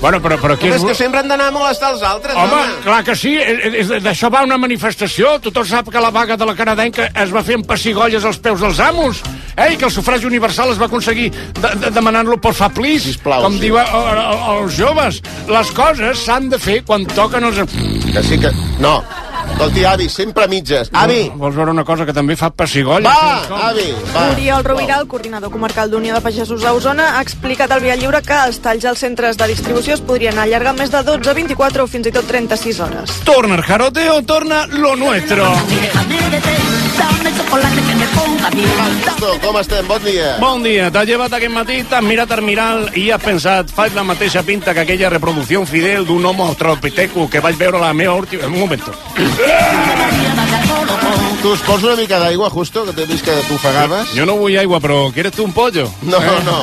Bueno, 0.00 0.20
però, 0.22 0.36
però 0.38 0.54
aquí... 0.54 0.68
És 0.70 0.84
que 0.86 0.94
sempre 0.94 1.20
han 1.20 1.28
d'anar 1.28 1.48
a 1.50 1.54
molestar 1.54 1.90
els 1.94 2.02
altres, 2.06 2.36
Home, 2.36 2.52
home. 2.54 2.76
clar 2.84 3.02
que 3.04 3.16
sí, 3.18 3.32
és- 3.36 3.74
és- 3.82 3.90
d'això 4.04 4.30
va 4.32 4.44
una 4.46 4.58
manifestació. 4.60 5.38
Tothom 5.42 5.66
sap 5.66 5.90
que 5.90 6.00
la 6.00 6.10
vaga 6.14 6.36
de 6.36 6.46
la 6.46 6.54
canadenca 6.54 7.08
es 7.14 7.34
va 7.34 7.42
fer 7.42 7.56
amb 7.58 7.66
pessigolles 7.66 8.24
als 8.24 8.38
peus 8.38 8.60
dels 8.62 8.78
amos. 8.80 9.22
Eh, 9.56 9.72
i 9.72 9.76
que 9.80 9.86
el 9.88 9.90
sufragi 9.90 10.26
universal 10.28 10.70
es 10.70 10.80
va 10.80 10.86
aconseguir 10.86 11.30
de, 11.32 11.68
de, 11.80 11.90
demanant-lo 11.90 12.36
por 12.38 12.54
fa 12.54 12.68
plis, 12.68 13.02
Sisplau, 13.08 13.42
com 13.42 13.54
sí. 13.56 13.64
diu 13.66 13.78
a- 13.80 13.86
a- 13.88 14.26
a- 14.30 14.58
els 14.60 14.76
joves. 14.78 15.22
Les 15.48 15.70
coses 15.72 16.18
s'han 16.26 16.50
de 16.52 16.58
fer 16.62 16.82
quan 16.84 17.06
toquen 17.06 17.42
els... 17.50 17.58
Que 18.12 18.22
sí 18.22 18.38
que... 18.38 18.52
No. 18.78 19.02
Escolti, 19.56 19.84
avi, 19.84 20.06
sempre 20.10 20.44
a 20.44 20.48
mitges. 20.52 20.90
Avi! 20.92 21.30
Vols 21.32 21.54
veure 21.56 21.72
una 21.72 21.82
cosa 21.88 22.04
que 22.04 22.12
també 22.12 22.34
fa 22.36 22.50
pessigolles? 22.52 23.08
Va, 23.08 23.70
avi, 23.70 23.86
va. 24.12 24.26
Oriol 24.34 24.66
Rovira, 24.66 24.98
el 25.00 25.06
coordinador 25.08 25.48
comarcal 25.48 25.88
d'Unió 25.88 26.12
de 26.12 26.20
Pagesos 26.20 26.66
a 26.68 26.74
Osona, 26.76 27.06
ha 27.16 27.22
explicat 27.24 27.72
al 27.72 27.80
Via 27.80 27.96
Lliure 27.96 28.20
que 28.20 28.36
els 28.50 28.60
talls 28.60 28.84
als 28.84 29.00
centres 29.00 29.40
de 29.40 29.48
distribució 29.48 29.96
es 29.96 30.04
podrien 30.04 30.36
allargar 30.36 30.76
més 30.76 30.92
de 30.92 31.00
12, 31.08 31.32
24 31.40 31.88
o 31.88 31.88
fins 31.88 32.12
i 32.12 32.12
tot 32.12 32.28
36 32.28 32.82
hores. 32.84 33.16
Torna 33.24 33.56
el 33.56 33.64
jaroteo, 33.64 34.20
torna 34.28 34.66
lo 34.76 34.92
nuestro. 34.94 35.48
Com 39.40 39.56
estem? 39.60 39.86
Bon 39.88 40.02
dia. 40.02 40.36
Bon 40.40 40.62
dia, 40.64 40.88
t'has 40.92 41.06
llevat 41.08 41.32
aquest 41.36 41.52
matí, 41.52 41.76
t'has 41.88 42.02
mirat 42.04 42.30
al 42.34 42.42
miral 42.44 42.86
i 42.98 43.08
has 43.14 43.22
pensat, 43.22 43.70
faig 43.74 43.94
la 43.94 44.02
mateixa 44.06 44.42
pinta 44.46 44.74
que 44.74 44.82
aquella 44.84 45.10
reproducció 45.12 45.64
fidel 45.68 46.06
d'un 46.08 46.24
homo 46.26 46.46
australopiteco 46.48 47.28
que 47.30 47.40
vaig 47.44 47.56
veure 47.60 47.78
a 47.78 47.86
la 47.88 47.92
meva 47.94 48.14
última... 48.14 48.46
Un 48.46 48.58
moment. 48.58 48.82
Tu 51.42 51.52
us 51.52 51.60
poso 51.66 51.86
una 51.86 51.96
mica 51.96 52.18
d'aigua, 52.18 52.50
Justo, 52.50 52.84
que 52.86 52.92
t'he 52.96 53.06
vist 53.06 53.24
que 53.24 53.34
t'ofegaves? 53.48 54.14
Jo 54.16 54.26
no 54.26 54.36
vull 54.40 54.56
aigua, 54.58 54.80
però 54.80 55.10
¿quieres 55.14 55.32
tu 55.36 55.44
un 55.44 55.52
pollo? 55.52 55.88
No, 56.02 56.20
no. 56.46 56.62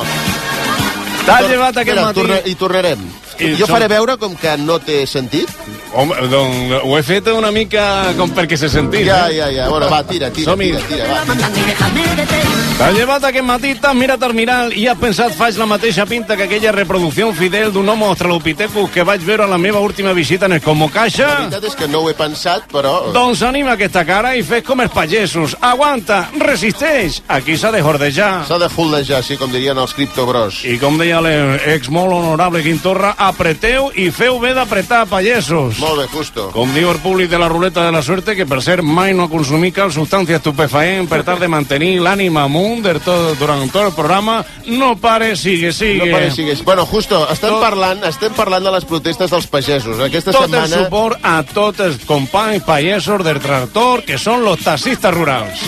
T'has 1.24 1.46
llevat 1.48 1.76
aquest 1.78 1.96
Espera, 1.96 2.08
matí... 2.10 2.20
torna- 2.20 2.40
I 2.44 2.54
tornarem. 2.54 3.06
I 3.40 3.54
jo 3.58 3.66
faré 3.70 3.88
veure 3.90 4.16
com 4.20 4.36
que 4.38 4.56
no 4.60 4.78
té 4.82 5.04
sentit. 5.06 5.50
Home, 5.94 6.16
doncs, 6.30 6.74
ho 6.82 6.96
he 6.98 7.02
fet 7.06 7.28
una 7.30 7.52
mica 7.54 7.84
com 8.18 8.32
perquè 8.34 8.58
se 8.58 8.68
sentís. 8.72 9.06
Ja, 9.06 9.28
eh? 9.30 9.38
ja, 9.38 9.50
ja. 9.54 9.68
Bueno, 9.70 9.88
va, 9.90 10.02
tira, 10.06 10.30
tira, 10.34 10.56
tira, 10.58 10.80
tira, 10.88 11.06
va. 11.10 12.54
T'has 12.74 12.90
llevat 12.96 13.22
aquest 13.28 13.46
matí, 13.46 13.70
t'has 13.78 13.94
mirat 13.94 14.22
al 14.26 14.32
miral 14.34 14.72
i 14.74 14.88
has 14.90 14.98
pensat 14.98 15.34
faig 15.38 15.54
la 15.60 15.66
mateixa 15.70 16.02
pinta 16.10 16.34
que 16.34 16.48
aquella 16.48 16.72
reproducció 16.74 17.28
fidel 17.32 17.70
d'un 17.72 17.88
homo 17.88 18.08
australopithecus 18.10 18.90
que 18.90 19.04
vaig 19.06 19.22
veure 19.22 19.44
a 19.44 19.46
la 19.46 19.58
meva 19.62 19.78
última 19.78 20.12
visita 20.12 20.46
en 20.46 20.56
el 20.58 20.60
Como 20.60 20.90
La 20.92 21.04
veritat 21.06 21.64
és 21.64 21.76
que 21.78 21.86
no 21.86 22.00
ho 22.02 22.10
he 22.10 22.14
pensat, 22.18 22.66
però... 22.72 23.12
Doncs 23.14 23.44
anima 23.46 23.76
aquesta 23.78 24.02
cara 24.04 24.34
i 24.34 24.42
fes 24.42 24.64
com 24.66 24.82
els 24.82 24.90
pagesos. 24.90 25.54
Aguanta, 25.60 26.28
resisteix. 26.40 27.20
Aquí 27.28 27.56
s'ha 27.56 27.70
de 27.70 27.82
jordejar. 27.82 28.42
S'ha 28.48 28.58
de 28.58 28.68
fuldejar, 28.68 29.22
sí, 29.22 29.38
com 29.38 29.54
dirien 29.54 29.78
els 29.78 29.94
criptobros. 29.94 30.64
I 30.66 30.74
com 30.82 30.98
deia 30.98 31.22
l'ex 31.22 31.88
molt 31.94 32.12
honorable 32.18 32.64
Quintorra, 32.66 33.14
apreteu 33.28 33.90
i 33.94 34.10
feu 34.14 34.38
bé 34.42 34.52
d'apretar, 34.56 35.04
pagesos. 35.10 35.78
Molt 35.82 35.98
bé, 36.02 36.06
Justo. 36.12 36.48
Com 36.54 36.72
diu 36.74 36.90
el 36.90 36.98
públic 37.02 37.30
de 37.30 37.38
la 37.38 37.48
ruleta 37.48 37.84
de 37.84 37.92
la 37.92 38.02
suerte, 38.02 38.34
que 38.36 38.46
per 38.46 38.60
cert 38.62 38.82
mai 38.84 39.14
no 39.14 39.24
ha 39.26 39.30
consumit 39.32 39.74
cap 39.74 39.90
substància 39.94 40.36
estupefaent 40.40 41.08
per 41.10 41.22
tal 41.24 41.38
de 41.40 41.48
mantenir 41.48 41.98
l'ànima 42.04 42.44
amunt 42.48 42.82
de 42.84 42.94
tot, 43.00 43.34
durant 43.40 43.64
tot 43.72 43.88
el 43.88 43.92
programa, 43.96 44.44
no 44.66 44.94
pare, 44.96 45.34
sigue, 45.36 45.72
sigue. 45.72 46.04
No 46.04 46.12
pare, 46.12 46.30
sigues. 46.30 46.62
Bueno, 46.64 46.86
Justo, 46.86 47.22
estem 47.32 47.50
Tot- 47.50 47.62
parlant, 47.64 48.04
estem 48.04 48.32
parlant 48.36 48.64
de 48.64 48.70
les 48.76 48.84
protestes 48.84 49.30
dels 49.30 49.46
pagesos. 49.46 50.00
Aquesta 50.00 50.32
Tot 50.32 50.44
el 50.44 50.50
setmana... 50.50 50.84
suport 50.84 51.18
a 51.22 51.42
tots 51.42 51.80
els 51.80 51.98
companys 52.04 52.62
pagesos 52.64 53.24
del 53.24 53.40
tractor, 53.40 54.02
que 54.04 54.18
són 54.18 54.44
los 54.44 54.60
taxistes 54.64 55.14
rurals. 55.14 55.64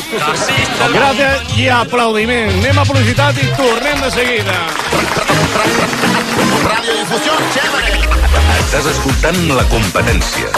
Gràcies 0.93 1.57
i 1.59 1.69
aplaudiment. 1.73 2.53
Anem 2.61 2.79
a 2.79 2.85
publicitat 2.89 3.37
i 3.43 3.51
tornem 3.57 4.01
de 4.05 4.11
seguida. 4.15 4.61
Radiodifusió, 6.67 7.33
chévere. 7.55 7.93
Estàs 8.59 8.87
escoltant 8.91 9.37
la 9.55 9.63
competència. 9.71 10.51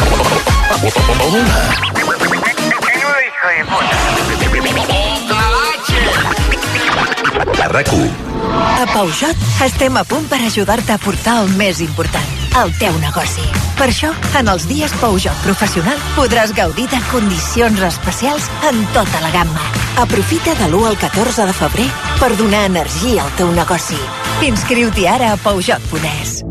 A 7.58 7.68
rac 7.68 7.90
A 7.92 8.86
Peugeot 8.92 9.36
estem 9.66 9.96
a 10.00 10.04
punt 10.08 10.28
per 10.30 10.38
ajudar-te 10.46 10.94
a 10.94 10.98
portar 11.02 11.42
el 11.42 11.50
més 11.60 11.82
important, 11.84 12.30
el 12.62 12.72
teu 12.80 12.96
negoci. 13.02 13.44
Per 13.76 13.90
això, 13.90 14.14
en 14.40 14.48
els 14.48 14.64
dies 14.70 14.94
Peugeot 15.02 15.44
Professional 15.44 16.00
podràs 16.16 16.54
gaudir 16.56 16.88
de 16.88 17.02
condicions 17.10 17.84
especials 17.90 18.48
en 18.70 18.80
tota 18.96 19.20
la 19.26 19.34
gamma. 19.34 19.68
Aprofita 20.00 20.56
de 20.62 20.70
l'1 20.70 20.88
al 20.94 20.98
14 21.04 21.50
de 21.50 21.58
febrer 21.60 21.90
per 22.22 22.32
donar 22.40 22.64
energia 22.70 23.26
al 23.26 23.36
teu 23.36 23.52
negoci. 23.52 24.00
Inscriu-t'hi 24.38 25.06
ara 25.10 25.32
a 25.34 25.36
Peugeot.es. 25.42 26.44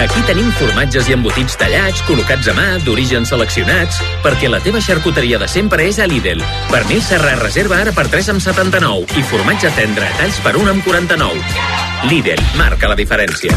Aquí 0.00 0.22
tenim 0.26 0.48
formatges 0.56 1.06
i 1.10 1.14
embotits 1.14 1.58
tallats, 1.60 2.00
col·locats 2.08 2.48
a 2.48 2.54
mà, 2.56 2.64
d'origen 2.84 3.28
seleccionats, 3.28 4.00
perquè 4.24 4.48
la 4.48 4.62
teva 4.64 4.80
xarcuteria 4.84 5.38
de 5.40 5.48
sempre 5.48 5.84
és 5.90 6.00
a 6.00 6.08
Lidl. 6.08 6.40
Pernil 6.72 7.02
Serra 7.04 7.36
reserva 7.42 7.82
ara 7.84 7.92
per 7.92 8.06
3 8.08 8.32
amb 8.34 8.44
79 8.44 9.20
i 9.20 9.26
formatge 9.28 9.72
tendre 9.76 10.08
a 10.08 10.16
talls 10.18 10.40
per 10.44 10.56
1 10.60 10.72
amb 10.72 10.88
49. 10.88 11.44
Lidl, 12.08 12.40
marca 12.56 12.88
la 12.90 12.96
diferència. 12.98 13.52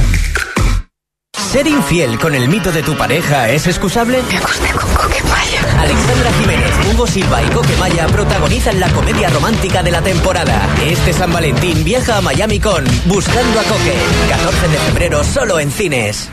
¿Ser 1.37 1.65
infiel 1.67 2.19
con 2.19 2.35
el 2.35 2.49
mito 2.49 2.71
de 2.71 2.83
tu 2.83 2.97
pareja 2.97 3.49
es 3.49 3.67
excusable? 3.67 4.21
Me 4.29 4.37
acosté 4.37 4.69
con 4.71 4.93
Coquemaya. 4.93 5.81
Alexandra 5.81 6.31
Jiménez, 6.33 6.71
Hugo 6.91 7.07
Silva 7.07 7.41
y 7.41 7.49
Coquemaya 7.49 8.07
protagonizan 8.07 8.79
la 8.79 8.89
comedia 8.89 9.29
romántica 9.29 9.81
de 9.81 9.91
la 9.91 10.01
temporada. 10.01 10.67
Este 10.83 11.13
San 11.13 11.31
Valentín 11.31 11.83
viaja 11.83 12.17
a 12.17 12.21
Miami 12.21 12.59
con 12.59 12.83
Buscando 13.05 13.59
a 13.59 13.63
Coque. 13.63 13.95
14 14.29 14.67
de 14.67 14.77
febrero 14.77 15.23
solo 15.23 15.59
en 15.59 15.71
cines. 15.71 16.29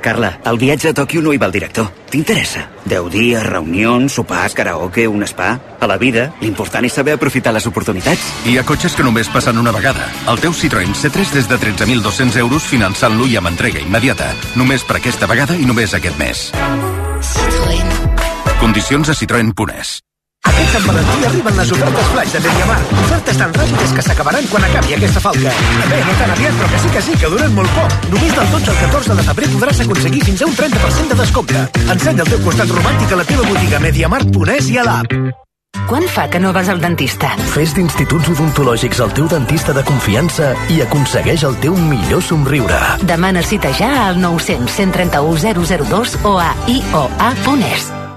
Carla, 0.00 0.38
el 0.46 0.58
viatge 0.62 0.92
a 0.92 0.94
Tòquio 0.94 1.18
no 1.20 1.32
hi 1.34 1.40
va 1.42 1.48
el 1.48 1.54
director. 1.56 1.88
T'interessa? 2.12 2.62
10 2.86 3.08
dies, 3.10 3.42
reunions, 3.42 4.14
sopars, 4.14 4.54
karaoke, 4.54 5.08
un 5.10 5.26
spa... 5.26 5.50
A 5.82 5.88
la 5.90 5.96
vida, 5.98 6.28
l'important 6.40 6.86
és 6.86 6.94
saber 6.94 7.16
aprofitar 7.16 7.50
les 7.56 7.66
oportunitats. 7.66 8.30
Hi 8.46 8.56
ha 8.58 8.64
cotxes 8.66 8.94
que 8.94 9.02
només 9.02 9.30
passen 9.34 9.58
una 9.58 9.74
vegada. 9.74 10.06
El 10.30 10.38
teu 10.38 10.54
Citroën 10.54 10.94
C3 10.94 11.34
des 11.34 11.50
de 11.50 11.58
13.200 11.58 12.38
euros 12.46 12.70
finançant-lo 12.70 13.26
i 13.26 13.34
amb 13.42 13.50
entrega 13.50 13.82
immediata. 13.82 14.30
Només 14.54 14.86
per 14.86 15.00
aquesta 15.02 15.26
vegada 15.26 15.58
i 15.58 15.66
només 15.66 15.94
aquest 15.98 16.18
mes. 16.22 16.50
Condicions 18.62 19.10
a 19.10 19.18
citroen.es. 19.18 19.98
Aquest 20.48 20.74
Sant 20.76 20.86
Valentí 20.88 21.24
arriben 21.28 21.58
les 21.60 21.72
ofertes 21.76 22.12
flash 22.12 22.34
de 22.36 22.42
Mediamar. 22.46 22.78
Ofertes 23.04 23.40
tan 23.40 23.56
ràpides 23.56 23.96
que 23.96 24.04
s'acabaran 24.06 24.46
quan 24.52 24.68
acabi 24.68 24.94
aquesta 24.96 25.24
falca. 25.24 25.56
Bé, 25.90 25.98
no 26.06 26.14
tan 26.20 26.36
aviat, 26.36 26.60
però 26.60 26.70
que 26.74 26.84
sí 26.84 26.92
que 26.94 27.02
sí, 27.08 27.16
que 27.22 27.32
duren 27.34 27.58
molt 27.58 27.74
poc. 27.76 27.98
Només 28.12 28.38
del 28.38 28.54
12 28.54 28.72
al 28.74 28.80
14 28.84 29.18
de 29.18 29.26
febrer 29.32 29.50
podràs 29.56 29.82
aconseguir 29.86 30.22
fins 30.30 30.42
a 30.42 30.48
un 30.52 30.56
30% 30.62 31.12
de 31.12 31.20
descompte. 31.24 31.66
Ensenya 31.88 32.24
el 32.24 32.32
teu 32.32 32.40
costat 32.46 32.72
romàntic 32.78 33.12
a 33.12 33.20
la 33.22 33.28
teva 33.28 33.50
botiga 33.50 33.84
Mediamar.es 33.84 34.72
i 34.72 34.80
a 34.80 34.88
l'app. 34.88 35.20
Quan 35.88 36.04
fa 36.08 36.28
que 36.28 36.40
no 36.40 36.52
vas 36.52 36.68
al 36.68 36.80
dentista? 36.80 37.30
Fes 37.52 37.74
d'instituts 37.76 38.28
odontològics 38.34 39.00
el 39.04 39.12
teu 39.16 39.28
dentista 39.30 39.72
de 39.76 39.84
confiança 39.88 40.50
i 40.72 40.80
aconsegueix 40.84 41.44
el 41.48 41.56
teu 41.64 41.76
millor 41.76 42.24
somriure. 42.24 42.80
Demana 43.08 43.44
cita 43.44 43.72
ja 43.76 43.92
al 44.08 44.20
900 44.20 44.68
131 44.80 45.88
002 45.88 46.18
o 46.24 46.36
a 46.40 46.52
ioa.es. 46.66 48.07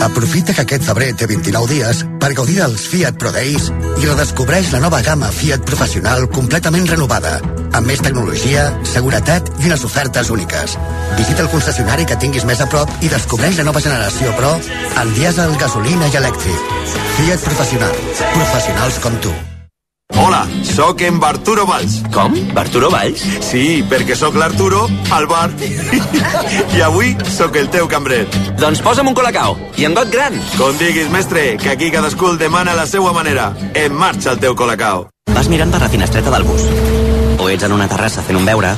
Aprofita 0.00 0.54
que 0.56 0.62
aquest 0.64 0.86
febrer 0.86 1.10
té 1.18 1.26
29 1.28 1.68
dies 1.68 1.98
per 2.22 2.30
gaudir 2.36 2.56
dels 2.60 2.86
Fiat 2.88 3.18
Pro 3.20 3.32
Days 3.34 3.68
i 4.00 4.06
redescobreix 4.08 4.70
la 4.72 4.80
nova 4.80 5.02
gamma 5.04 5.28
Fiat 5.34 5.66
Professional 5.68 6.24
completament 6.32 6.88
renovada, 6.88 7.34
amb 7.76 7.84
més 7.90 8.00
tecnologia, 8.04 8.64
seguretat 8.88 9.52
i 9.60 9.68
unes 9.68 9.84
ofertes 9.84 10.32
úniques. 10.32 10.78
Visita 11.20 11.44
el 11.44 11.52
concessionari 11.52 12.08
que 12.08 12.18
tinguis 12.24 12.48
més 12.48 12.64
a 12.64 12.70
prop 12.72 12.90
i 13.04 13.12
descobreix 13.12 13.60
la 13.60 13.68
nova 13.68 13.84
generació 13.84 14.32
Pro 14.40 14.56
en 15.04 15.14
dièsel, 15.20 15.54
gasolina 15.60 16.08
i 16.08 16.18
elèctric. 16.24 16.74
Fiat 17.20 17.46
Professional. 17.50 18.04
Professionals 18.32 19.00
com 19.04 19.22
tu. 19.28 19.36
Hola, 20.16 20.46
sóc 20.62 21.00
en 21.02 21.20
Barturo 21.20 21.66
Valls. 21.66 22.02
Com? 22.12 22.34
Barturo 22.54 22.90
Valls? 22.90 23.22
Sí, 23.44 23.82
perquè 23.88 24.16
sóc 24.18 24.34
l'Arturo 24.36 24.86
al 25.14 25.26
bar. 25.30 25.48
I 26.76 26.82
avui 26.86 27.14
sóc 27.30 27.56
el 27.60 27.70
teu 27.72 27.88
cambrer. 27.88 28.24
Doncs 28.60 28.82
posa'm 28.84 29.10
un 29.10 29.16
colacao, 29.16 29.56
i 29.78 29.86
en 29.88 29.94
got 29.96 30.10
gran. 30.12 30.36
Com 30.58 30.76
diguis, 30.80 31.10
mestre, 31.14 31.56
que 31.62 31.70
aquí 31.74 31.90
cadascú 31.90 32.32
el 32.32 32.38
demana 32.38 32.74
la 32.74 32.86
seva 32.86 33.12
manera. 33.16 33.52
En 33.74 33.94
marxa 33.94 34.34
el 34.34 34.42
teu 34.42 34.56
colacao. 34.56 35.08
Vas 35.34 35.48
mirant 35.48 35.70
per 35.70 35.80
la 35.84 35.88
finestreta 35.88 36.30
del 36.34 36.44
bus. 36.44 36.66
O 37.40 37.48
ets 37.48 37.64
en 37.64 37.72
una 37.72 37.88
terrassa 37.88 38.22
fent 38.26 38.36
un 38.36 38.44
beure 38.44 38.74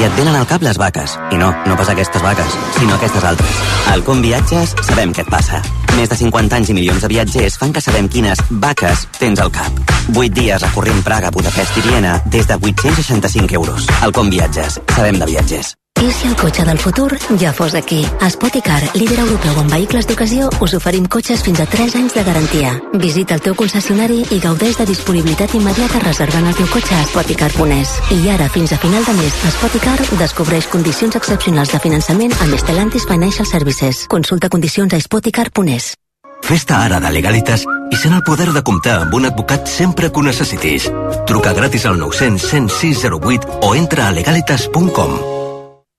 i 0.00 0.04
et 0.06 0.14
venen 0.16 0.36
al 0.36 0.46
cap 0.48 0.62
les 0.64 0.78
vaques. 0.80 1.16
I 1.34 1.38
no, 1.40 1.50
no 1.68 1.76
pas 1.76 1.90
aquestes 1.92 2.22
vaques, 2.24 2.56
sinó 2.78 2.94
aquestes 2.96 3.26
altres. 3.30 3.58
Al 3.92 4.04
Com 4.06 4.22
Viatges 4.24 4.72
sabem 4.86 5.12
què 5.16 5.26
et 5.26 5.32
passa. 5.32 5.60
Més 5.98 6.08
de 6.08 6.16
50 6.16 6.56
anys 6.56 6.70
i 6.72 6.76
milions 6.78 7.04
de 7.04 7.10
viatgers 7.12 7.58
fan 7.60 7.74
que 7.74 7.84
sabem 7.84 8.08
quines 8.08 8.40
vaques 8.64 9.04
tens 9.18 9.42
al 9.44 9.52
cap. 9.52 9.82
8 10.14 10.32
dies 10.38 10.64
recorrent 10.64 11.04
Praga, 11.04 11.34
Budapest 11.34 11.76
i 11.82 11.84
Viena 11.90 12.16
des 12.24 12.48
de 12.48 12.56
865 12.56 13.60
euros. 13.60 13.90
Al 14.00 14.16
Com 14.16 14.32
Viatges. 14.32 14.80
Sabem 14.96 15.20
de 15.20 15.28
viatgers. 15.34 15.79
I 16.00 16.10
si 16.10 16.26
el 16.26 16.34
cotxe 16.34 16.64
del 16.64 16.78
futur 16.78 17.18
ja 17.38 17.52
fos 17.52 17.74
aquí? 17.74 18.06
A 18.20 18.30
Spoticar, 18.30 18.80
líder 18.96 19.18
europeu 19.20 19.58
en 19.60 19.68
vehicles 19.68 20.06
d'ocasió, 20.08 20.48
us 20.64 20.72
oferim 20.72 21.04
cotxes 21.04 21.42
fins 21.44 21.60
a 21.60 21.66
3 21.68 21.96
anys 21.98 22.14
de 22.16 22.22
garantia. 22.24 22.70
Visita 22.94 23.34
el 23.36 23.42
teu 23.44 23.54
concessionari 23.54 24.22
i 24.32 24.38
gaudeix 24.40 24.78
de 24.78 24.86
disponibilitat 24.88 25.52
immediata 25.54 26.00
reservant 26.00 26.46
el 26.48 26.56
teu 26.56 26.70
cotxe 26.72 26.94
a 26.96 27.04
spoticar.es. 27.04 27.92
I 28.16 28.30
ara, 28.32 28.48
fins 28.48 28.72
a 28.72 28.78
final 28.80 29.04
de 29.04 29.12
mes, 29.18 29.36
Spoticar 29.58 29.98
descobreix 30.16 30.68
condicions 30.72 31.16
excepcionals 31.20 31.72
de 31.74 31.80
finançament 31.84 32.32
amb 32.40 32.56
Stellantis 32.56 33.04
Financial 33.04 33.44
Services. 33.44 34.06
Consulta 34.08 34.48
condicions 34.48 34.94
a 34.96 35.00
spoticar.es. 35.00 35.92
Festa 36.40 36.78
ara 36.80 37.02
de 37.04 37.10
Legalitas 37.12 37.66
i 37.92 37.98
sent 38.00 38.16
el 38.16 38.24
poder 38.24 38.48
de 38.54 38.62
comptar 38.64 39.02
amb 39.02 39.12
un 39.20 39.28
advocat 39.28 39.68
sempre 39.68 40.08
que 40.08 40.18
ho 40.18 40.24
necessitis. 40.24 40.88
Truca 41.28 41.52
gratis 41.52 41.84
al 41.84 42.00
900 42.00 42.48
106 42.48 43.04
08 43.20 43.60
o 43.68 43.74
entra 43.74 44.08
a 44.08 44.16
legalitas.com. 44.16 45.39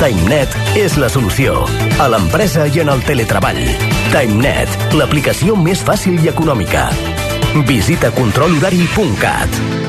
TimeNet 0.00 0.54
és 0.78 0.96
la 1.00 1.08
solució. 1.12 1.62
A 2.02 2.08
l'empresa 2.12 2.66
i 2.70 2.80
en 2.82 2.92
el 2.92 3.04
teletreball. 3.06 3.60
TimeNet, 4.14 4.94
l'aplicació 4.98 5.58
més 5.58 5.84
fàcil 5.84 6.20
i 6.22 6.32
econòmica. 6.32 6.88
Visita 7.68 8.12
controlhorari.cat. 8.16 9.81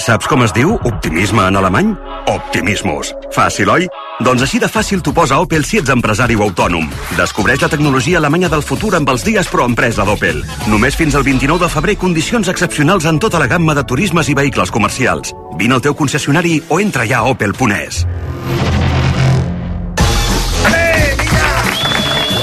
Saps 0.00 0.24
com 0.30 0.40
es 0.46 0.52
diu 0.56 0.70
optimisme 0.88 1.42
en 1.44 1.56
alemany? 1.60 1.90
Optimismus. 2.30 3.10
Fàcil, 3.34 3.68
oi? 3.68 3.86
Doncs 4.24 4.46
així 4.46 4.60
de 4.62 4.68
fàcil 4.70 5.02
t'ho 5.04 5.12
posa 5.16 5.36
Opel 5.42 5.64
si 5.68 5.80
ets 5.80 5.92
empresari 5.92 6.38
o 6.38 6.44
autònom. 6.46 6.86
Descobreix 7.18 7.60
la 7.60 7.68
tecnologia 7.72 8.16
alemanya 8.20 8.48
del 8.52 8.64
futur 8.64 8.94
amb 8.96 9.12
els 9.12 9.26
dies 9.26 9.50
pro 9.52 9.66
empresa 9.68 10.06
d'Opel. 10.08 10.40
Només 10.72 10.96
fins 10.96 11.18
al 11.18 11.26
29 11.26 11.66
de 11.66 11.72
febrer 11.74 11.98
condicions 12.00 12.48
excepcionals 12.48 13.04
en 13.10 13.20
tota 13.20 13.42
la 13.42 13.50
gamma 13.50 13.76
de 13.76 13.84
turismes 13.84 14.30
i 14.32 14.38
vehicles 14.40 14.72
comercials. 14.72 15.34
Vine 15.60 15.76
al 15.76 15.84
teu 15.84 15.94
concessionari 15.94 16.62
o 16.68 16.80
entra 16.80 17.04
ja 17.06 17.20
a 17.20 17.34
opel.es. 17.34 18.06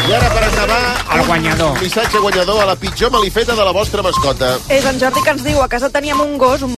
I 0.08 0.14
ara, 0.16 0.30
per 0.32 0.44
acabar, 0.46 0.84
El 1.18 1.26
guanyador. 1.28 1.82
missatge 1.82 2.20
guanyador 2.20 2.62
a 2.62 2.66
la 2.66 2.76
pitjor 2.78 3.12
malifeta 3.12 3.56
de 3.56 3.64
la 3.66 3.72
vostra 3.76 4.02
mascota. 4.04 4.54
És 4.70 4.86
en 4.86 5.00
Jordi 5.02 5.22
que 5.24 5.32
ens 5.34 5.44
diu, 5.44 5.60
a 5.62 5.68
casa 5.68 5.90
teníem 5.90 6.20
un 6.22 6.38
gos, 6.38 6.62
un 6.64 6.76